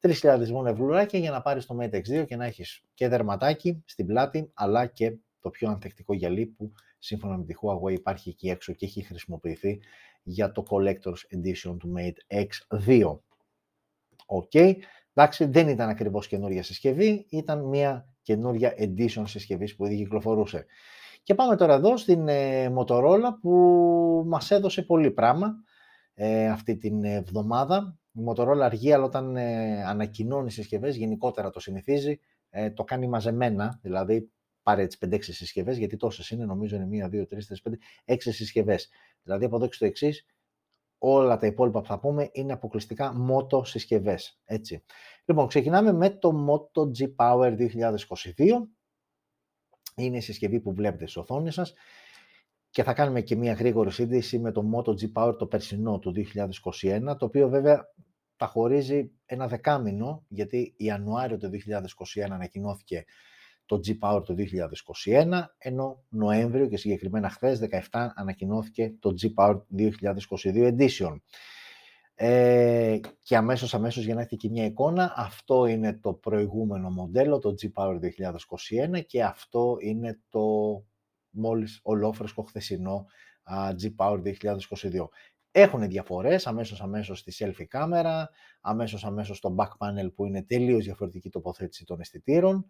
3.000 0.00 0.48
μόνο 0.48 0.68
ευρουλάκια 0.68 1.18
για 1.18 1.30
να 1.30 1.42
πάρεις 1.42 1.66
το 1.66 1.76
Mate 1.80 1.94
X2 1.94 2.24
και 2.26 2.36
να 2.36 2.44
έχεις 2.44 2.84
και 2.94 3.08
δερματάκι 3.08 3.82
στην 3.86 4.06
πλάτη, 4.06 4.50
αλλά 4.54 4.86
και 4.86 5.16
το 5.40 5.50
πιο 5.50 5.68
ανθεκτικό 5.68 6.14
γυαλί 6.14 6.46
που 6.46 6.72
σύμφωνα 6.98 7.36
με 7.36 7.44
τη 7.44 7.54
Huawei 7.60 7.92
υπάρχει 7.92 8.28
εκεί 8.28 8.48
έξω 8.48 8.72
και 8.72 8.86
έχει 8.86 9.02
χρησιμοποιηθεί 9.02 9.80
για 10.22 10.52
το 10.52 10.64
Collector's 10.70 11.36
Edition 11.36 11.76
του 11.78 11.92
Mate 11.96 12.44
X2. 12.44 13.18
OK, 14.26 14.50
okay. 14.52 14.74
Εντάξει, 15.14 15.44
δεν 15.44 15.68
ήταν 15.68 15.88
ακριβώς 15.88 16.26
καινούργια 16.26 16.62
συσκευή, 16.62 17.26
ήταν 17.28 17.68
μια 17.68 18.08
καινούργια 18.22 18.74
edition 18.78 19.22
συσκευής 19.24 19.76
που 19.76 19.86
ήδη 19.86 19.96
κυκλοφορούσε. 19.96 20.66
Και 21.22 21.34
πάμε 21.34 21.56
τώρα 21.56 21.74
εδώ 21.74 21.96
στην 21.96 22.28
ε, 22.28 22.72
Motorola 22.78 23.30
που 23.40 23.52
μας 24.26 24.50
έδωσε 24.50 24.82
πολύ 24.82 25.10
πράγμα 25.10 25.54
ε, 26.14 26.48
αυτή 26.48 26.76
την 26.76 27.04
εβδομάδα. 27.04 27.98
Η 28.12 28.20
Motorola 28.28 28.60
αργεί, 28.60 28.92
αλλά 28.92 29.04
όταν 29.04 29.36
ε, 29.36 29.84
ανακοινώνει 29.84 30.50
συσκευές, 30.50 30.96
γενικότερα 30.96 31.50
το 31.50 31.60
συνηθίζει, 31.60 32.20
ε, 32.50 32.70
το 32.70 32.84
κάνει 32.84 33.08
μαζεμένα, 33.08 33.78
δηλαδή 33.82 34.30
πάρε 34.62 34.82
έτσι 34.82 34.98
5-6 35.00 35.18
συσκευές, 35.20 35.78
γιατί 35.78 35.96
τόσες 35.96 36.30
είναι, 36.30 36.44
νομίζω 36.44 36.76
είναι 36.76 37.08
1, 37.10 37.14
2, 37.14 37.22
3, 37.22 37.24
4, 37.24 37.70
5, 38.04 38.14
6 38.14 38.16
συσκευές. 38.18 38.88
Δηλαδή 39.22 39.44
από 39.44 39.56
εδώ 39.56 39.66
και 39.66 39.74
στο 39.74 39.84
εξής, 39.84 40.26
όλα 40.98 41.36
τα 41.36 41.46
υπόλοιπα 41.46 41.80
που 41.80 41.86
θα 41.86 41.98
πούμε 41.98 42.28
είναι 42.32 42.52
αποκλειστικά 42.52 43.14
Moto 43.30 43.66
συσκευέ. 43.66 44.18
Έτσι. 44.44 44.84
Λοιπόν, 45.24 45.46
ξεκινάμε 45.46 45.92
με 45.92 46.10
το 46.10 46.46
Moto 46.48 46.82
G 46.98 47.14
Power 47.16 47.56
2022. 47.56 47.68
Είναι 49.96 50.16
η 50.16 50.20
συσκευή 50.20 50.60
που 50.60 50.74
βλέπετε 50.74 51.02
στις 51.06 51.16
οθόνες 51.16 51.54
σας 51.54 51.74
και 52.70 52.82
θα 52.82 52.92
κάνουμε 52.92 53.20
και 53.20 53.36
μια 53.36 53.52
γρήγορη 53.52 53.90
σύνδεση 53.92 54.38
με 54.38 54.52
το 54.52 54.62
Moto 54.74 54.90
G 54.90 55.12
Power 55.12 55.38
το 55.38 55.46
περσινό 55.46 55.98
του 55.98 56.14
2021, 56.82 57.16
το 57.18 57.24
οποίο 57.24 57.48
βέβαια 57.48 57.92
τα 58.36 58.46
χωρίζει 58.46 59.10
ένα 59.26 59.48
δεκάμινο, 59.48 60.24
γιατί 60.28 60.74
Ιανουάριο 60.76 61.36
του 61.36 61.50
2021 62.16 62.20
ανακοινώθηκε 62.30 63.04
το 63.66 63.80
G-Power 63.86 64.22
το 64.24 64.34
2021, 65.04 65.44
ενώ 65.58 66.04
Νοέμβριο 66.08 66.68
και 66.68 66.76
συγκεκριμένα 66.76 67.28
χθες 67.28 67.60
17 67.90 68.08
ανακοινώθηκε 68.14 68.94
το 69.00 69.14
G-Power 69.22 69.58
2022 69.76 70.76
Edition. 70.76 71.16
Ε, 72.16 72.98
και 73.22 73.36
αμέσως 73.36 73.74
αμέσως 73.74 74.04
για 74.04 74.14
να 74.14 74.20
έχετε 74.20 74.36
και 74.36 74.48
μια 74.48 74.64
εικόνα, 74.64 75.12
αυτό 75.16 75.66
είναι 75.66 75.98
το 75.98 76.12
προηγούμενο 76.12 76.90
μοντέλο, 76.90 77.38
το 77.38 77.54
G-Power 77.62 77.98
2021 78.96 79.04
και 79.06 79.22
αυτό 79.24 79.76
είναι 79.80 80.20
το 80.28 80.42
μόλις 81.30 81.80
ολόφρεσκο 81.82 82.42
χθεσινό 82.42 83.06
G-Power 83.82 84.22
2022. 84.22 85.08
Έχουν 85.50 85.88
διαφορές 85.88 86.46
αμέσως 86.46 86.80
αμέσως 86.80 87.18
στη 87.18 87.32
selfie 87.38 87.64
κάμερα, 87.68 88.30
αμέσως 88.60 89.04
αμέσως 89.04 89.36
στο 89.36 89.54
back 89.58 89.68
panel 89.78 90.14
που 90.14 90.26
είναι 90.26 90.42
τελείως 90.42 90.84
διαφορετική 90.84 91.30
τοποθέτηση 91.30 91.84
των 91.84 92.00
αισθητήρων, 92.00 92.66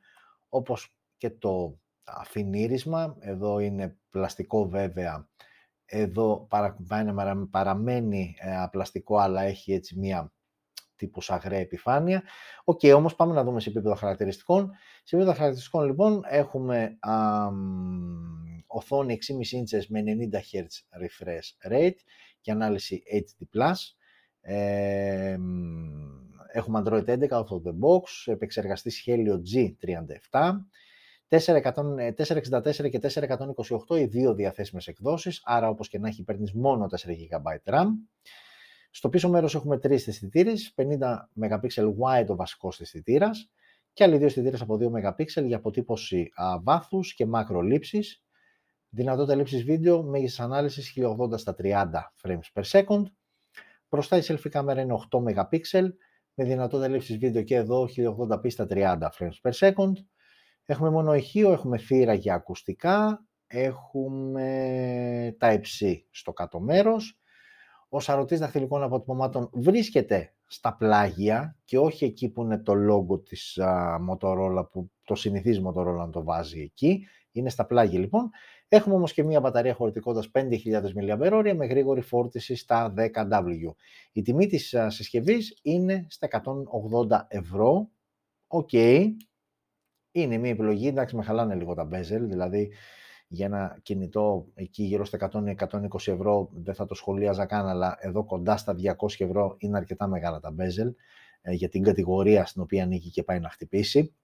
όπως 0.55 0.97
και 1.17 1.31
το 1.31 1.79
αφινίρισμα, 2.05 3.17
εδώ 3.21 3.59
είναι 3.59 3.99
πλαστικό 4.11 4.69
βέβαια, 4.69 5.29
εδώ 5.85 6.49
παραμένει 7.51 8.37
ε, 8.39 8.67
πλαστικό 8.71 9.17
αλλά 9.17 9.43
έχει 9.43 9.73
έτσι 9.73 9.99
μία 9.99 10.33
τύπου 10.97 11.21
σαγραία 11.21 11.59
επιφάνεια. 11.59 12.23
OK, 12.65 12.81
okay, 12.83 12.93
όμως 12.97 13.15
πάμε 13.15 13.35
να 13.35 13.45
δούμε 13.45 13.61
σε 13.61 13.69
επίπεδο 13.71 13.95
χαρακτηριστικών. 13.95 14.71
Σε 15.05 15.17
επίπεδο 15.17 15.37
χαρακτηριστικών 15.37 15.87
λοιπόν 15.87 16.23
έχουμε 16.27 16.99
α, 17.01 17.49
οθόνη 18.67 19.19
6,5 19.29 19.51
ίντσες 19.51 19.89
με 19.89 20.03
90 20.07 20.35
Hz 20.35 20.67
refresh 21.03 21.73
rate 21.73 21.99
και 22.41 22.51
ανάλυση 22.51 23.03
HD+. 23.13 23.73
Ε, 24.41 25.37
έχουμε 26.55 26.83
Android 26.85 27.05
11 27.05 27.29
out 27.29 27.45
of 27.45 27.63
the 27.63 27.73
box, 27.81 28.03
επεξεργαστής 28.25 29.05
Helio 29.07 29.41
G37, 29.53 30.51
464 31.29 32.91
και 32.91 32.99
428 32.99 33.99
οι 33.99 34.05
δύο 34.05 34.35
διαθέσιμες 34.35 34.87
εκδόσεις, 34.87 35.41
άρα 35.45 35.69
όπως 35.69 35.89
και 35.89 35.99
να 35.99 36.09
έχει 36.09 36.25
παίρνεις 36.25 36.53
μόνο 36.53 36.87
4 36.87 37.15
GB 37.15 37.73
RAM. 37.75 37.87
Στο 38.91 39.09
πίσω 39.09 39.29
μέρος 39.29 39.55
έχουμε 39.55 39.79
τρεις 39.79 40.09
αισθητήρες, 40.09 40.75
50 40.77 41.31
MP 41.41 41.69
wide 41.99 42.27
ο 42.29 42.35
βασικός 42.35 42.81
αισθητήρας 42.81 43.51
και 43.93 44.05
άλλοι 44.05 44.17
δύο 44.17 44.27
αισθητήρες 44.27 44.61
από 44.61 44.77
2 44.77 44.91
MP 44.91 45.45
για 45.45 45.57
αποτύπωση 45.57 46.31
α, 46.35 46.61
βάθους 46.63 47.15
και 47.15 47.27
μακρολήψεις. 47.27 48.25
Δυνατότητα 48.89 49.35
λήψης 49.35 49.63
βίντεο, 49.63 50.03
μέγιστης 50.03 50.41
ανάλυσης 50.41 50.93
1080 50.97 51.39
στα 51.39 51.55
30 51.59 52.13
frames 52.23 52.53
per 52.53 52.63
second. 52.63 53.03
Μπροστά 53.89 54.17
η 54.17 54.21
selfie 54.25 54.49
κάμερα 54.51 54.81
είναι 54.81 54.95
8 55.11 55.19
MP, 55.19 55.61
με 56.35 56.45
δυνατότητα 56.45 56.89
λήψης 56.89 57.19
βίντεο 57.19 57.43
και 57.43 57.55
εδώ 57.55 57.89
1080p 57.97 58.51
στα 58.51 58.67
30 58.71 58.99
frames 59.19 59.41
per 59.43 59.53
second. 59.53 59.93
Έχουμε 60.65 60.91
μόνο 60.91 61.15
ηχείο, 61.15 61.53
έχουμε 61.53 61.79
θύρα 61.79 62.15
για 62.15 62.35
ακουστικά, 62.35 63.27
έχουμε 63.47 65.37
Type-C 65.41 65.97
στο 66.11 66.33
κάτω 66.33 66.61
μέρος. 66.61 67.19
Ο 67.89 68.01
σαρωτής 68.01 68.39
δαχτυλικών 68.39 68.83
αποτυπωμάτων 68.83 69.51
βρίσκεται 69.53 70.35
στα 70.47 70.77
πλάγια 70.77 71.57
και 71.65 71.79
όχι 71.79 72.05
εκεί 72.05 72.29
που 72.29 72.43
είναι 72.43 72.59
το 72.59 72.73
logo 72.73 73.25
της 73.25 73.59
α, 73.59 73.99
Motorola, 74.11 74.71
που 74.71 74.91
το 75.05 75.15
συνηθίζει 75.15 75.63
Motorola 75.67 75.97
να 75.97 76.11
το 76.11 76.25
βάζει 76.25 76.61
εκεί. 76.61 77.07
Είναι 77.33 77.51
στα 77.51 77.67
πλάγια 77.67 77.99
λοιπόν. 77.99 78.31
Έχουμε 78.69 78.95
όμως 78.95 79.13
και 79.13 79.23
μια 79.23 79.41
μπαταρία 79.41 79.75
χωρητικότητας 79.75 80.31
5.000 80.35 80.83
mAh 80.95 81.53
με 81.57 81.67
γρήγορη 81.67 82.01
φόρτιση 82.01 82.55
στα 82.55 82.95
10W. 82.97 83.75
Η 84.13 84.23
τιμή 84.23 84.47
της 84.47 84.75
συσκευής 84.89 85.59
είναι 85.63 86.07
στα 86.09 86.29
180 87.09 87.27
ευρώ. 87.29 87.91
OK. 88.47 88.69
Okay. 88.73 89.09
Είναι 90.13 90.37
μια 90.37 90.51
επιλογή, 90.51 90.87
εντάξει 90.89 91.17
με 91.17 91.23
χαλάνε 91.23 91.55
λίγο 91.55 91.75
τα 91.75 91.89
bezel, 91.93 92.21
δηλαδή 92.21 92.73
για 93.29 93.47
ένα 93.47 93.79
κινητό 93.83 94.47
εκεί 94.55 94.83
γύρω 94.83 95.05
στα 95.05 95.31
100-120 95.33 95.47
ευρώ 96.07 96.51
δεν 96.53 96.75
θα 96.75 96.85
το 96.87 96.95
σχολίαζα 96.95 97.47
καν, 97.47 97.69
αλλά 97.69 97.97
εδώ 98.01 98.25
κοντά 98.25 98.57
στα 98.57 98.75
200 98.99 99.07
ευρώ 99.19 99.55
είναι 99.59 99.77
αρκετά 99.77 100.07
μεγάλα 100.07 100.41
τα 100.41 100.55
bezel 100.59 100.95
ε, 101.43 101.53
για 101.53 101.69
την 101.69 101.83
κατηγορία 101.83 102.45
στην 102.45 102.63
οποία 102.63 102.83
ανήκει 102.83 103.11
και 103.11 103.23
πάει 103.23 103.41
να 103.41 103.49
χτυπήσει. 103.51 104.15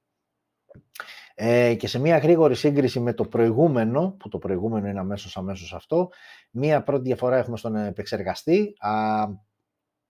Ε, 1.35 1.75
και 1.75 1.87
σε 1.87 1.99
μια 1.99 2.19
γρήγορη 2.19 2.55
σύγκριση 2.55 3.01
με 3.01 3.13
το 3.13 3.25
προηγούμενο, 3.25 4.17
που 4.19 4.29
το 4.29 4.39
προηγούμενο 4.39 4.89
είναι 4.89 4.99
αμέσως 4.99 5.37
αμέσως 5.37 5.75
αυτό, 5.75 6.11
μια 6.51 6.83
πρώτη 6.83 7.03
διαφορά 7.03 7.37
έχουμε 7.37 7.57
στον 7.57 7.77
επεξεργαστή. 7.77 8.75
Α, 8.79 9.27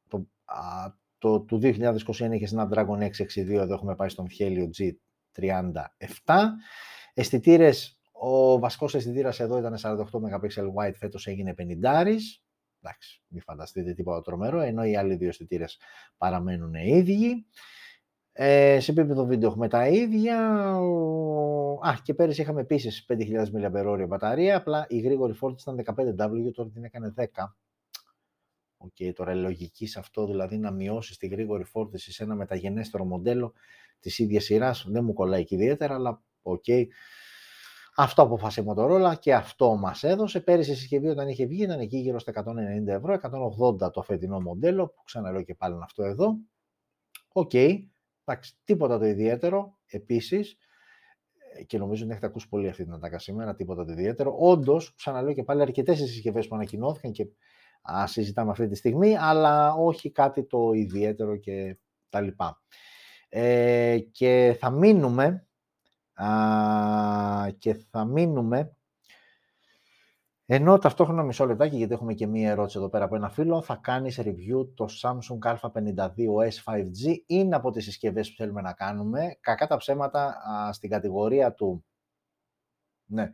το, 0.08 0.26
α, 0.44 0.92
το 1.18 1.40
του 1.40 1.60
2021 1.62 1.72
είχε 2.30 2.48
Snapdragon 2.56 2.98
662, 2.98 3.10
εδώ 3.50 3.74
έχουμε 3.74 3.94
πάει 3.94 4.08
στον 4.08 4.26
Helio 4.38 4.68
G37. 4.78 6.46
Αισθητήρες, 7.14 8.00
ο 8.12 8.58
βασικός 8.58 8.94
αισθητήρας 8.94 9.40
εδώ 9.40 9.58
ήταν 9.58 9.76
48 9.82 9.94
MP 10.02 10.64
wide, 10.76 10.94
φέτος 10.94 11.26
έγινε 11.26 11.54
50 11.58 12.16
Εντάξει, 12.82 13.22
μην 13.26 13.42
φανταστείτε 13.42 13.92
τίποτα 13.94 14.20
τρομερό, 14.20 14.60
ενώ 14.60 14.84
οι 14.84 14.96
άλλοι 14.96 15.14
δύο 15.14 15.28
αισθητήρες 15.28 15.78
παραμένουν 16.16 16.74
οι 16.74 16.88
ίδιοι. 16.88 17.46
Ε, 18.42 18.80
σε 18.80 18.90
επίπεδο 18.90 19.24
βίντεο 19.24 19.48
έχουμε 19.48 19.68
τα 19.68 19.88
ίδια. 19.88 20.38
Α, 21.80 21.94
και 22.02 22.14
πέρυσι 22.14 22.40
είχαμε 22.40 22.60
επίσης 22.60 23.06
5.000 23.08 23.44
mAh 23.52 24.04
μπαταρία, 24.08 24.56
απλά 24.56 24.86
η 24.88 24.98
γρήγορη 24.98 25.32
φόρτιση 25.32 25.70
ήταν 25.70 25.96
15W, 26.18 26.52
τώρα 26.54 26.68
την 26.68 26.84
έκανε 26.84 27.14
10. 27.16 27.24
OK, 28.76 28.90
okay, 28.98 29.12
τώρα 29.14 29.34
λογική 29.34 29.86
σε 29.86 29.98
αυτό, 29.98 30.26
δηλαδή 30.26 30.58
να 30.58 30.70
μειώσεις 30.70 31.16
τη 31.16 31.26
γρήγορη 31.26 31.64
φόρτιση 31.64 32.12
σε 32.12 32.22
ένα 32.22 32.34
μεταγενέστερο 32.34 33.04
μοντέλο 33.04 33.52
της 34.00 34.18
ίδιας 34.18 34.44
σειράς, 34.44 34.84
δεν 34.88 35.04
μου 35.04 35.12
κολλάει 35.12 35.44
και 35.44 35.54
ιδιαίτερα, 35.54 35.94
αλλά 35.94 36.22
OK. 36.42 36.64
Okay. 36.66 36.86
Αυτό 37.96 38.22
αποφάσισε 38.22 38.60
η 38.60 38.64
Motorola 38.68 39.12
και 39.20 39.34
αυτό 39.34 39.76
μας 39.76 40.02
έδωσε. 40.02 40.40
Πέρυσι 40.40 40.70
η 40.70 40.74
συσκευή 40.74 41.08
όταν 41.08 41.28
είχε 41.28 41.46
βγει 41.46 41.62
ήταν 41.62 41.80
εκεί 41.80 41.96
γύρω 41.96 42.18
στα 42.18 42.32
190 42.32 42.86
ευρώ, 42.86 43.18
180 43.82 43.92
το 43.92 44.02
φετινό 44.02 44.40
μοντέλο, 44.40 44.86
που 44.86 45.02
ξαναλέω 45.04 45.42
και 45.42 45.54
πάλι 45.54 45.78
αυτό 45.82 46.02
εδώ. 46.02 46.36
OK, 47.32 47.50
okay. 47.52 47.78
Εντάξει, 48.24 48.54
τίποτα 48.64 48.98
το 48.98 49.04
ιδιαίτερο. 49.04 49.78
Επίσης, 49.86 50.56
ε, 51.54 51.62
και 51.62 51.78
νομίζω 51.78 52.02
ότι 52.02 52.12
έχετε 52.12 52.26
ακούσει 52.26 52.48
πολύ 52.48 52.68
αυτή 52.68 52.84
την 52.84 52.92
ατάκα 52.92 53.18
σήμερα, 53.18 53.54
τίποτα 53.54 53.84
το 53.84 53.92
ιδιαίτερο. 53.92 54.36
Όντως, 54.38 54.94
ξαναλέω 54.94 55.32
και 55.34 55.42
πάλι, 55.42 55.62
αρκετές 55.62 56.00
οι 56.00 56.06
συσκευές 56.06 56.48
που 56.48 56.54
ανακοινώθηκαν 56.54 57.12
και 57.12 57.26
α, 57.82 58.06
συζητάμε 58.06 58.50
αυτή 58.50 58.68
τη 58.68 58.74
στιγμή, 58.74 59.16
αλλά 59.16 59.74
όχι 59.74 60.10
κάτι 60.10 60.44
το 60.44 60.72
ιδιαίτερο 60.72 61.36
και 61.36 61.78
τα 62.08 62.20
λοιπά. 62.20 62.62
Ε, 63.28 63.98
και 63.98 64.56
θα 64.58 64.70
μείνουμε 64.70 65.46
α, 66.14 66.28
και 67.58 67.74
θα 67.74 68.04
μείνουμε 68.04 68.76
ενώ 70.52 70.78
ταυτόχρονα 70.78 71.22
μισό 71.22 71.46
λεπτάκι, 71.46 71.76
γιατί 71.76 71.92
έχουμε 71.92 72.14
και 72.14 72.26
μία 72.26 72.50
ερώτηση 72.50 72.78
εδώ 72.78 72.88
πέρα 72.88 73.04
από 73.04 73.16
ένα 73.16 73.28
φίλο, 73.28 73.62
θα 73.62 73.76
κάνεις 73.82 74.20
review 74.22 74.68
το 74.74 74.86
Samsung 75.02 75.52
A52s 75.52 76.64
5G. 76.64 77.16
Είναι 77.26 77.56
από 77.56 77.70
τις 77.70 77.84
συσκευές 77.84 78.30
που 78.30 78.36
θέλουμε 78.36 78.60
να 78.60 78.72
κάνουμε. 78.72 79.36
Κακά 79.40 79.66
τα 79.66 79.76
ψέματα 79.76 80.36
στην 80.72 80.90
κατηγορία 80.90 81.54
του... 81.54 81.84
Ναι, 83.06 83.30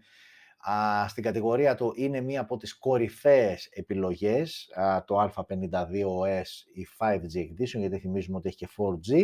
α, 0.71 1.09
στην 1.09 1.23
κατηγορία 1.23 1.75
του 1.75 1.93
είναι 1.97 2.21
μία 2.21 2.41
από 2.41 2.57
τις 2.57 2.79
κορυφαίες 2.79 3.69
επιλογές, 3.73 4.71
το 5.05 5.23
A52s 5.23 6.51
η 6.75 6.87
5G 6.99 7.37
Edition, 7.37 7.79
γιατί 7.79 7.99
θυμίζουμε 7.99 8.37
ότι 8.37 8.49
έχει 8.49 8.57
και 8.57 8.69
4G. 8.77 9.23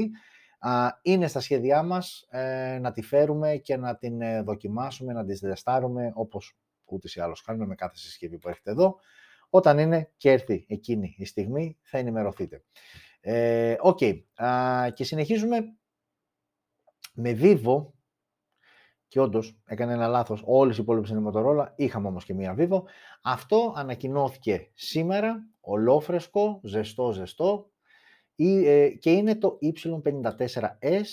είναι 1.02 1.26
στα 1.26 1.40
σχέδιά 1.40 1.82
μας 1.82 2.26
ε, 2.30 2.78
να 2.80 2.92
τη 2.92 3.02
φέρουμε 3.02 3.56
και 3.56 3.76
να 3.76 3.96
την 3.96 4.20
ε, 4.20 4.42
δοκιμάσουμε, 4.42 5.12
να 5.12 5.24
τη 5.24 5.34
τεστάρουμε 5.46 6.12
όπως 6.14 6.56
ούτως 6.84 7.08
ή 7.14 7.20
άλλως 7.20 7.42
κάνουμε 7.42 7.66
με 7.66 7.74
κάθε 7.74 7.96
συσκευή 7.96 8.38
που 8.38 8.48
έχετε 8.48 8.70
εδώ. 8.70 8.98
Όταν 9.50 9.78
είναι 9.78 10.12
και 10.16 10.30
έρθει 10.30 10.64
εκείνη 10.68 11.14
η 11.18 11.24
στιγμή, 11.24 11.78
θα 11.82 11.98
ενημερωθείτε. 11.98 12.64
Ε, 13.20 13.76
οκ. 13.80 14.00
Ε, 14.00 14.18
okay. 14.36 14.90
και 14.94 15.04
συνεχίζουμε 15.04 15.76
με 17.14 17.38
Vivo. 17.40 17.86
Και 19.08 19.20
όντως 19.20 19.60
έκανε 19.64 19.92
ένα 19.92 20.06
λάθος. 20.06 20.42
Όλες 20.44 20.78
οι 20.78 20.80
υπόλοιπες 20.82 21.10
είναι 21.10 21.30
Motorola. 21.30 21.66
Είχαμε 21.76 22.08
όμως 22.08 22.24
και 22.24 22.34
μία 22.34 22.54
Vivo. 22.58 22.82
Αυτό 23.22 23.72
ανακοινώθηκε 23.76 24.70
σήμερα, 24.74 25.48
ολόφρεσκο, 25.60 26.60
ζεστό, 26.62 27.12
ζεστό. 27.12 27.70
Ε, 28.36 28.88
και 28.88 29.12
είναι 29.12 29.36
το 29.36 29.58
Y54S. 29.62 31.04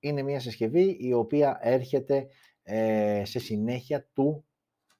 Είναι 0.00 0.22
μια 0.22 0.40
συσκευή 0.40 0.96
η 1.00 1.12
οποία 1.12 1.58
έρχεται 1.62 2.28
ε, 2.62 3.22
σε 3.24 3.38
συνέχεια 3.38 4.08
του 4.12 4.44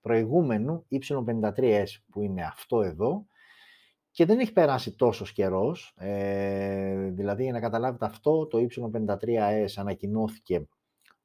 προηγούμενου 0.00 0.86
Y53S 0.90 1.86
που 2.10 2.22
είναι 2.22 2.42
αυτό 2.42 2.82
εδώ 2.82 3.26
και 4.10 4.24
δεν 4.24 4.38
έχει 4.38 4.52
περάσει 4.52 4.96
τόσος 4.96 5.32
καιρός. 5.32 5.94
Ε, 5.96 7.10
δηλαδή, 7.10 7.42
για 7.42 7.52
να 7.52 7.60
καταλάβετε 7.60 8.04
αυτό, 8.04 8.46
το 8.46 8.58
Y53S 8.58 9.66
ανακοινώθηκε 9.76 10.68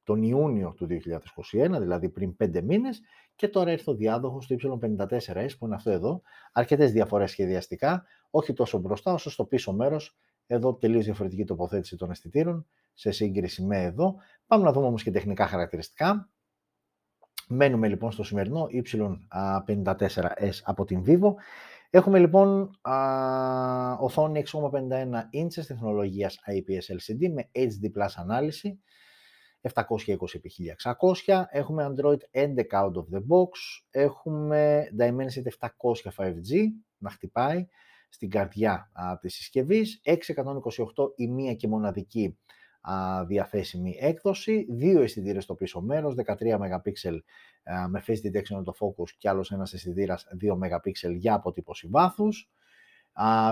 τον 0.04 0.22
Ιούνιο 0.22 0.74
του 0.76 0.86
2021, 0.86 1.78
δηλαδή 1.78 2.08
πριν 2.08 2.36
5 2.36 2.62
μήνες, 2.62 3.00
και 3.34 3.48
τώρα 3.48 3.70
έρθει 3.70 3.90
ο 3.90 3.94
διάδοχος 3.94 4.46
του 4.46 4.56
Y54S, 4.60 5.48
που 5.58 5.66
είναι 5.66 5.74
αυτό 5.74 5.90
εδώ. 5.90 6.22
Αρκετές 6.52 6.92
διαφορές 6.92 7.30
σχεδιαστικά, 7.30 8.04
όχι 8.30 8.52
τόσο 8.52 8.78
μπροστά, 8.78 9.12
όσο 9.12 9.30
στο 9.30 9.44
πίσω 9.44 9.72
μέρος. 9.72 10.16
Εδώ 10.46 10.74
τελείως 10.74 11.04
διαφορετική 11.04 11.44
τοποθέτηση 11.44 11.96
των 11.96 12.10
αισθητήρων, 12.10 12.66
σε 12.94 13.10
σύγκριση 13.10 13.62
με 13.62 13.82
εδώ. 13.82 14.14
Πάμε 14.46 14.64
να 14.64 14.72
δούμε 14.72 14.86
όμως 14.86 15.02
και 15.02 15.10
τεχνικά 15.10 15.46
χαρακτηριστικά. 15.46 16.30
Μένουμε 17.48 17.88
λοιπόν 17.88 18.12
στο 18.12 18.22
σημερινό 18.22 18.66
Y54S 18.72 20.52
από 20.62 20.84
την 20.84 21.02
Vivo. 21.06 21.34
Έχουμε 21.90 22.18
λοιπόν 22.18 22.70
α, 22.80 23.96
οθόνη 24.00 24.42
6,51 24.52 24.70
inches 25.44 25.64
τεχνολογίας 25.66 26.38
IPS 26.46 26.94
LCD 26.96 27.30
με 27.32 27.50
HD 27.52 27.84
Plus 27.98 28.08
ανάλυση 28.14 28.80
720x1600. 29.62 31.42
Έχουμε 31.50 31.94
Android 31.94 32.18
11 32.32 32.54
out 32.70 32.92
of 32.92 33.06
the 33.14 33.20
box. 33.28 33.48
Έχουμε 33.90 34.88
Dimensity 34.98 35.50
700 35.58 35.68
5G 36.16 36.64
να 36.98 37.10
χτυπάει 37.10 37.66
στην 38.08 38.30
καρδιά 38.30 38.90
α, 38.92 39.18
της 39.18 39.34
συσκευής. 39.34 40.00
628 40.04 40.14
η 41.16 41.28
μία 41.28 41.54
και 41.54 41.68
μοναδική 41.68 42.38
διαθέσιμη 43.26 43.96
έκδοση, 44.00 44.66
δύο 44.70 45.02
αισθητήρες 45.02 45.44
στο 45.44 45.54
πίσω 45.54 45.80
μέρος, 45.80 46.14
13 46.14 46.58
MP 46.58 47.22
με 47.88 48.02
face 48.06 48.26
detection 48.26 48.64
το 48.64 48.74
focus 48.80 49.10
και 49.18 49.28
άλλος 49.28 49.50
ένας 49.50 49.72
αισθητήρας 49.72 50.26
2 50.40 50.56
MP 50.56 51.14
για 51.16 51.34
αποτύπωση 51.34 51.88
βάθους. 51.90 52.50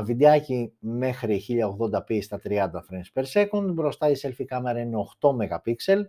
βιντεάκι 0.04 0.72
μέχρι 0.78 1.44
1080p 1.48 2.22
στα 2.22 2.40
30 2.44 2.70
frames 2.70 3.20
per 3.20 3.24
second. 3.32 3.72
Μπροστά 3.72 4.08
η 4.08 4.14
selfie 4.22 4.44
κάμερα 4.44 4.80
είναι 4.80 4.96
8 5.20 5.28
MP 5.30 6.04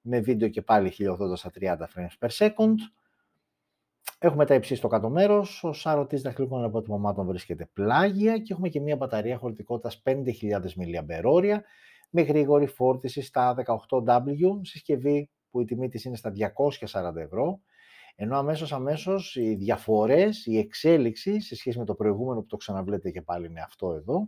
με 0.00 0.20
βίντεο 0.20 0.48
και 0.48 0.62
πάλι 0.62 0.92
1080 0.98 1.36
στα 1.36 1.50
30 1.60 1.76
frames 1.76 2.26
per 2.26 2.28
second. 2.28 2.74
Έχουμε 4.18 4.44
τα 4.46 4.54
υψί 4.54 4.74
στο 4.74 4.88
κάτω 4.88 5.10
μέρος. 5.10 5.64
Ο 5.64 5.72
σάρωτης 5.72 6.22
δαχτυλικών 6.22 6.64
αποτυπωμάτων 6.64 7.26
βρίσκεται 7.26 7.70
πλάγια 7.72 8.38
και 8.38 8.52
έχουμε 8.52 8.68
και 8.68 8.80
μια 8.80 8.96
μπαταρία 8.96 9.36
χωρητικότητας 9.38 10.02
5.000 10.04 10.74
mAh 10.74 11.60
με 12.10 12.22
γρήγορη 12.22 12.66
φόρτιση 12.66 13.22
στα 13.22 13.54
18W, 13.88 14.60
συσκευή 14.62 15.30
που 15.50 15.60
η 15.60 15.64
τιμή 15.64 15.88
της 15.88 16.04
είναι 16.04 16.16
στα 16.16 16.32
240 16.90 17.16
ευρώ, 17.16 17.60
ενώ 18.16 18.36
αμέσως 18.36 18.72
αμέσως 18.72 19.36
οι 19.36 19.54
διαφορές, 19.54 20.46
η 20.46 20.58
εξέλιξη 20.58 21.40
σε 21.40 21.56
σχέση 21.56 21.78
με 21.78 21.84
το 21.84 21.94
προηγούμενο 21.94 22.40
που 22.40 22.46
το 22.46 22.56
ξαναβλέπετε 22.56 23.10
και 23.10 23.22
πάλι 23.22 23.46
είναι 23.46 23.60
αυτό 23.60 23.92
εδώ, 23.92 24.18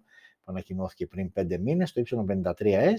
που 0.45 0.45
ανακοινώθηκε 0.45 1.07
πριν 1.07 1.33
5 1.37 1.59
μήνες, 1.59 1.93
το 1.93 2.03
Y53S, 2.07 2.95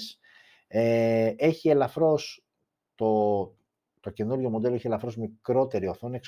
ε, 0.68 1.34
έχει 1.38 1.70
ελαφρώς 1.70 2.46
το, 2.96 3.44
το 4.00 4.10
καινούριο 4.10 4.50
μοντέλο 4.50 4.76
έχει 4.76 4.88
ελαφρώς 4.88 5.18
μικρότερη 5.18 5.88
οθόνη, 5.88 6.20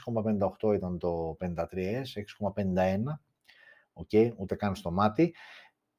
6,58 0.61 0.73
ήταν 0.75 0.97
το 0.97 1.37
53S, 1.39 2.03
6,51, 2.55 3.19
okay, 3.93 4.31
ούτε 4.35 4.55
καν 4.55 4.75
στο 4.75 4.91
μάτι. 4.91 5.35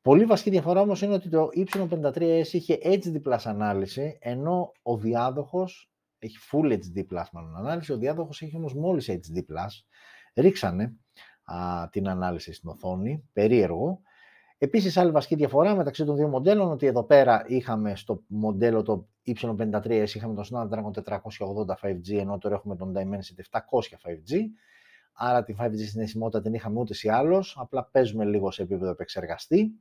Πολύ 0.07 0.25
βασική 0.25 0.51
διαφορά 0.51 0.81
όμως 0.81 1.03
είναι 1.03 1.15
ότι 1.15 1.29
το 1.29 1.49
Y53S 1.55 2.47
είχε 2.53 2.79
HD 2.83 3.39
ανάλυση, 3.45 4.19
ενώ 4.21 4.73
ο 4.83 4.97
διάδοχος 4.97 5.91
έχει 6.19 6.37
Full 6.51 6.73
HD 6.73 7.05
μάλλον 7.33 7.57
ανάλυση, 7.57 7.93
ο 7.93 7.97
διάδοχος 7.97 8.43
έχει 8.43 8.57
όμως 8.57 8.75
μόλις 8.75 9.11
HD 9.11 9.55
Ρίξανε 10.35 10.97
α, 11.45 11.89
την 11.91 12.09
ανάλυση 12.09 12.53
στην 12.53 12.69
οθόνη, 12.69 13.29
περίεργο. 13.33 14.01
Επίσης, 14.59 14.97
άλλη 14.97 15.11
βασική 15.11 15.35
διαφορά 15.35 15.75
μεταξύ 15.75 16.05
των 16.05 16.17
δύο 16.17 16.29
μοντέλων, 16.29 16.71
ότι 16.71 16.87
εδώ 16.87 17.05
πέρα 17.05 17.45
είχαμε 17.47 17.97
στο 17.97 18.23
μοντέλο 18.27 18.83
το 18.83 19.09
Y53S, 19.27 20.09
είχαμε 20.15 20.35
το 20.35 20.49
Snapdragon 20.53 21.03
480 21.05 21.75
5G, 21.83 22.19
ενώ 22.19 22.39
τώρα 22.39 22.55
έχουμε 22.55 22.77
τον 22.77 22.95
Dimensity 22.97 23.59
700 23.59 23.61
5G. 23.81 24.41
Άρα 25.13 25.45
την 25.45 25.57
5G 25.61 25.77
συνδεσιμότητα 25.77 26.43
την 26.43 26.55
είχαμε 26.55 26.79
ούτε 26.79 26.95
ή 27.03 27.09
άλλως, 27.09 27.57
απλά 27.59 27.89
παίζουμε 27.93 28.25
λίγο 28.25 28.51
σε 28.51 28.63
επίπεδο 28.63 28.91
επεξεργαστή. 28.91 29.81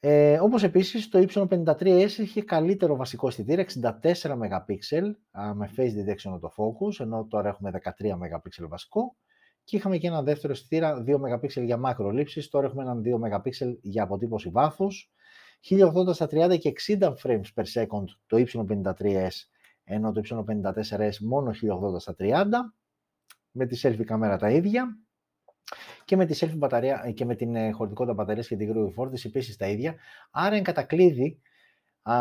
Ε, 0.00 0.38
όπως 0.40 0.62
επίσης 0.62 1.08
το 1.08 1.26
Y53S 1.28 2.10
είχε 2.18 2.42
καλύτερο 2.42 2.96
βασικό 2.96 3.26
αισθητήρα, 3.26 3.64
64 3.64 4.36
MP 4.36 4.66
με 5.54 5.70
Face 5.76 5.80
Detection 5.80 6.32
Autofocus, 6.32 7.00
ενώ 7.00 7.26
τώρα 7.30 7.48
έχουμε 7.48 7.70
13 7.70 8.12
MP 8.12 8.68
βασικό 8.68 9.16
και 9.64 9.76
είχαμε 9.76 9.98
και 9.98 10.06
ένα 10.06 10.22
δεύτερο 10.22 10.52
αισθητήρα 10.52 11.04
2 11.06 11.14
MP 11.14 11.64
για 11.64 11.76
μάκρολήψεις, 11.76 12.48
τώρα 12.48 12.66
έχουμε 12.66 12.82
έναν 12.82 13.02
2 13.04 13.18
MP 13.18 13.76
για 13.80 14.02
αποτύπωση 14.02 14.48
βάθους, 14.48 15.10
1080 15.60 16.14
στα 16.14 16.26
30 16.30 16.58
και 16.58 16.72
60 16.86 17.14
frames 17.22 17.46
per 17.54 17.64
second 17.74 18.04
το 18.26 18.44
Y53S, 18.46 19.28
ενώ 19.84 20.12
το 20.12 20.20
Y54S 20.24 21.16
μόνο 21.20 21.50
1080 21.94 21.98
στα 21.98 22.14
30, 22.18 22.44
με 23.50 23.66
τη 23.66 23.80
selfie 23.82 24.04
κάμερα 24.04 24.36
τα 24.36 24.50
ίδια. 24.50 24.98
Και 26.04 26.16
με 26.16 26.26
τη 26.26 26.38
selfie 26.40 26.56
μπαταρία 26.56 27.12
και 27.14 27.24
με 27.24 27.34
την 27.34 27.54
ε, 27.54 27.70
χωρητικότητα 27.70 28.14
μπαταρίας 28.14 28.48
και 28.48 28.56
την 28.56 28.68
γρήγορη 28.68 28.92
φόρτιση 28.92 29.26
επίσης 29.28 29.56
τα 29.56 29.66
ίδια. 29.66 29.94
Άρα, 30.30 30.56
εν 30.56 30.62
κατακλείδη, 30.62 31.40
α, 32.02 32.14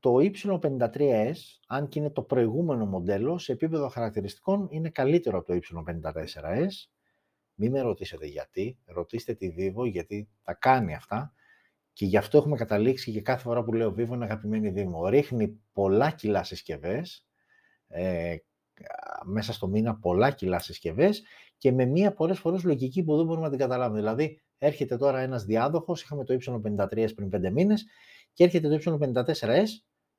το 0.00 0.14
Y53S, 0.20 1.32
αν 1.66 1.88
και 1.88 1.98
είναι 1.98 2.10
το 2.10 2.22
προηγούμενο 2.22 2.86
μοντέλο, 2.86 3.38
σε 3.38 3.52
επίπεδο 3.52 3.88
χαρακτηριστικών 3.88 4.66
είναι 4.70 4.90
καλύτερο 4.90 5.38
από 5.38 5.46
το 5.46 5.58
Y54S. 5.62 6.68
Μην 7.54 7.70
με 7.70 7.80
ρωτήσετε 7.80 8.26
γιατί, 8.26 8.78
ρωτήστε 8.84 9.34
τη 9.34 9.54
Vivo 9.58 9.90
γιατί 9.90 10.28
τα 10.42 10.54
κάνει 10.54 10.94
αυτά 10.94 11.34
και 11.92 12.04
γι' 12.04 12.16
αυτό 12.16 12.38
έχουμε 12.38 12.56
καταλήξει 12.56 13.12
και 13.12 13.20
κάθε 13.20 13.42
φορά 13.42 13.62
που 13.62 13.72
λέω 13.72 13.90
Vivo 13.90 14.08
είναι 14.08 14.24
αγαπημένη 14.24 14.72
Vivo. 14.76 15.08
Ρίχνει 15.08 15.60
πολλά 15.72 16.10
κιλά 16.10 16.44
συσκευές, 16.44 17.26
ε, 17.88 18.36
μέσα 19.24 19.52
στο 19.52 19.68
μήνα 19.68 19.96
πολλά 19.96 20.30
κιλά 20.30 20.58
συσκευές 20.58 21.22
και 21.62 21.72
με 21.72 21.84
μία 21.84 22.12
πολλές 22.12 22.38
φορές 22.38 22.64
λογική 22.64 23.02
που 23.02 23.16
δεν 23.16 23.24
μπορούμε 23.24 23.44
να 23.44 23.50
την 23.50 23.58
καταλάβουμε. 23.58 23.98
Δηλαδή, 23.98 24.42
έρχεται 24.58 24.96
τώρα 24.96 25.20
ένας 25.20 25.44
διάδοχος, 25.44 26.02
είχαμε 26.02 26.24
το 26.24 26.34
Y53S 26.34 27.14
πριν 27.14 27.30
5 27.32 27.50
μήνες 27.50 27.86
και 28.32 28.44
έρχεται 28.44 28.68
το 28.68 28.78
Y54S, 28.84 29.66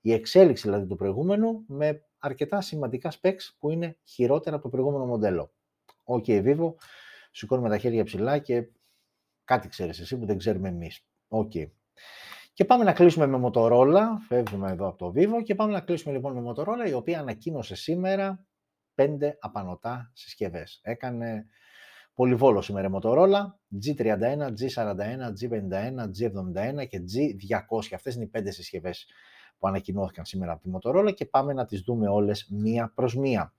η 0.02 0.14
εξέλιξη 0.14 0.68
δηλαδή 0.68 0.88
του 0.88 0.96
προηγούμενου, 0.96 1.64
με 1.68 2.06
αρκετά 2.18 2.62
σημαντικά 2.62 3.12
specs 3.22 3.56
που 3.60 3.70
είναι 3.70 3.98
χειρότερα 4.04 4.56
από 4.56 4.64
το 4.64 4.70
προηγούμενο 4.70 5.06
μοντέλο. 5.06 5.54
OK, 6.04 6.24
okay, 6.28 6.44
Vivo, 6.46 6.74
σηκώνουμε 7.32 7.70
τα 7.70 7.78
χέρια 7.78 8.04
ψηλά 8.04 8.38
και 8.38 8.70
κάτι 9.44 9.68
ξέρεις 9.68 10.00
εσύ 10.00 10.18
που 10.18 10.26
δεν 10.26 10.38
ξέρουμε 10.38 10.70
εμείς. 10.70 11.06
OK. 11.28 11.52
Okay. 11.56 11.66
Και 12.54 12.66
πάμε 12.66 12.84
να 12.84 12.94
κλείσουμε 12.94 13.28
με 13.28 13.42
Motorola, 13.48 14.04
φεύγουμε 14.28 14.72
εδώ 14.72 14.88
από 14.88 14.98
το 14.98 15.14
Vivo 15.16 15.44
και 15.44 15.56
πάμε 15.56 15.72
να 15.72 15.82
κλείσουμε 15.82 16.14
λοιπόν 16.14 16.34
με 16.34 16.52
Motorola, 16.52 16.90
η 16.90 16.94
οποία 16.94 17.20
ανακοίνωσε 17.20 17.76
σήμερα 17.76 18.46
πέντε 18.96 19.38
απανωτές 19.40 20.12
συσκευές. 20.14 20.80
Έκανε 20.84 21.46
πολυβόλο 22.14 22.62
σήμερα 22.62 22.88
η 22.88 22.92
Motorola, 22.94 23.42
G31, 23.86 24.54
G41, 24.60 25.34
G51, 25.40 26.10
G71 26.20 26.88
και 26.88 27.02
G200. 27.14 27.94
Αυτές 27.94 28.16
είναι 28.16 28.24
οι 28.24 28.28
πέντε 28.28 28.52
συσκευές 28.52 29.08
που 29.58 29.68
ανακοινώθηκαν 29.68 30.26
σήμερα 30.26 30.52
από 30.52 30.62
τη 30.64 30.70
Motorola 30.74 31.14
και 31.14 31.26
πάμε 31.26 31.54
να 31.54 31.66
τις 31.66 31.82
δούμε 31.82 32.08
όλες 32.08 32.48
μία 32.50 32.92
προς 32.96 33.16
μία. 33.16 33.54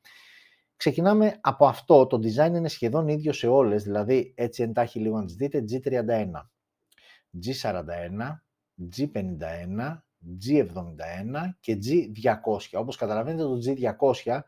Ξεκινάμε 0.76 1.39
από 1.41 1.66
αυτό, 1.66 2.07
το 2.07 2.16
design 2.16 2.55
είναι 2.55 2.68
σχεδόν 2.68 3.09
ίδιο 3.09 3.32
σε 3.32 3.47
όλες, 3.47 3.82
δηλαδή 3.82 4.32
έτσι 4.37 4.62
εντάχει 4.62 4.99
λίγο 4.99 5.18
να 5.18 5.24
τις 5.24 5.35
δείτε, 5.35 5.64
G31, 5.70 6.30
G41, 7.45 8.41
G51, 8.97 10.03
G71 10.47 11.55
και 11.61 11.78
G200. 11.85 12.59
Όπως 12.72 12.97
καταλαβαίνετε 12.97 13.43
το 13.43 13.59
G200 13.64 14.41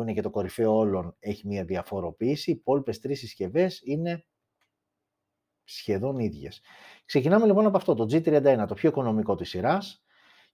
που 0.00 0.06
είναι 0.06 0.14
και 0.14 0.22
το 0.22 0.30
κορυφαίο 0.30 0.76
όλων, 0.76 1.16
έχει 1.18 1.46
μια 1.46 1.64
διαφοροποίηση. 1.64 2.50
Οι 2.50 2.54
υπόλοιπες 2.54 3.00
τρεις 3.00 3.18
συσκευές 3.18 3.80
είναι 3.84 4.26
σχεδόν 5.64 6.18
ίδιες. 6.18 6.60
Ξεκινάμε 7.04 7.46
λοιπόν 7.46 7.66
από 7.66 7.76
αυτό, 7.76 7.94
το 7.94 8.04
G31, 8.04 8.64
το 8.68 8.74
πιο 8.74 8.88
οικονομικό 8.88 9.34
της 9.34 9.48
σειράς. 9.48 10.04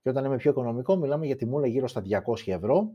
Και 0.03 0.09
όταν 0.09 0.23
λέμε 0.23 0.37
πιο 0.37 0.51
οικονομικό, 0.51 0.97
μιλάμε 0.97 1.27
για 1.27 1.37
τιμούλα 1.37 1.67
γύρω 1.67 1.89
στα 1.89 2.03
200 2.27 2.53
ευρώ. 2.53 2.93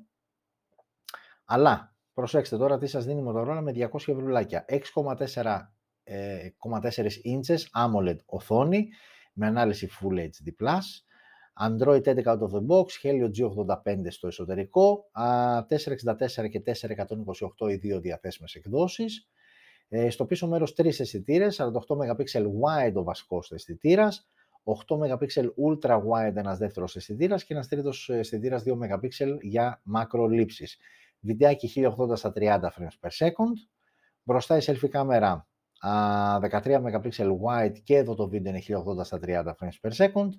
Αλλά, 1.46 1.96
προσέξτε 2.14 2.58
τώρα 2.58 2.78
τι 2.78 2.88
σας 2.88 3.06
δίνει 3.06 3.22
η 3.22 3.26
Motorola 3.28 3.60
με 3.62 3.72
200 3.72 3.94
ευρουλάκια. 3.94 4.66
6,4 4.68 5.62
ε, 6.04 6.50
inches 7.24 7.62
AMOLED 7.74 8.18
οθόνη 8.26 8.88
με 9.34 9.48
ανάλυση 9.48 9.90
Full 10.00 10.20
HD+, 10.20 10.80
Android 11.62 12.08
11 12.08 12.28
out 12.28 12.42
of 12.42 12.52
the 12.52 12.62
box, 12.62 12.86
Helio 13.04 13.30
G85 13.38 14.06
στο 14.10 14.28
εσωτερικό, 14.28 15.10
464 15.68 16.50
και 16.50 16.60
428 16.60 17.70
οι 17.70 17.76
δύο 17.76 18.00
διαθέσιμες 18.00 18.54
εκδόσεις. 18.54 19.30
Ε, 19.90 20.10
στο 20.10 20.26
πίσω 20.26 20.48
μέρος 20.48 20.74
τρεις 20.74 21.00
αισθητήρες, 21.00 21.56
48 21.56 21.96
MP 21.96 22.24
wide 22.62 22.94
ο 22.94 23.04
βασικός 23.04 23.52
αισθητήρας, 23.52 24.30
8 24.64 24.98
MP 24.98 25.26
ultra 25.68 25.96
wide 25.96 26.36
ένας 26.36 26.58
δεύτερος 26.58 26.96
αισθητήρας 26.96 27.44
και 27.44 27.54
ένας 27.54 27.68
τρίτος 27.68 28.10
αισθητήρας 28.10 28.64
2 28.64 28.76
MP 28.76 29.08
για 29.42 29.82
μακρολήψεις. 29.84 30.78
Βιντεάκι 31.20 31.68
1080 31.68 32.16
στα 32.16 32.32
30 32.32 32.72
frames 32.72 32.98
per 33.02 33.10
second. 33.26 33.54
Μπροστά 34.24 34.58
η 34.58 34.62
selfie 34.66 34.90
κάμερα 34.90 35.48
13 35.82 36.82
MP 36.82 37.10
wide 37.46 37.80
και 37.84 37.96
εδώ 37.96 38.16
το 38.16 38.28
βίντεο 38.28 38.52
είναι 38.52 38.62
1080 39.00 39.04
στα 39.04 39.20
30 39.26 39.44
frames 39.60 39.90
per 39.90 39.92
second 39.92 40.30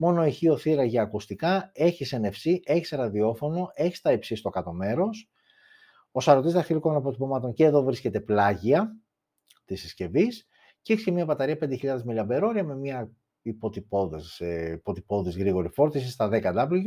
μόνο 0.00 0.24
ηχείο 0.24 0.56
θύρα 0.56 0.84
για 0.84 1.02
ακουστικά, 1.02 1.70
έχει 1.74 2.06
NFC, 2.10 2.56
έχει 2.64 2.96
ραδιόφωνο, 2.96 3.70
έχει 3.74 4.00
τα 4.00 4.12
υψί 4.12 4.34
στο 4.34 4.50
κάτω 4.50 4.72
μέρος. 4.72 5.30
Ο 6.10 6.20
σαρωτής 6.20 6.52
δαχτυλικών 6.52 6.96
αποτυπωμάτων 6.96 7.52
και 7.52 7.64
εδώ 7.64 7.82
βρίσκεται 7.82 8.20
πλάγια 8.20 8.96
της 9.64 9.80
συσκευής 9.80 10.46
και 10.82 10.92
έχει 10.92 11.10
μια 11.10 11.24
μπαταρία 11.24 11.58
5.000 11.60 11.98
mAh 12.06 12.62
με 12.64 12.76
μια 12.76 13.10
υποτυπώδες, 13.42 14.40
ε, 14.40 14.70
υποτυπώδες 14.72 15.36
γρήγορη 15.36 15.68
φόρτιση 15.68 16.10
στα 16.10 16.28
10W, 16.32 16.82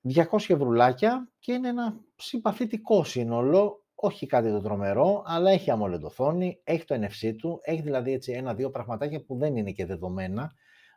200 0.00 0.24
ευρουλάκια 0.48 1.28
και 1.38 1.52
είναι 1.52 1.68
ένα 1.68 2.00
συμπαθητικό 2.16 3.04
σύνολο, 3.04 3.86
όχι 3.94 4.26
κάτι 4.26 4.50
το 4.50 4.60
τρομερό, 4.60 5.22
αλλά 5.26 5.50
έχει 5.50 5.70
AMOLED 5.72 6.00
οθόνη, 6.02 6.60
έχει 6.64 6.84
το 6.84 6.94
NFC 6.94 7.34
του, 7.38 7.60
έχει 7.62 7.82
δηλαδή 7.82 8.12
έτσι 8.12 8.32
ένα-δύο 8.32 8.70
πραγματάκια 8.70 9.24
που 9.24 9.36
δεν 9.36 9.56
είναι 9.56 9.70
και 9.70 9.86
δεδομένα 9.86 10.52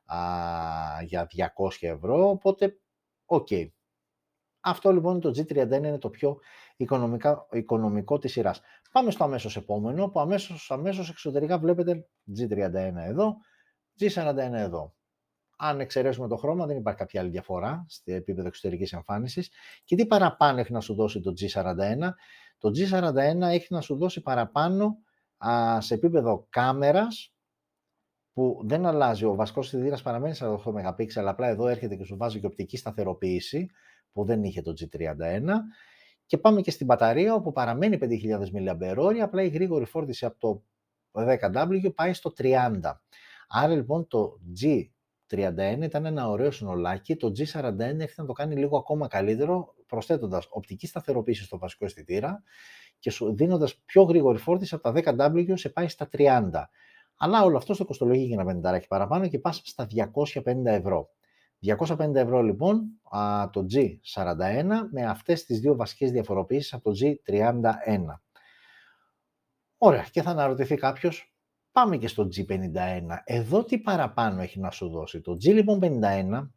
α, 0.07 1.01
για 1.03 1.27
200 1.55 1.69
ευρώ, 1.79 2.29
οπότε 2.29 2.79
OK. 3.25 3.47
Okay. 3.51 3.67
Αυτό 4.59 4.91
λοιπόν 4.91 5.19
το 5.19 5.29
G31 5.29 5.71
είναι 5.71 5.97
το 5.97 6.09
πιο 6.09 6.39
οικονομικά, 6.77 7.47
οικονομικό 7.51 8.17
της 8.17 8.31
σειράς. 8.31 8.61
Πάμε 8.91 9.11
στο 9.11 9.23
αμέσως 9.23 9.55
επόμενο, 9.55 10.09
που 10.09 10.19
αμέσως, 10.19 10.71
αμέσως 10.71 11.09
εξωτερικά 11.09 11.59
βλέπετε 11.59 12.07
G31 12.39 12.73
εδώ, 12.95 13.35
G41 13.99 14.37
εδώ. 14.37 14.95
Αν 15.57 15.79
εξαιρέσουμε 15.79 16.27
το 16.27 16.35
χρώμα, 16.35 16.65
δεν 16.65 16.77
υπάρχει 16.77 16.99
κάποια 16.99 17.21
άλλη 17.21 17.29
διαφορά 17.29 17.85
στο 17.87 18.11
επίπεδο 18.13 18.47
εξωτερικής 18.47 18.93
εμφάνισης. 18.93 19.51
Και 19.83 19.95
τι 19.95 20.05
παραπάνω 20.05 20.59
έχει 20.59 20.71
να 20.71 20.79
σου 20.79 20.93
δώσει 20.93 21.21
το 21.21 21.33
G41. 21.39 22.09
Το 22.57 22.69
G41 22.69 23.41
έχει 23.41 23.67
να 23.69 23.81
σου 23.81 23.97
δώσει 23.97 24.21
παραπάνω 24.21 24.97
α, 25.37 25.81
σε 25.81 25.93
επίπεδο 25.93 26.47
κάμερας, 26.49 27.33
που 28.37 28.61
δεν 28.63 28.85
αλλάζει. 28.85 29.25
Ο 29.25 29.35
βασικός 29.35 29.67
σιδήρα 29.67 29.97
παραμένει 30.03 30.35
48 30.39 30.55
MP, 30.65 31.05
αλλά 31.15 31.29
απλά 31.29 31.47
εδώ 31.47 31.67
έρχεται 31.67 31.95
και 31.95 32.03
σου 32.03 32.17
βάζει 32.17 32.39
και 32.39 32.45
οπτική 32.45 32.77
σταθεροποίηση, 32.77 33.69
που 34.11 34.25
δεν 34.25 34.43
είχε 34.43 34.61
το 34.61 34.73
G31. 34.79 35.43
Και 36.25 36.37
πάμε 36.37 36.61
και 36.61 36.71
στην 36.71 36.85
μπαταρία 36.85 37.33
όπου 37.33 37.51
παραμένει 37.51 37.97
5.000 38.01 38.07
mAh, 38.53 39.17
απλά 39.21 39.41
η 39.43 39.47
γρήγορη 39.47 39.85
φόρτιση 39.85 40.25
από 40.25 40.37
το 40.39 40.63
10W 41.11 41.93
πάει 41.95 42.13
στο 42.13 42.33
30. 42.37 42.79
Άρα 43.47 43.73
λοιπόν 43.73 44.07
το 44.07 44.39
G31 44.61 45.79
ήταν 45.81 46.05
ένα 46.05 46.29
ωραίο 46.29 46.51
συνολάκι, 46.51 47.15
το 47.15 47.27
G41 47.27 47.79
έρχεται 47.79 48.21
να 48.21 48.25
το 48.25 48.33
κάνει 48.33 48.55
λίγο 48.55 48.77
ακόμα 48.77 49.07
καλύτερο, 49.07 49.75
προσθέτοντας 49.85 50.47
οπτική 50.49 50.87
σταθεροποίηση 50.87 51.43
στο 51.43 51.57
βασικό 51.57 51.85
αισθητήρα 51.85 52.43
και 52.99 53.11
δίνοντας 53.33 53.75
πιο 53.85 54.03
γρήγορη 54.03 54.37
φόρτιση 54.37 54.75
από 54.75 54.91
τα 55.01 55.15
10W 55.17 55.51
σε 55.53 55.69
πάει 55.69 55.87
στα 55.87 56.09
30. 56.17 56.49
Αλλά 57.17 57.43
όλο 57.43 57.57
αυτό 57.57 57.73
στο 57.73 57.85
κοστολογεί 57.85 58.23
για 58.23 58.35
ένα 58.39 58.45
πενταράκι 58.45 58.87
παραπάνω 58.87 59.27
και 59.27 59.39
πας 59.39 59.61
στα 59.63 59.87
250 60.13 60.65
ευρώ. 60.65 61.09
250 61.77 62.15
ευρώ 62.15 62.41
λοιπόν 62.41 62.85
το 63.51 63.65
G41 63.73 64.65
με 64.91 65.05
αυτές 65.05 65.45
τις 65.45 65.59
δύο 65.59 65.75
βασικές 65.75 66.11
διαφοροποιήσεις 66.11 66.73
από 66.73 66.91
το 66.91 66.97
G31. 67.01 68.03
Ωραία, 69.77 70.05
και 70.11 70.21
θα 70.21 70.29
αναρωτηθεί 70.29 70.75
κάποιος, 70.75 71.33
πάμε 71.71 71.97
και 71.97 72.07
στο 72.07 72.27
G51. 72.35 73.17
Εδώ 73.23 73.63
τι 73.63 73.77
παραπάνω 73.79 74.41
έχει 74.41 74.59
να 74.59 74.71
σου 74.71 74.89
δώσει. 74.89 75.21
Το 75.21 75.31
G 75.31 75.53
λοιπόν 75.53 75.79
51, 75.81 76.49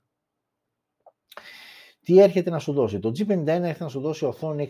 τι 2.10 2.20
έρχεται 2.20 2.50
να 2.50 2.58
σου 2.58 2.72
δώσει. 2.72 2.98
Το 2.98 3.08
G51 3.08 3.46
έρχεται 3.46 3.84
να 3.84 3.88
σου 3.88 4.00
δώσει 4.00 4.24
οθόνη 4.24 4.68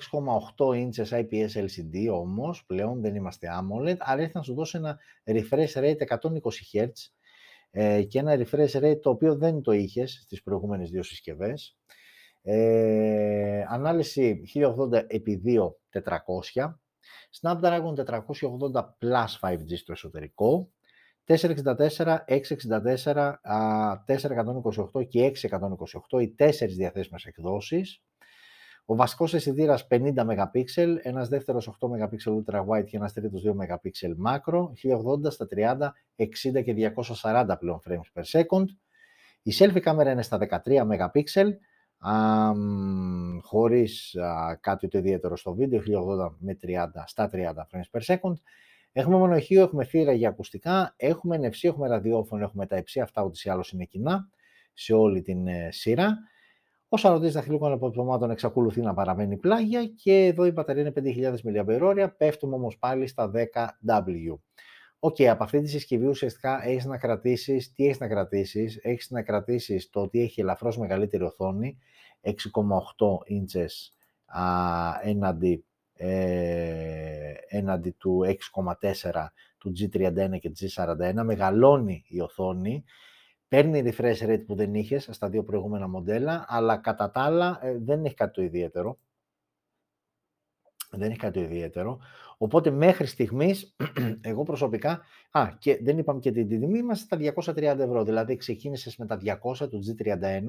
6,8 0.56 0.66
inches 0.66 1.08
IPS 1.20 1.48
LCD 1.54 2.08
όμως, 2.12 2.64
πλέον 2.66 3.00
δεν 3.00 3.14
είμαστε 3.14 3.48
AMOLED, 3.50 3.96
αλλά 3.98 4.20
έρχεται 4.20 4.38
να 4.38 4.42
σου 4.42 4.54
δώσει 4.54 4.78
ένα 4.78 4.98
refresh 5.24 5.72
rate 5.74 6.06
120 6.06 6.16
Hz 6.72 6.88
ε, 7.70 8.02
και 8.02 8.18
ένα 8.18 8.36
refresh 8.36 8.70
rate 8.70 9.00
το 9.00 9.10
οποίο 9.10 9.36
δεν 9.36 9.62
το 9.62 9.72
είχες 9.72 10.20
στις 10.22 10.42
προηγούμενες 10.42 10.90
δύο 10.90 11.02
συσκευές. 11.02 11.78
Ε, 12.42 13.64
ανάλυση 13.68 14.42
1080x2400, 14.54 16.74
Snapdragon 17.40 17.94
480 17.94 18.04
Plus 18.98 19.38
5G 19.40 19.76
στο 19.76 19.92
εσωτερικό, 19.92 20.70
464, 21.30 22.24
664, 22.26 23.40
428 24.04 25.08
και 25.08 25.24
628, 25.24 26.20
οι 26.20 26.28
τέσσερις 26.28 26.76
διαθέσιμες 26.76 27.24
εκδόσεις. 27.24 28.02
Ο 28.84 28.96
βασικός 28.96 29.34
αισθητήρας 29.34 29.86
50 29.86 30.24
MP, 30.24 30.64
ένας 31.02 31.28
δεύτερος 31.28 31.68
8 31.68 31.88
MP 31.88 32.14
ultra 32.30 32.64
wide 32.66 32.84
και 32.84 32.96
ένας 32.96 33.12
τρίτος 33.12 33.42
2 33.42 33.52
MP 33.52 33.90
macro, 34.26 34.70
1080 34.74 35.30
στα 35.30 35.46
30, 35.46 35.94
60 36.16 36.62
και 36.62 36.72
240 36.72 37.56
πλέον 37.58 37.80
frames 37.88 38.20
per 38.20 38.22
second. 38.22 38.64
Η 39.42 39.52
selfie 39.58 39.80
κάμερα 39.80 40.10
είναι 40.10 40.22
στα 40.22 40.38
13 40.38 40.86
MP, 40.86 41.24
α, 41.98 42.52
χωρίς 43.42 44.16
α, 44.16 44.58
κάτι 44.60 44.88
το 44.88 44.98
ιδιαίτερο 44.98 45.36
στο 45.36 45.54
βίντεο, 45.54 45.80
1080 45.80 46.36
με 46.38 46.58
30 46.62 47.04
στα 47.06 47.30
30 47.32 47.66
frames 47.70 47.98
per 47.98 48.14
second. 48.14 48.34
Έχουμε 48.92 49.16
μονοχείο, 49.16 49.62
έχουμε 49.62 49.84
θύρα 49.84 50.12
για 50.12 50.28
ακουστικά, 50.28 50.94
έχουμε 50.96 51.38
NFC, 51.42 51.68
έχουμε 51.68 51.88
ραδιόφωνο, 51.88 52.42
έχουμε 52.42 52.66
τα 52.66 52.76
υψί, 52.76 53.00
αυτά 53.00 53.22
ούτως 53.22 53.44
ή 53.44 53.50
άλλως 53.50 53.72
είναι 53.72 53.84
κοινά 53.84 54.28
σε 54.72 54.94
όλη 54.94 55.22
την 55.22 55.46
ε, 55.46 55.68
σειρά. 55.72 56.18
Ο 56.88 56.96
σαρωτής 56.96 57.32
δαχτυλικών 57.32 57.72
αποτυπωμάτων 57.72 58.30
εξακολουθεί 58.30 58.80
να 58.80 58.94
παραμένει 58.94 59.36
πλάγια 59.36 59.84
και 59.86 60.26
εδώ 60.26 60.46
η 60.46 60.50
μπαταρία 60.50 60.82
είναι 60.82 61.34
5.000 61.44 62.04
mAh, 62.04 62.08
πέφτουμε 62.16 62.54
όμως 62.54 62.78
πάλι 62.78 63.06
στα 63.06 63.30
10W. 63.34 64.38
OK, 64.98 65.16
okay, 65.18 65.24
από 65.24 65.44
αυτή 65.44 65.60
τη 65.60 65.68
συσκευή 65.68 66.06
ουσιαστικά 66.06 66.66
έχεις 66.66 66.84
να 66.84 66.98
κρατήσεις, 66.98 67.72
τι 67.72 67.84
έχεις 67.84 67.98
να 67.98 68.08
κρατήσεις, 68.08 68.78
έχεις 68.82 69.10
να 69.10 69.22
κρατήσεις 69.22 69.90
το 69.90 70.00
ότι 70.00 70.20
έχει 70.20 70.40
ελαφρώς 70.40 70.78
μεγαλύτερη 70.78 71.22
οθόνη, 71.22 71.78
6,8 72.20 72.32
inches 73.30 73.92
α, 74.26 75.00
έναντι, 75.02 75.64
ε, 75.94 76.99
έναντι 77.60 77.90
του 77.90 78.20
6,4 78.52 79.26
του 79.58 79.72
G31 79.78 80.38
και 80.40 80.52
G41, 80.60 81.22
μεγαλώνει 81.24 82.04
η 82.08 82.20
οθόνη, 82.20 82.84
παίρνει 83.48 83.82
refresh 83.84 84.18
rate 84.18 84.44
που 84.46 84.54
δεν 84.54 84.74
είχε 84.74 84.98
στα 84.98 85.28
δύο 85.28 85.42
προηγούμενα 85.42 85.88
μοντέλα, 85.88 86.44
αλλά 86.48 86.76
κατά 86.76 87.10
τα 87.10 87.20
άλλα 87.20 87.58
ε, 87.62 87.78
δεν 87.78 88.04
έχει 88.04 88.14
κάτι 88.14 88.32
το 88.32 88.42
ιδιαίτερο. 88.42 88.98
Δεν 90.90 91.10
έχει 91.10 91.18
κάτι 91.18 91.38
το 91.38 91.44
ιδιαίτερο. 91.44 91.98
Οπότε 92.38 92.70
μέχρι 92.70 93.06
στιγμής, 93.06 93.76
εγώ 94.20 94.42
προσωπικά, 94.42 95.00
α, 95.30 95.48
και 95.58 95.78
δεν 95.82 95.98
είπαμε 95.98 96.20
και 96.20 96.32
την 96.32 96.48
τιμή, 96.48 96.78
είμαστε 96.78 97.32
στα 97.32 97.52
230 97.54 97.62
ευρώ. 97.78 98.04
Δηλαδή 98.04 98.36
ξεκίνησες 98.36 98.96
με 98.96 99.06
τα 99.06 99.18
200 99.24 99.70
του 99.70 99.80
G31, 99.86 100.42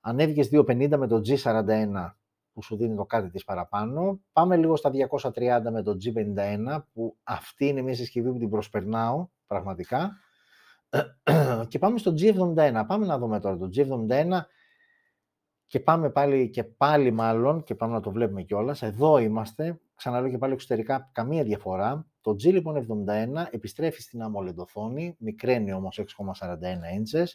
ανέβηκες 0.00 0.48
250 0.52 0.96
με 0.98 1.06
το 1.06 1.20
G41 1.26 2.12
που 2.58 2.64
σου 2.64 2.76
δίνει 2.76 2.96
το 2.96 3.04
κάτι 3.04 3.30
της 3.30 3.44
παραπάνω. 3.44 4.20
Πάμε 4.32 4.56
λίγο 4.56 4.76
στα 4.76 4.90
230 5.20 5.60
με 5.70 5.82
το 5.82 5.96
G51, 6.04 6.82
που 6.92 7.16
αυτή 7.22 7.66
είναι 7.66 7.82
μια 7.82 7.94
συσκευή 7.94 8.30
που 8.32 8.38
την 8.38 8.50
προσπερνάω 8.50 9.28
πραγματικά. 9.46 10.16
και 11.68 11.78
πάμε 11.78 11.98
στο 11.98 12.14
G71. 12.18 12.84
Πάμε 12.86 13.06
να 13.06 13.18
δούμε 13.18 13.40
τώρα 13.40 13.56
το 13.56 13.68
G71 13.76 14.40
και 15.66 15.80
πάμε 15.80 16.10
πάλι 16.10 16.50
και 16.50 16.64
πάλι 16.64 17.10
μάλλον 17.10 17.62
και 17.62 17.74
πάμε 17.74 17.92
να 17.92 18.00
το 18.00 18.10
βλέπουμε 18.10 18.42
κιόλας. 18.42 18.82
Εδώ 18.82 19.18
είμαστε, 19.18 19.80
ξαναλέω 19.94 20.30
και 20.30 20.38
πάλι 20.38 20.52
εξωτερικά, 20.52 21.10
καμία 21.12 21.44
διαφορά. 21.44 22.06
Το 22.20 22.30
G 22.30 22.52
λοιπόν 22.52 23.04
71 23.08 23.46
επιστρέφει 23.50 24.00
στην 24.02 24.20
AMOLED 24.22 24.54
οθόνη, 24.56 25.16
μικραίνει 25.18 25.72
όμως 25.72 26.00
6,41 26.00 26.04
inches, 26.98 27.26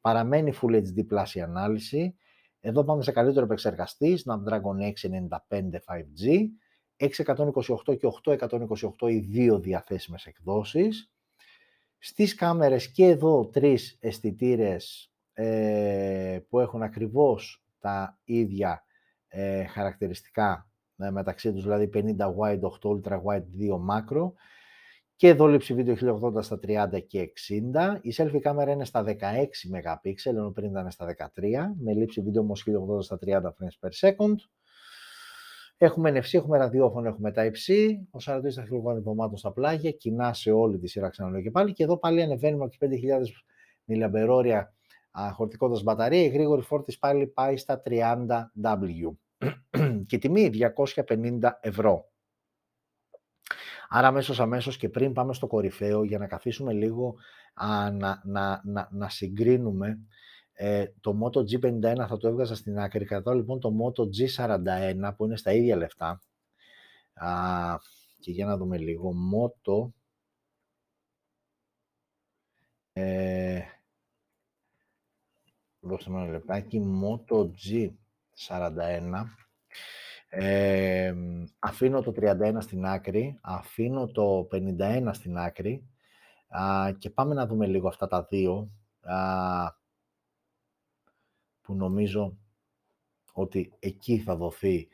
παραμένει 0.00 0.52
Full 0.62 0.74
HD 0.74 1.06
Plus 1.12 1.28
η 1.32 1.40
ανάλυση. 1.40 2.16
Εδώ 2.60 2.84
πάμε 2.84 3.02
σε 3.02 3.12
καλύτερο 3.12 3.44
επεξεργαστή, 3.44 4.18
Snapdragon 4.24 4.92
695 5.50 5.70
5G, 5.86 6.46
628 6.96 7.98
και 7.98 8.08
828 8.24 9.10
οι 9.10 9.18
δύο 9.18 9.58
διαθέσιμες 9.58 10.24
εκδόσεις. 10.26 11.12
Στις 11.98 12.34
κάμερες 12.34 12.90
και 12.92 13.04
εδώ 13.04 13.46
τρεις 13.46 13.96
αισθητήρες 14.00 15.12
ε, 15.32 16.38
που 16.48 16.60
έχουν 16.60 16.82
ακριβώς 16.82 17.64
τα 17.78 18.18
ίδια 18.24 18.84
ε, 19.28 19.64
χαρακτηριστικά 19.64 20.70
ε, 20.96 21.10
μεταξύ 21.10 21.52
τους, 21.52 21.62
δηλαδή 21.62 21.90
50 21.94 22.16
wide, 22.38 22.60
8 22.60 22.70
ultra 22.82 23.20
wide, 23.22 23.44
2 23.58 23.78
macro. 23.90 24.32
Και 25.18 25.28
εδώ 25.28 25.46
λήψη 25.46 25.74
βίντεο 25.74 26.20
1080 26.36 26.42
στα 26.42 26.58
30 26.66 27.06
και 27.06 27.32
60. 27.48 27.98
Η 28.00 28.12
selfie 28.16 28.38
κάμερα 28.40 28.70
είναι 28.70 28.84
στα 28.84 29.04
16 29.04 29.10
MP, 29.12 30.12
ενώ 30.24 30.50
πριν 30.50 30.70
ήταν 30.70 30.90
στα 30.90 31.06
13, 31.06 31.74
με 31.78 31.92
λήψη 31.92 32.20
βίντεο 32.20 32.42
όμως 32.42 32.66
1080 32.98 33.02
στα 33.02 33.18
30 33.26 33.30
frames 33.30 33.88
per 33.88 34.08
second. 34.08 34.34
Έχουμε 35.76 36.10
NFC, 36.10 36.34
έχουμε 36.34 36.58
ραδιόφωνο, 36.58 37.08
έχουμε 37.08 37.32
τα 37.32 37.44
υψί, 37.44 38.08
ο 38.10 38.20
σαρωτής 38.20 38.54
ταχυλουργών 38.54 38.96
υπομάτων 38.96 39.36
στα 39.36 39.52
πλάγια, 39.52 39.90
κοινά 39.90 40.32
σε 40.32 40.50
όλη 40.50 40.78
τη 40.78 40.88
σειρά 40.88 41.08
ξαναλέω 41.08 41.42
και 41.42 41.50
πάλι. 41.50 41.72
Και 41.72 41.82
εδώ 41.82 41.98
πάλι 41.98 42.22
ανεβαίνουμε 42.22 42.64
από 42.64 42.74
5.000 42.80 42.92
mAh 43.86 44.62
χωρητικότητας 45.34 45.82
μπαταρία, 45.82 46.22
η 46.22 46.28
γρήγορη 46.28 46.62
φόρτιση 46.62 46.98
πάλι 46.98 47.26
πάει 47.26 47.56
στα 47.56 47.82
30W. 47.86 49.12
και 50.06 50.18
τιμή 50.18 50.50
250 51.08 51.38
ευρώ. 51.60 52.08
Άρα 53.88 54.06
αμέσως 54.06 54.40
αμέσως 54.40 54.76
και 54.76 54.88
πριν 54.88 55.12
πάμε 55.12 55.34
στο 55.34 55.46
κορυφαίο 55.46 56.04
για 56.04 56.18
να 56.18 56.26
καθίσουμε 56.26 56.72
λίγο 56.72 57.14
α, 57.54 57.90
να, 57.90 58.22
να, 58.24 58.60
να, 58.64 58.88
να 58.92 59.08
συγκρίνουμε 59.08 59.98
ε, 60.60 60.86
το 61.00 61.18
Moto 61.22 61.38
G51 61.38 62.06
θα 62.08 62.16
το 62.16 62.28
έβγαζα 62.28 62.54
στην 62.54 62.78
άκρη. 62.78 63.04
Κρατάω 63.04 63.34
λοιπόν 63.34 63.60
το 63.60 63.70
Moto 63.80 64.02
G41 64.02 65.12
που 65.16 65.24
είναι 65.24 65.36
στα 65.36 65.52
ίδια 65.52 65.76
λεφτά. 65.76 66.20
Α, 67.14 67.30
και 68.20 68.30
για 68.30 68.46
να 68.46 68.56
δούμε 68.56 68.78
λίγο. 68.78 69.12
Moto... 69.34 69.90
Ε, 72.92 73.62
δώστε 75.80 76.10
μου 76.10 76.18
ένα 76.18 76.30
λεπτάκι. 76.30 76.80
Moto 77.02 77.44
G41. 77.46 79.24
Ε, 80.28 81.14
αφήνω 81.58 82.02
το 82.02 82.12
31 82.16 82.56
στην 82.58 82.84
άκρη, 82.84 83.38
αφήνω 83.40 84.06
το 84.06 84.48
51 84.52 85.10
στην 85.12 85.38
άκρη 85.38 85.88
α, 86.48 86.92
και 86.98 87.10
πάμε 87.10 87.34
να 87.34 87.46
δούμε 87.46 87.66
λίγο 87.66 87.88
αυτά 87.88 88.06
τα 88.06 88.22
δύο. 88.22 88.70
Α, 89.00 89.76
που 91.60 91.74
νομίζω 91.74 92.38
ότι 93.32 93.72
εκεί 93.78 94.18
θα 94.18 94.36
δοθεί, 94.36 94.88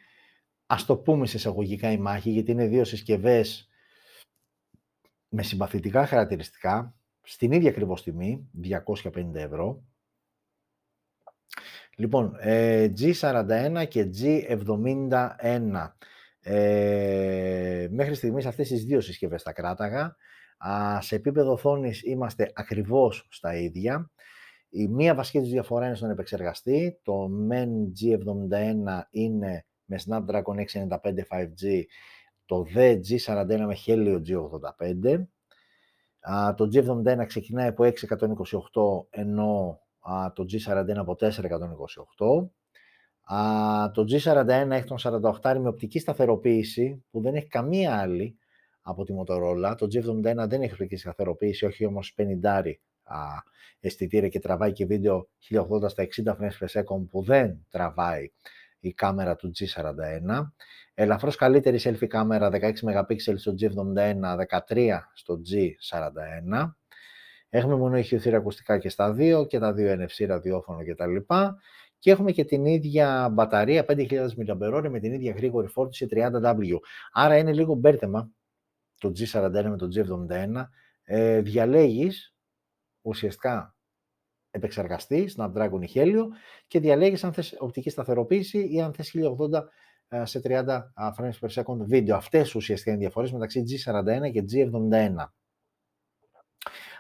ας 0.67 0.85
το 0.85 0.97
πούμε 0.97 1.27
σε 1.27 1.37
εισαγωγικά 1.37 1.91
η 1.91 1.99
μάχη, 1.99 2.31
γιατί 2.31 2.51
είναι 2.51 2.67
δύο 2.67 2.85
συσκευές 2.85 3.69
με 5.29 5.43
συμπαθητικά 5.43 6.07
χαρακτηριστικά, 6.07 6.95
στην 7.23 7.53
ίδια 7.53 7.71
ακριβώς 7.71 8.03
τιμή, 8.03 8.51
250 8.63 9.35
ευρώ. 9.35 9.83
Λοιπόν, 11.97 12.37
ε, 12.39 12.93
G41 12.99 13.85
και 13.89 14.11
G71. 14.21 15.95
Ε, 16.41 17.89
μέχρι 17.91 18.15
στιγμής 18.15 18.47
αυτές 18.47 18.69
τις 18.69 18.85
δύο 18.85 19.01
συσκευές 19.01 19.43
τα 19.43 19.53
κράταγα. 19.53 20.17
Α, 20.59 21.01
σε 21.01 21.15
επίπεδο 21.15 21.53
οθόνης 21.53 22.03
είμαστε 22.03 22.53
ακριβώς 22.55 23.27
στα 23.31 23.57
ίδια. 23.57 24.11
Η 24.69 24.89
μία 24.89 25.15
βασική 25.15 25.41
της 25.41 25.51
διαφορά 25.51 25.87
είναι 25.87 25.95
στον 25.95 26.11
επεξεργαστή. 26.11 27.01
Το 27.03 27.29
MEN 27.51 27.69
G71 27.69 29.03
είναι 29.11 29.65
με 29.85 29.99
Snapdragon 30.07 30.59
695 30.59 31.25
5G, 31.31 31.83
το 32.47 32.67
The 32.75 33.01
G41 33.09 33.65
με 33.67 33.77
Helio 33.87 34.21
G85. 34.27 35.25
το 36.57 36.69
G71 36.73 37.25
ξεκινάει 37.27 37.69
από 37.69 37.85
628 37.85 39.07
ενώ 39.11 39.81
το 40.35 40.45
G41 40.53 40.97
από 40.97 41.17
428. 41.21 41.31
το 43.93 44.05
G41 44.11 44.71
έχει 44.71 44.85
τον 44.85 44.99
48 45.43 45.57
με 45.61 45.69
οπτική 45.69 45.99
σταθεροποίηση 45.99 47.05
που 47.11 47.21
δεν 47.21 47.35
έχει 47.35 47.49
καμία 47.49 47.99
άλλη 47.99 48.39
από 48.83 49.05
τη 49.05 49.15
Motorola. 49.19 49.75
Το 49.79 49.87
G71 49.87 50.49
δεν 50.49 50.63
έχει 50.63 50.73
οπτική 50.73 50.97
σταθεροποίηση, 50.97 51.65
όχι 51.67 51.85
όμως 51.85 52.15
50 52.43 52.63
αισθητήρια 53.81 54.29
και 54.29 54.39
τραβάει 54.39 54.73
και 54.73 54.87
βίντεο 54.87 55.29
1080 55.51 55.89
στα 55.89 56.07
60 56.25 56.37
frames 56.37 56.59
per 56.61 56.81
second 56.81 57.09
που 57.11 57.23
δεν 57.23 57.67
τραβάει 57.71 58.33
η 58.81 58.93
κάμερα 58.93 59.37
του 59.37 59.51
G41. 59.59 60.41
Ελαφρώς 60.95 61.37
καλύτερη 61.37 61.79
selfie 61.83 62.07
κάμερα 62.07 62.51
16 62.53 62.61
MP 62.63 63.15
στο 63.37 63.55
G71, 63.61 64.37
13 64.69 64.99
στο 65.15 65.41
G41. 65.51 66.71
Έχουμε 67.57 67.77
μόνο 67.77 67.97
ηχειοθήρα 67.97 68.37
ακουστικά 68.37 68.79
και 68.79 68.89
στα 68.89 69.13
δύο 69.13 69.47
και 69.47 69.59
τα 69.59 69.73
δύο 69.73 69.93
NFC, 69.93 70.27
ραδιόφωνο 70.27 70.79
κτλ. 70.85 71.17
Και 71.99 72.11
έχουμε 72.11 72.33
και 72.33 72.45
την 72.45 72.65
ίδια 72.65 73.29
μπαταρία 73.33 73.85
5000 73.89 74.29
mAh 74.37 74.89
με 74.91 75.01
την 75.01 75.13
ίδια 75.13 75.33
γρήγορη 75.33 75.67
φόρτιση 75.67 76.07
30W. 76.11 76.79
Άρα 77.13 77.37
είναι 77.37 77.53
λίγο 77.53 77.75
μπέρτεμα 77.75 78.31
το 78.99 79.13
G41 79.19 79.65
με 79.69 79.77
το 79.77 79.89
G71. 79.95 80.69
Ε, 81.05 81.41
διαλέγεις 81.41 82.35
ουσιαστικά 83.03 83.77
επεξεργαστή, 84.51 85.29
Snapdragon 85.37 85.81
ή 85.81 85.91
Helio 85.95 86.25
και 86.67 86.81
διαλέγεις 86.81 87.25
αν 87.25 87.33
θες 87.33 87.57
οπτική 87.59 87.91
σταθεροποίηση 87.91 88.69
ή 88.73 88.81
αν 88.81 88.93
θες 88.95 89.15
1080 89.51 89.65
ε, 90.09 90.25
σε 90.25 90.41
30 90.45 90.65
frames 91.19 91.39
per 91.41 91.63
second 91.63 91.79
βίντεο. 91.79 92.17
Αυτές 92.17 92.55
ουσιαστικά 92.55 92.91
είναι 92.91 93.01
οι 93.01 93.05
διαφορές 93.05 93.33
μεταξύ 93.33 93.65
G41 93.69 94.31
και 94.33 94.45
G71. 94.53 95.27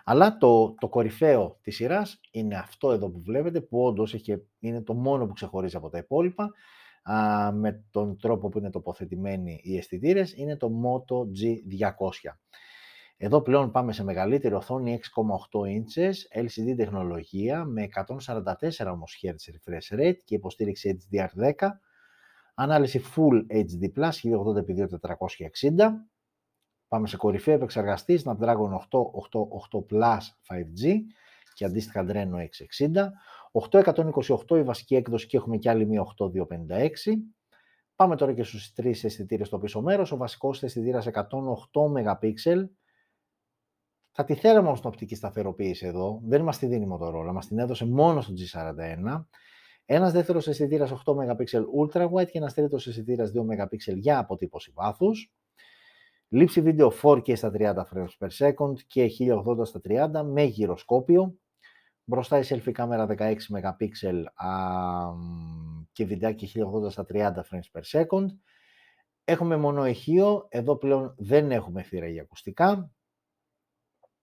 Αλλά 0.04 0.36
το, 0.36 0.74
το 0.74 0.88
κορυφαίο 0.88 1.58
της 1.62 1.74
σειράς 1.76 2.20
είναι 2.30 2.56
αυτό 2.56 2.92
εδώ 2.92 3.10
που 3.10 3.20
βλέπετε, 3.20 3.60
που 3.60 3.84
όντως 3.84 4.16
είναι 4.58 4.82
το 4.82 4.94
μόνο 4.94 5.26
που 5.26 5.32
ξεχωρίζει 5.32 5.76
από 5.76 5.88
τα 5.88 5.98
υπόλοιπα, 5.98 6.50
α, 7.02 7.52
με 7.52 7.84
τον 7.90 8.18
τρόπο 8.18 8.48
που 8.48 8.58
είναι 8.58 8.70
τοποθετημένοι 8.70 9.60
οι 9.62 9.76
αισθητήρες, 9.76 10.34
είναι 10.36 10.56
το 10.56 10.70
Moto 10.84 11.16
G200. 11.16 12.32
Εδώ 13.16 13.42
πλέον 13.42 13.70
πάμε 13.70 13.92
σε 13.92 14.04
μεγαλύτερη 14.04 14.54
οθόνη 14.54 15.00
6,8 15.52 15.60
inches, 15.60 16.14
LCD 16.44 16.76
τεχνολογία 16.76 17.64
με 17.64 17.88
144 18.06 18.90
όμως 18.92 19.22
Hz 19.22 19.28
refresh 19.28 20.00
rate 20.00 20.18
και 20.24 20.34
υποστήριξη 20.34 20.98
HDR10, 21.10 21.68
ανάλυση 22.54 23.02
Full 23.14 23.46
HD+, 23.50 23.92
1080x2460, 23.96 24.10
Πάμε 26.94 27.06
σε 27.06 27.16
κορυφαίο 27.16 27.54
επεξεργαστή 27.54 28.22
Snapdragon 28.24 28.70
888 28.70 29.86
Plus 29.90 30.18
5G 30.48 30.96
και 31.54 31.64
αντίστοιχα 31.64 32.04
Adreno 32.08 32.36
660. 32.78 33.10
828 33.70 34.56
η 34.56 34.62
βασική 34.62 34.94
έκδοση 34.94 35.26
και 35.26 35.36
έχουμε 35.36 35.56
και 35.56 35.70
άλλη 35.70 35.86
μία 35.86 36.04
8256. 36.18 36.88
Πάμε 37.96 38.16
τώρα 38.16 38.32
και 38.32 38.42
στους 38.42 38.72
τρεις 38.72 39.04
αισθητήρες 39.04 39.46
στο 39.46 39.58
πίσω 39.58 39.82
μέρος. 39.82 40.12
Ο 40.12 40.16
βασικός 40.16 40.62
αισθητήρας 40.62 41.06
108 41.06 41.12
MP. 41.94 42.32
Θα 44.10 44.24
τη 44.24 44.34
θέλαμε 44.34 44.66
όμως 44.66 44.80
την 44.80 44.88
οπτική 44.88 45.14
σταθεροποίηση 45.14 45.86
εδώ. 45.86 46.20
Δεν 46.24 46.42
μας 46.42 46.58
τη 46.58 46.66
δίνει 46.66 46.84
η 46.84 46.88
Motorola, 46.92 47.32
μας 47.32 47.46
την 47.46 47.58
έδωσε 47.58 47.86
μόνο 47.86 48.20
στο 48.20 48.32
G41. 48.32 49.26
Ένας 49.84 50.12
δεύτερος 50.12 50.48
αισθητήρας 50.48 50.90
8 50.90 51.14
MP 51.14 51.44
ultra 51.80 52.10
wide 52.10 52.30
και 52.30 52.38
ένας 52.38 52.54
τρίτος 52.54 52.86
αισθητήρας 52.86 53.30
2 53.30 53.44
MP 53.44 53.94
για 53.96 54.18
αποτύπωση 54.18 54.72
βάθους. 54.74 55.34
Λήψη 56.34 56.60
βίντεο 56.60 56.92
4K 57.02 57.36
στα 57.36 57.50
30 57.54 57.74
frames 57.74 58.08
per 58.18 58.28
second 58.38 58.74
και 58.86 59.10
1080 59.58 59.66
στα 59.66 59.80
30 59.84 60.22
με 60.24 60.42
γυροσκόπιο. 60.42 61.38
Μπροστά 62.04 62.38
η 62.38 62.42
selfie 62.48 62.72
κάμερα 62.72 63.06
16 63.10 63.36
MP 63.50 63.88
και 65.92 66.04
βιντεάκι 66.04 66.52
1080 66.86 66.90
στα 66.90 67.06
30 67.12 67.32
frames 67.32 67.70
per 67.72 67.82
second. 67.82 68.26
Έχουμε 69.24 69.56
μόνο 69.56 69.86
ηχείο, 69.86 70.46
εδώ 70.48 70.76
πλέον 70.76 71.14
δεν 71.18 71.50
έχουμε 71.50 71.82
θύρα 71.82 72.08
για 72.08 72.22
ακουστικά. 72.22 72.90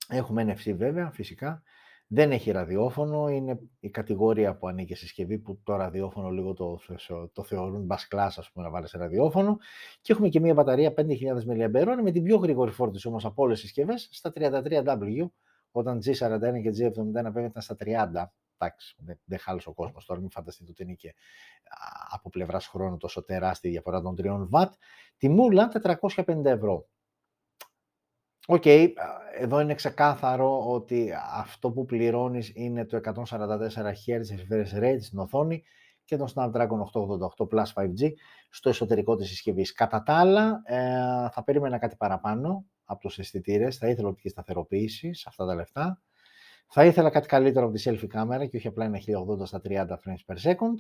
Έχουμε 0.08 0.44
NFC 0.44 0.76
βέβαια, 0.76 1.12
φυσικά. 1.12 1.64
Δεν 2.14 2.32
έχει 2.32 2.52
ραδιόφωνο, 2.52 3.30
είναι 3.30 3.60
η 3.80 3.90
κατηγορία 3.90 4.58
που 4.58 4.68
ανήκει 4.68 4.96
συσκευή 4.96 5.38
που 5.38 5.60
το 5.64 5.76
ραδιόφωνο 5.76 6.30
λίγο 6.30 6.54
το, 6.54 6.80
το 7.34 7.44
θεωρούν 7.44 7.88
bus 7.90 8.16
class, 8.16 8.30
ας 8.36 8.52
πούμε, 8.52 8.66
να 8.66 8.72
βάλεις 8.72 8.90
σε 8.90 8.98
ραδιόφωνο. 8.98 9.58
Και 10.02 10.12
έχουμε 10.12 10.30
και 10.30 10.40
μια 10.40 10.54
μπαταρία 10.54 10.94
5.000 10.98 11.04
mAh 11.04 12.02
με 12.04 12.12
την 12.12 12.24
πιο 12.24 12.38
γρήγορη 12.38 12.72
φόρτιση 12.72 13.08
όμως 13.08 13.26
από 13.26 13.44
όλες 13.44 13.60
τις 13.60 13.68
συσκευές 13.68 14.08
στα 14.12 14.32
33W, 14.36 15.30
όταν 15.72 15.98
G41 15.98 16.62
και 16.62 16.70
G71 16.70 17.12
βέβαια 17.14 17.46
ήταν 17.46 17.62
στα 17.62 17.76
30. 17.80 17.86
Εντάξει, 18.58 18.96
δεν, 18.98 19.20
δεν 19.24 19.40
χάλασε 19.40 19.70
ο 19.70 19.74
κόσμος 19.74 20.06
τώρα, 20.06 20.20
μην 20.20 20.30
φανταστείτε 20.32 20.72
ότι 20.72 20.84
είναι 20.84 20.94
και 20.94 21.16
από 22.10 22.30
πλευράς 22.30 22.68
χρόνου 22.68 22.98
τόσο 22.98 23.24
τεράστια 23.24 23.70
η 23.70 23.74
διαφορά 23.74 24.02
των 24.02 24.16
3 24.18 24.62
W. 24.62 24.68
Τιμούλα 25.18 25.72
450 25.84 26.46
ευρώ. 26.46 26.88
Οκ, 28.48 28.66
εδώ 29.38 29.60
είναι 29.60 29.74
ξεκάθαρο 29.74 30.72
ότι 30.72 31.12
αυτό 31.34 31.72
που 31.72 31.86
πληρώνεις 31.86 32.52
είναι 32.56 32.86
το 32.86 32.98
144 32.98 33.14
Hz 33.26 34.50
refresh 34.50 34.84
rate 34.84 35.02
στην 35.02 35.20
οθόνη 35.20 35.64
και 36.04 36.18
το 36.18 36.34
Snapdragon 36.36 36.80
888 37.38 37.48
Plus 37.52 37.84
5G 37.84 38.12
στο 38.50 38.70
εσωτερικό 38.70 39.16
της 39.16 39.28
συσκευής. 39.28 39.74
Κατά 39.74 40.04
τα 40.04 40.14
άλλα, 40.14 40.62
ε, 40.66 41.30
θα 41.32 41.44
περίμενα 41.46 41.78
κάτι 41.78 41.96
παραπάνω 41.96 42.66
από 42.86 43.00
τους 43.02 43.20
αισθητήρες. 43.20 43.78
θα 43.78 43.88
ήθελα 43.88 44.08
οπτική 44.08 44.30
σταθεροποίηση 44.30 45.14
σε 45.14 45.26
αυτά 45.28 45.46
τα 45.46 45.56
λεφτά. 45.56 46.02
Θα 46.68 46.86
ήθελα 46.86 47.10
κάτι 47.10 47.28
καλύτερο 47.28 47.66
από 47.66 47.76
τη 47.76 47.84
selfie 47.86 48.08
κάμερα 48.08 48.46
και 48.46 48.58
όχι 48.58 48.68
απλά 48.68 48.86
ένα 48.86 48.98
1080 48.98 49.46
στα 49.46 49.62
30 49.64 49.88
frames 49.88 50.34
per 50.34 50.52
second. 50.52 50.76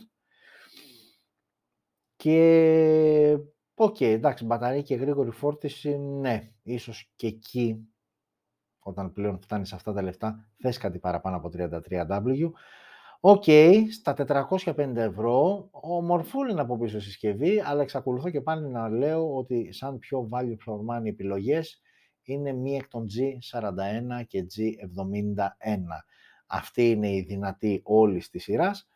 Και 2.16 3.38
OK, 3.74 3.95
okay, 3.99 4.05
εντάξει, 4.05 4.45
μπαταρία 4.45 4.82
και 4.82 4.95
γρήγορη 4.95 5.32
φόρτιση, 5.32 5.97
ναι, 5.97 6.51
ίσως 6.63 7.11
και 7.15 7.28
εκεί, 7.28 7.88
όταν 8.80 9.11
πλέον 9.11 9.39
φτάνεις 9.39 9.67
σε 9.67 9.76
αυτά 9.76 9.93
τα 9.93 10.01
λεφτά, 10.01 10.49
θες 10.57 10.78
κάτι 10.78 10.99
παραπάνω 10.99 11.36
από 11.36 11.49
33W. 11.53 12.51
OK, 13.19 13.43
okay, 13.45 13.84
στα 13.91 14.13
405 14.13 14.95
ευρώ, 14.95 15.67
ομορφούλη 15.72 16.51
είναι 16.51 16.61
από 16.61 16.78
πίσω 16.78 16.99
συσκευή, 16.99 17.59
αλλά 17.59 17.82
εξακολουθώ 17.82 18.30
και 18.30 18.41
πάλι 18.41 18.67
να 18.67 18.89
λέω 18.89 19.36
ότι 19.36 19.74
σαν 19.74 19.99
πιο 19.99 20.30
value 20.32 20.55
for 20.65 20.76
money 20.76 21.05
επιλογές 21.05 21.82
είναι 22.24 22.53
μία 22.53 22.76
εκ 22.76 22.88
των 22.88 23.05
G41 23.05 24.26
και 24.28 24.45
G71. 24.55 25.82
Αυτή 26.45 26.89
είναι 26.89 27.11
η 27.11 27.22
δυνατή 27.22 27.82
όλης 27.84 28.24
της 28.32 28.43
σειράς 28.43 28.89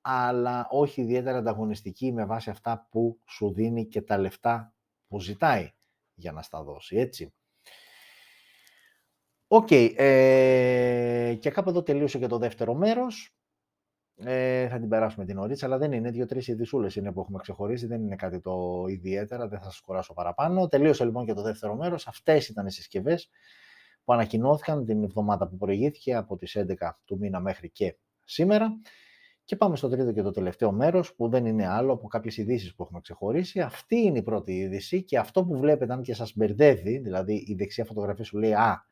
αλλά 0.00 0.66
όχι 0.70 1.00
ιδιαίτερα 1.00 1.38
ανταγωνιστική 1.38 2.12
με 2.12 2.24
βάση 2.24 2.50
αυτά 2.50 2.86
που 2.90 3.20
σου 3.26 3.52
δίνει 3.52 3.86
και 3.86 4.02
τα 4.02 4.18
λεφτά 4.18 4.74
που 5.08 5.20
ζητάει 5.20 5.70
για 6.14 6.32
να 6.32 6.42
στα 6.42 6.62
δώσει, 6.62 6.96
έτσι. 6.96 7.34
Οκ, 9.52 9.70
ε, 9.70 11.34
και 11.40 11.50
κάπου 11.50 11.68
εδώ 11.68 11.82
τελείωσε 11.82 12.18
και 12.18 12.26
το 12.26 12.38
δεύτερο 12.38 12.74
μέρος. 12.74 13.34
Ε, 14.24 14.68
θα 14.68 14.78
την 14.78 14.88
περάσουμε 14.88 15.24
την 15.24 15.38
ωρίτσα, 15.38 15.66
αλλά 15.66 15.78
δεν 15.78 15.92
είναι. 15.92 16.10
Δύο-τρεις 16.10 16.48
ειδησούλες 16.48 16.86
είναι 16.94 17.12
που 17.12 17.20
έχουμε 17.20 17.38
ξεχωρίσει. 17.38 17.86
Δεν 17.86 18.02
είναι 18.02 18.16
κάτι 18.16 18.40
το 18.40 18.84
ιδιαίτερα. 18.88 19.48
Δεν 19.48 19.58
θα 19.58 19.64
σας 19.64 19.80
κουράσω 19.80 20.14
παραπάνω. 20.14 20.68
Τελείωσε 20.68 21.04
λοιπόν 21.04 21.26
και 21.26 21.32
το 21.32 21.42
δεύτερο 21.42 21.76
μέρος. 21.76 22.06
Αυτές 22.06 22.48
ήταν 22.48 22.66
οι 22.66 22.72
συσκευές 22.72 23.30
που 24.04 24.12
ανακοινώθηκαν 24.12 24.84
την 24.84 25.02
εβδομάδα 25.04 25.48
που 25.48 25.56
προηγήθηκε 25.56 26.14
από 26.14 26.36
τις 26.36 26.56
11 26.56 26.90
του 27.04 27.18
μήνα 27.18 27.40
μέχρι 27.40 27.70
και 27.70 27.96
σήμερα. 28.24 28.80
Και 29.50 29.56
πάμε 29.56 29.76
στο 29.76 29.88
τρίτο 29.88 30.12
και 30.12 30.22
το 30.22 30.30
τελευταίο 30.30 30.72
μέρος 30.72 31.14
που 31.14 31.28
δεν 31.28 31.46
είναι 31.46 31.66
άλλο 31.66 31.92
από 31.92 32.08
κάποιες 32.08 32.36
ειδήσεις 32.36 32.74
που 32.74 32.82
έχουμε 32.82 33.00
ξεχωρίσει. 33.00 33.60
Αυτή 33.60 33.96
είναι 33.96 34.18
η 34.18 34.22
πρώτη 34.22 34.52
είδηση 34.52 35.04
και 35.04 35.18
αυτό 35.18 35.44
που 35.44 35.58
βλέπετε 35.58 35.92
αν 35.92 36.02
και 36.02 36.14
σας 36.14 36.32
μπερδεύει, 36.36 36.98
δηλαδή 36.98 37.34
η 37.46 37.54
δεξιά 37.54 37.84
φωτογραφία 37.84 38.24
σου 38.24 38.38
λέει 38.38 38.52
«Α, 38.52 38.86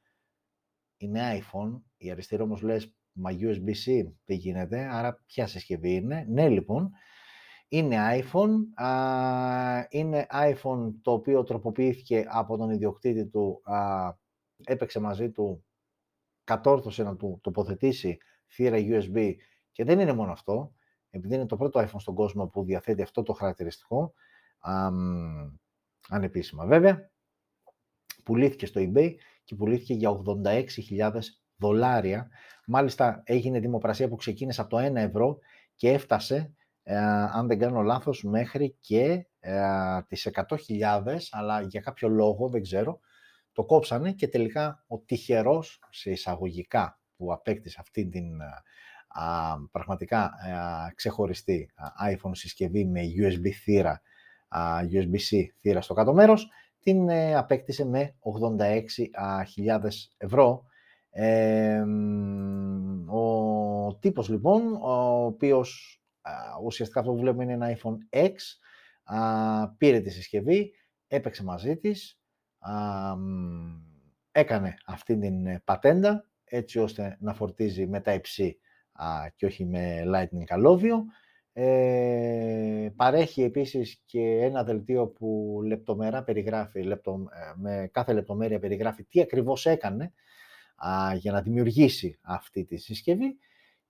είναι 0.96 1.20
iPhone», 1.38 1.80
η 1.96 2.10
αριστερή 2.10 2.42
όμως 2.42 2.62
λες 2.62 2.94
«Μα 3.12 3.30
USB-C 3.30 4.12
δεν 4.24 4.36
γίνεται, 4.36 4.88
άρα 4.90 5.22
ποια 5.26 5.46
συσκευή 5.46 5.94
είναι». 5.94 6.26
Ναι 6.28 6.48
λοιπόν, 6.48 6.90
είναι 7.68 7.96
iPhone, 8.22 8.82
α, 8.84 9.86
είναι 9.88 10.26
iPhone 10.30 10.92
το 11.02 11.12
οποίο 11.12 11.42
τροποποιήθηκε 11.42 12.24
από 12.28 12.56
τον 12.56 12.70
ιδιοκτήτη 12.70 13.26
του, 13.26 13.60
α, 13.64 14.10
έπαιξε 14.64 15.00
μαζί 15.00 15.30
του, 15.30 15.64
κατόρθωσε 16.44 17.02
να 17.02 17.16
του 17.16 17.38
τοποθετήσει 17.42 18.18
θύρα 18.48 18.76
USB 18.78 19.34
και 19.78 19.84
δεν 19.84 20.00
είναι 20.00 20.12
μόνο 20.12 20.32
αυτό, 20.32 20.74
επειδή 21.10 21.34
είναι 21.34 21.46
το 21.46 21.56
πρώτο 21.56 21.80
iPhone 21.80 22.00
στον 22.00 22.14
κόσμο 22.14 22.46
που 22.46 22.64
διαθέτει 22.64 23.02
αυτό 23.02 23.22
το 23.22 23.32
χαρακτηριστικό, 23.32 24.12
ανεπίσημα 26.08 26.66
βέβαια, 26.66 27.10
πουλήθηκε 28.24 28.66
στο 28.66 28.80
eBay 28.84 29.14
και 29.44 29.54
πουλήθηκε 29.54 29.94
για 29.94 30.10
86.000 30.44 31.10
δολάρια. 31.56 32.30
Μάλιστα 32.66 33.22
έγινε 33.24 33.60
δημοπρασία 33.60 34.08
που 34.08 34.16
ξεκίνησε 34.16 34.60
από 34.60 34.70
το 34.70 34.86
1 34.86 34.94
ευρώ 34.94 35.38
και 35.74 35.90
έφτασε, 35.90 36.54
ε, 36.82 36.96
αν 37.32 37.46
δεν 37.46 37.58
κάνω 37.58 37.82
λάθος, 37.82 38.22
μέχρι 38.22 38.76
και 38.80 39.26
ε, 39.40 40.02
τις 40.08 40.28
100.000, 40.32 41.16
αλλά 41.30 41.60
για 41.60 41.80
κάποιο 41.80 42.08
λόγο, 42.08 42.48
δεν 42.48 42.62
ξέρω, 42.62 43.00
το 43.52 43.64
κόψανε 43.64 44.12
και 44.12 44.28
τελικά 44.28 44.84
ο 44.86 44.98
τυχερός, 44.98 45.82
σε 45.90 46.10
εισαγωγικά, 46.10 47.00
που 47.16 47.32
απέκτησε 47.32 47.76
αυτή 47.80 48.08
την 48.08 48.40
α, 49.08 49.54
πραγματικά 49.70 50.20
α, 50.24 50.30
ξεχωριστή 50.94 51.70
iPhone 52.12 52.30
συσκευή 52.32 52.84
με 52.84 53.00
USB 53.16 53.48
θύρα, 53.62 54.00
USB-C 54.92 55.42
θύρα 55.60 55.80
στο 55.80 55.94
κάτω 55.94 56.14
μέρος, 56.14 56.48
την 56.80 57.08
ε, 57.08 57.34
απέκτησε 57.34 57.84
με 57.84 58.14
86.000 59.64 59.78
ευρώ. 60.16 60.64
ο 63.06 63.96
τύπος 63.96 64.28
λοιπόν, 64.28 64.74
ο 64.74 65.24
οποίος 65.24 66.00
ουσιαστικά 66.64 67.00
αυτό 67.00 67.12
που 67.12 67.18
βλέπουμε 67.18 67.44
είναι 67.44 67.52
ένα 67.52 67.76
iPhone 67.76 68.16
X, 68.16 68.34
πήρε 69.76 70.00
τη 70.00 70.10
συσκευή, 70.10 70.72
έπαιξε 71.06 71.44
μαζί 71.44 71.76
της, 71.76 72.20
έκανε 74.32 74.74
αυτή 74.86 75.18
την 75.18 75.46
ε, 75.46 75.62
πατέντα 75.64 76.28
έτσι 76.44 76.78
ώστε 76.78 77.16
να 77.20 77.34
φορτίζει 77.34 77.86
με 77.86 78.00
τα 78.00 78.20
c 78.98 79.28
και 79.36 79.46
όχι 79.46 79.64
με 79.64 80.02
Lightning 80.06 80.44
καλώδιο. 80.44 81.04
Ε, 81.52 82.88
παρέχει 82.96 83.42
επίσης 83.42 84.02
και 84.06 84.20
ένα 84.20 84.64
δελτίο 84.64 85.06
που 85.06 85.60
λεπτομερά 85.64 86.22
περιγράφει, 86.22 86.82
λεπτο, 86.82 87.28
ε, 87.32 87.52
με 87.56 87.88
κάθε 87.92 88.12
λεπτομέρεια 88.12 88.58
περιγράφει 88.58 89.04
τι 89.04 89.20
ακριβώς 89.20 89.66
έκανε 89.66 90.12
α, 90.76 91.14
για 91.14 91.32
να 91.32 91.42
δημιουργήσει 91.42 92.18
αυτή 92.22 92.64
τη 92.64 92.76
συσκευή 92.76 93.38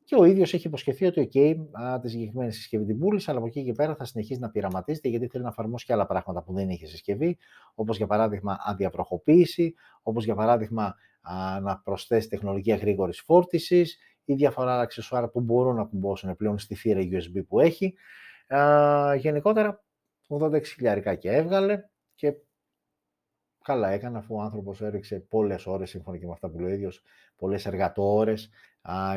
και 0.05 0.15
ο 0.15 0.25
ίδιος 0.25 0.55
έχει 0.55 0.67
υποσχεθεί 0.67 1.07
ότι, 1.07 1.31
OK, 1.33 1.57
α, 1.73 2.01
τη 2.01 2.09
συγκεκριμένη 2.09 2.53
συσκευή 2.53 2.85
την 2.85 2.99
πούλησε, 2.99 3.31
αλλά 3.31 3.39
από 3.39 3.49
εκεί 3.49 3.65
και 3.65 3.73
πέρα 3.73 3.95
θα 3.95 4.05
συνεχίσει 4.05 4.41
να 4.41 4.51
πειραματίζεται 4.51 5.09
γιατί 5.09 5.27
θέλει 5.27 5.43
να 5.43 5.49
εφαρμόσει 5.49 5.85
και 5.85 5.93
άλλα 5.93 6.07
πράγματα 6.07 6.43
που 6.43 6.53
δεν 6.53 6.69
είχε 6.69 6.87
συσκευή, 6.87 7.39
όπως 7.75 7.97
για 7.97 8.07
παράδειγμα 8.07 8.59
αδιαβροχοποίηση, 8.61 9.75
όπως 10.03 10.25
για 10.25 10.35
παράδειγμα 10.35 10.95
α, 11.21 11.61
να 11.61 11.79
προσθέσει 11.79 12.29
τεχνολογία 12.29 12.77
γρήγορης 12.77 13.21
φόρτισης 13.21 13.99
ή 14.29 14.35
διαφορά 14.35 14.81
αξεσουάρα 14.81 15.29
που 15.29 15.41
μπορούν 15.41 15.77
να 15.77 15.85
κουμπώσουν 15.85 16.37
πλέον 16.37 16.59
στη 16.59 16.75
θύρα 16.75 17.01
USB 17.01 17.47
που 17.49 17.61
έχει. 17.61 17.95
Α, 18.49 19.15
γενικότερα, 19.15 19.85
86 20.29 20.65
χιλιάρικα 20.65 21.15
και 21.15 21.31
έβγαλε 21.31 21.83
και 22.15 22.35
καλά 23.65 23.89
έκανε 23.89 24.19
αφού 24.19 24.35
ο 24.35 24.41
άνθρωπος 24.41 24.81
έριξε 24.81 25.21
πολλές 25.21 25.67
ώρες, 25.67 25.91
σύμφωνα 25.91 26.19
και 26.19 26.27
με 26.27 26.33
αυτά 26.33 26.49
που 26.49 26.59
λέει 26.59 26.71
ο 26.71 26.75
ίδιος, 26.75 27.03
πολλές 27.37 27.67
εργατόρες 27.67 28.51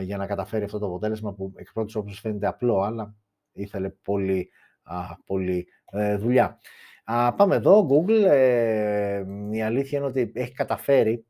για 0.02 0.18
να 0.18 0.28
καταφέρει 0.28 0.64
αυτό 0.64 0.80
το 0.80 0.86
αποτέλεσμα 0.86 1.34
που 1.34 1.54
εκ 1.56 1.72
πρώτης 1.74 1.96
όπως 1.96 2.20
φαίνεται 2.20 2.48
απλό, 2.48 2.82
αλλά 2.82 3.16
ήθελε 3.52 3.90
πολύ, 3.90 4.50
α, 4.84 5.16
πολύ 5.26 5.68
ε, 5.92 6.16
δουλειά. 6.16 6.60
Α, 7.04 7.34
πάμε 7.34 7.56
εδώ, 7.56 7.88
Google. 7.90 8.24
Ε, 8.26 9.24
η 9.52 9.62
αλήθεια 9.62 9.98
είναι 9.98 10.08
ότι 10.08 10.32
έχει 10.36 10.54
καταφέρει 10.54 11.26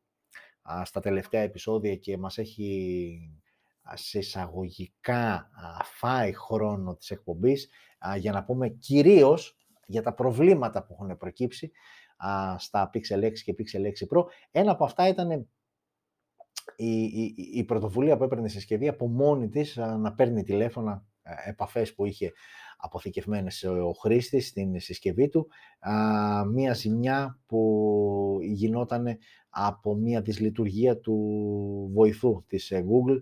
α, 0.62 0.86
στα 0.86 1.00
τελευταία 1.00 1.42
επεισόδια 1.42 1.96
και 1.96 2.18
μας 2.18 2.38
έχει 2.38 3.41
σε 3.94 4.18
εισαγωγικά 4.18 5.50
φάει 5.84 6.34
χρόνο 6.34 6.96
της 6.96 7.12
εκπομπής 7.12 7.70
για 8.18 8.32
να 8.32 8.44
πούμε 8.44 8.70
κυρίως 8.70 9.58
για 9.86 10.02
τα 10.02 10.14
προβλήματα 10.14 10.84
που 10.84 10.94
έχουν 10.94 11.18
προκύψει 11.18 11.72
στα 12.58 12.90
Pixel 12.94 13.24
6 13.24 13.34
και 13.34 13.56
Pixel 13.58 13.82
6 13.82 14.18
Pro. 14.18 14.26
Ένα 14.52 14.72
από 14.72 14.84
αυτά 14.84 15.08
ήταν 15.08 15.50
η, 16.76 17.04
η, 17.04 17.36
η 17.54 17.64
πρωτοβουλία 17.64 18.18
που 18.18 18.24
έπαιρνε 18.24 18.46
η 18.46 18.50
συσκευή 18.50 18.88
από 18.88 19.08
μόνη 19.08 19.50
της 19.50 19.76
να 19.76 20.14
παίρνει 20.14 20.44
τηλέφωνα, 20.44 21.06
ε, 21.22 21.50
επαφές 21.50 21.94
που 21.94 22.06
είχε 22.06 22.32
αποθηκευμένες 22.82 23.64
ο 23.64 23.92
χρήστης 23.92 24.48
στην 24.48 24.80
συσκευή 24.80 25.30
του, 25.30 25.48
μία 26.54 26.74
ζημιά 26.74 27.40
που 27.46 28.38
γινόταν 28.42 29.18
από 29.50 29.96
μία 29.96 30.22
δυσλειτουργία 30.22 30.98
του 31.00 31.16
βοηθού 31.94 32.44
της 32.48 32.72
ε, 32.72 32.86
Google, 32.88 33.22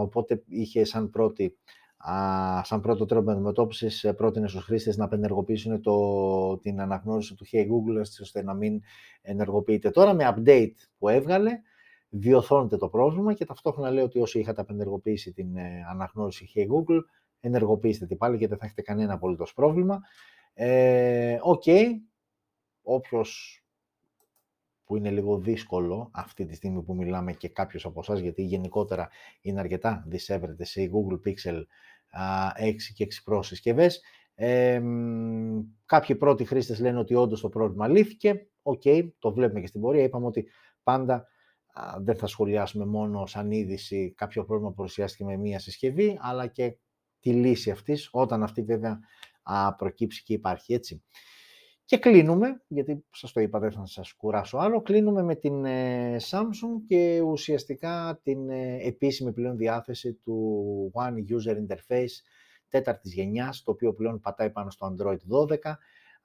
οπότε 0.00 0.42
είχε 0.46 0.84
σαν 0.84 1.10
πρώτη 1.10 1.56
σαν 2.62 2.80
πρώτο 2.80 3.04
τρόπο 3.04 3.30
αντιμετώπισης, 3.30 4.04
ε, 4.04 4.12
πρότεινε 4.12 4.48
στους 4.48 4.64
χρήστες 4.64 4.96
να 4.96 5.04
απενεργοποιήσουν 5.04 5.82
το, 5.82 6.58
την 6.58 6.80
αναγνώριση 6.80 7.34
του 7.34 7.46
Hey 7.52 7.62
Google, 7.62 8.00
ώστε 8.20 8.42
να 8.42 8.54
μην 8.54 8.80
ενεργοποιείται. 9.22 9.90
Τώρα 9.90 10.14
με 10.14 10.34
update 10.36 10.74
που 10.98 11.08
έβγαλε, 11.08 11.50
διορθώνεται 12.08 12.76
το 12.76 12.88
πρόβλημα 12.88 13.34
και 13.34 13.44
ταυτόχρονα 13.44 13.90
λέει 13.90 14.04
ότι 14.04 14.20
όσοι 14.20 14.38
είχατε 14.38 14.60
απενεργοποιήσει 14.60 15.32
την 15.32 15.56
ε, 15.56 15.84
αναγνώριση 15.90 16.50
Hey 16.54 16.60
Google, 16.60 17.00
ενεργοποιήστε 17.42 18.06
την 18.06 18.16
πάλι 18.16 18.38
και 18.38 18.48
δεν 18.48 18.58
θα 18.58 18.64
έχετε 18.64 18.82
κανένα 18.82 19.12
απολύτως 19.12 19.54
πρόβλημα. 19.54 20.00
Ε, 20.54 21.38
οκ, 21.40 21.66
ε, 21.66 21.72
okay. 21.72 21.86
όποιος 22.82 23.62
που 24.84 24.96
είναι 24.96 25.10
λίγο 25.10 25.38
δύσκολο 25.38 26.10
αυτή 26.12 26.44
τη 26.46 26.54
στιγμή 26.54 26.82
που 26.82 26.94
μιλάμε 26.94 27.32
και 27.32 27.48
κάποιος 27.48 27.84
από 27.84 28.00
εσάς, 28.00 28.20
γιατί 28.20 28.42
γενικότερα 28.42 29.08
είναι 29.40 29.60
αρκετά 29.60 30.04
δυσεύρετες 30.06 30.70
οι 30.70 30.90
Google 30.92 31.28
Pixel 31.28 31.62
6 32.60 32.74
και 32.94 33.06
6 33.26 33.32
Pro 33.32 33.40
συσκευές. 33.42 34.02
Ε, 34.34 34.82
κάποιοι 35.86 36.16
πρώτοι 36.16 36.44
χρήστες 36.44 36.80
λένε 36.80 36.98
ότι 36.98 37.14
όντως 37.14 37.40
το 37.40 37.48
πρόβλημα 37.48 37.88
λύθηκε. 37.88 38.46
OK, 38.62 38.82
okay, 38.84 39.08
το 39.18 39.32
βλέπουμε 39.32 39.60
και 39.60 39.66
στην 39.66 39.80
πορεία. 39.80 40.02
Είπαμε 40.02 40.26
ότι 40.26 40.48
πάντα 40.82 41.26
δεν 42.00 42.16
θα 42.16 42.26
σχολιάσουμε 42.26 42.84
μόνο 42.84 43.26
σαν 43.26 43.50
είδηση 43.50 44.12
κάποιο 44.16 44.44
πρόβλημα 44.44 44.70
που 44.70 44.76
παρουσιάστηκε 44.76 45.24
με 45.24 45.36
μία 45.36 45.58
συσκευή, 45.58 46.18
αλλά 46.20 46.46
και 46.46 46.76
τη 47.22 47.32
λύση 47.32 47.70
αυτής, 47.70 48.08
όταν 48.12 48.42
αυτή 48.42 48.62
βέβαια 48.62 49.00
α, 49.42 49.74
προκύψει 49.74 50.22
και 50.22 50.32
υπάρχει 50.32 50.74
έτσι. 50.74 51.02
Και 51.84 51.98
κλείνουμε, 51.98 52.62
γιατί 52.68 53.04
σας 53.10 53.32
το 53.32 53.40
είπα 53.40 53.58
δεν 53.58 53.72
θα 53.72 53.86
σας 53.86 54.12
κουράσω 54.12 54.58
άλλο, 54.58 54.82
κλείνουμε 54.82 55.22
με 55.22 55.34
την 55.34 55.64
ε, 55.64 56.16
Samsung 56.30 56.82
και 56.86 57.20
ουσιαστικά 57.20 58.20
την 58.22 58.50
ε, 58.50 58.86
επίσημη 58.86 59.32
πλέον 59.32 59.56
διάθεση 59.56 60.14
του 60.14 60.92
One 60.94 61.14
User 61.14 61.56
Interface 61.56 62.14
τέταρτης 62.68 63.12
γενιάς, 63.14 63.62
το 63.62 63.70
οποίο 63.70 63.94
πλέον 63.94 64.20
πατάει 64.20 64.50
πάνω 64.50 64.70
στο 64.70 64.94
Android 64.94 65.18
12. 65.48 65.56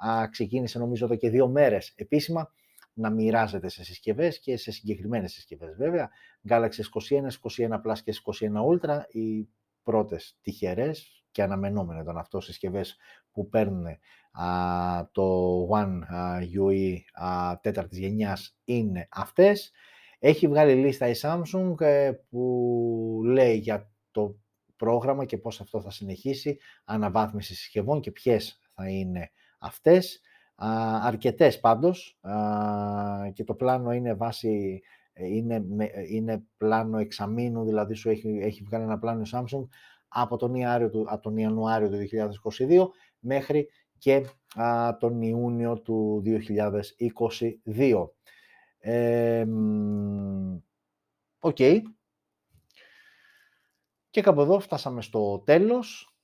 Α, 0.09 0.29
ξεκίνησε 0.29 0.79
νομίζω 0.79 1.05
εδώ 1.05 1.15
και 1.15 1.29
δύο 1.29 1.47
μέρες 1.47 1.93
επίσημα 1.95 2.51
να 2.93 3.09
μοιράζεται 3.09 3.69
σε 3.69 3.83
συσκευές 3.83 4.39
και 4.39 4.57
σε 4.57 4.71
συγκεκριμένες 4.71 5.31
συσκευές 5.31 5.75
βέβαια. 5.75 6.09
Galaxy 6.49 6.69
S21, 6.69 7.21
S21 7.21 7.69
Plus 7.69 7.97
και 8.03 8.13
S21 8.23 8.51
Ultra, 8.71 8.99
οι 9.07 9.49
πρώτες 9.87 10.37
τυχερές 10.41 11.23
και 11.31 11.43
αναμενόμενο 11.43 11.99
ήταν 11.99 12.17
αυτός 12.17 12.45
συσκευές 12.45 12.97
που 13.31 13.49
παίρνουν 13.49 13.85
το 15.11 15.67
One 15.71 15.99
UE 16.57 16.97
τέταρτης 17.61 17.97
γενιάς 17.99 18.57
είναι 18.63 19.07
αυτές. 19.11 19.71
Έχει 20.19 20.47
βγάλει 20.47 20.73
λίστα 20.73 21.07
η 21.07 21.13
Samsung 21.21 21.81
ε, 21.81 22.11
που 22.29 23.21
λέει 23.23 23.57
για 23.57 23.91
το 24.11 24.35
πρόγραμμα 24.75 25.25
και 25.25 25.37
πώς 25.37 25.61
αυτό 25.61 25.81
θα 25.81 25.91
συνεχίσει, 25.91 26.57
αναβάθμιση 26.85 27.55
συσκευών 27.55 28.01
και 28.01 28.11
ποιες 28.11 28.59
θα 28.73 28.89
είναι 28.89 29.31
αυτές. 29.59 30.21
αρκετές 31.01 31.59
πάντως 31.59 32.19
και 33.33 33.43
το 33.43 33.53
πλάνο 33.53 33.91
είναι 33.91 34.13
βάση 34.13 34.81
ε, 34.83 34.96
είναι, 35.19 35.65
είναι 36.09 36.43
πλάνο 36.57 36.97
εξαμήνου, 36.97 37.65
δηλαδή 37.65 37.93
σου 37.93 38.09
έχει, 38.09 38.39
έχει 38.41 38.63
βγάλει 38.63 38.83
ένα 38.83 38.99
πλάνο 38.99 39.21
η 39.21 39.29
Samsung 39.31 39.67
από 40.07 40.37
τον, 40.37 40.55
Ιανουάριο 40.55 40.89
του, 40.89 41.05
από 41.07 41.21
τον 41.21 41.37
Ιανουάριο 41.37 41.89
του 41.89 41.97
2022 42.69 42.87
μέχρι 43.19 43.67
και 43.97 44.25
α, 44.61 44.97
τον 44.97 45.21
Ιούνιο 45.21 45.81
του 45.81 46.23
2022. 46.25 48.07
OK. 51.39 51.55
okay. 51.59 51.81
Και 54.09 54.21
κάπου 54.21 54.41
εδώ 54.41 54.59
φτάσαμε 54.59 55.01
στο 55.01 55.39
τέλος. 55.45 56.17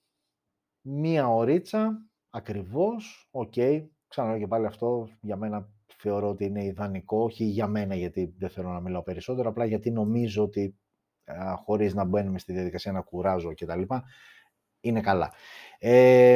Μία 0.82 1.28
ωρίτσα, 1.28 2.08
ακριβώς, 2.30 3.30
OK. 3.32 3.54
Okay. 3.56 3.88
Ξαναλέω 4.08 4.40
και 4.40 4.48
πάλι 4.48 4.66
αυτό, 4.66 5.10
για 5.22 5.38
μένα 5.38 5.73
θεωρώ 6.04 6.30
ότι 6.30 6.46
είναι 6.46 6.64
ιδανικό, 6.64 7.24
όχι 7.24 7.44
για 7.44 7.68
μένα 7.68 7.96
γιατί 7.96 8.34
δεν 8.38 8.50
θέλω 8.50 8.70
να 8.70 8.80
μιλάω 8.80 9.04
περισσότερο, 9.04 9.50
απλά 9.50 9.66
γιατί 9.66 9.92
νομίζω 9.92 10.44
ότι 10.44 10.78
α, 11.26 11.56
χωρίς 11.56 11.94
να 11.94 12.04
μπαίνουμε 12.04 12.40
στη 12.40 12.54
διαδικασία 12.54 12.92
να 12.92 13.02
κουράζω 13.02 13.54
κτλ. 13.54 13.82
Είναι 14.80 15.02
καλά. 15.02 15.34
Ε, 15.80 16.36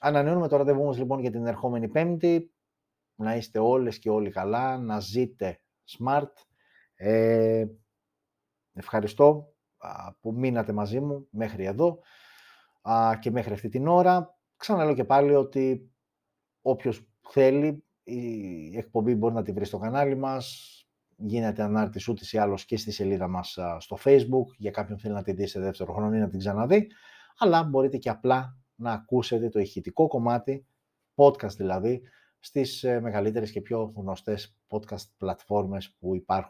ανανεώνουμε 0.00 0.48
το 0.48 0.56
ραντεβού 0.56 0.84
μας 0.84 0.98
λοιπόν 0.98 1.20
για 1.20 1.30
την 1.30 1.46
ερχόμενη 1.46 1.88
Πέμπτη. 1.88 2.52
Να 3.14 3.36
είστε 3.36 3.58
όλες 3.58 3.98
και 3.98 4.10
όλοι 4.10 4.30
καλά, 4.30 4.78
να 4.78 5.00
ζείτε 5.00 5.60
smart. 5.98 6.32
Ε, 6.94 7.66
ευχαριστώ 8.72 9.54
που 10.20 10.32
μείνατε 10.32 10.72
μαζί 10.72 11.00
μου 11.00 11.28
μέχρι 11.30 11.64
εδώ 11.64 11.98
και 13.20 13.30
μέχρι 13.30 13.52
αυτή 13.52 13.68
την 13.68 13.88
ώρα. 13.88 14.38
Ξαναλέω 14.56 14.94
και 14.94 15.04
πάλι 15.04 15.34
ότι 15.34 15.92
όποιος 16.62 17.07
θέλει 17.28 17.84
η 18.02 18.76
εκπομπή 18.76 19.14
μπορεί 19.14 19.34
να 19.34 19.42
τη 19.42 19.52
βρει 19.52 19.64
στο 19.64 19.78
κανάλι 19.78 20.16
μας, 20.16 20.72
γίνεται 21.16 21.62
ανάρτηση 21.62 22.10
ούτε 22.10 22.24
ή 22.30 22.38
άλλως 22.38 22.64
και 22.64 22.76
στη 22.76 22.90
σελίδα 22.90 23.28
μας 23.28 23.58
στο 23.78 23.98
facebook, 24.04 24.46
για 24.56 24.70
κάποιον 24.70 24.98
θέλει 24.98 25.14
να 25.14 25.22
τη 25.22 25.32
δει 25.32 25.46
σε 25.46 25.60
δεύτερο 25.60 25.92
χρόνο 25.92 26.16
ή 26.16 26.18
να 26.18 26.28
την 26.28 26.38
ξαναδεί, 26.38 26.86
αλλά 27.38 27.62
μπορείτε 27.62 27.96
και 27.96 28.10
απλά 28.10 28.56
να 28.74 28.92
ακούσετε 28.92 29.48
το 29.48 29.58
ηχητικό 29.58 30.06
κομμάτι, 30.06 30.66
podcast 31.14 31.54
δηλαδή, 31.56 32.02
στις 32.38 32.84
ε, 32.84 33.00
μεγαλύτερες 33.00 33.50
και 33.50 33.60
πιο 33.60 33.92
γνωστές 33.96 34.56
podcast 34.68 35.06
πλατφόρμες 35.16 35.96
που 35.98 36.14
υπάρχουν 36.14 36.46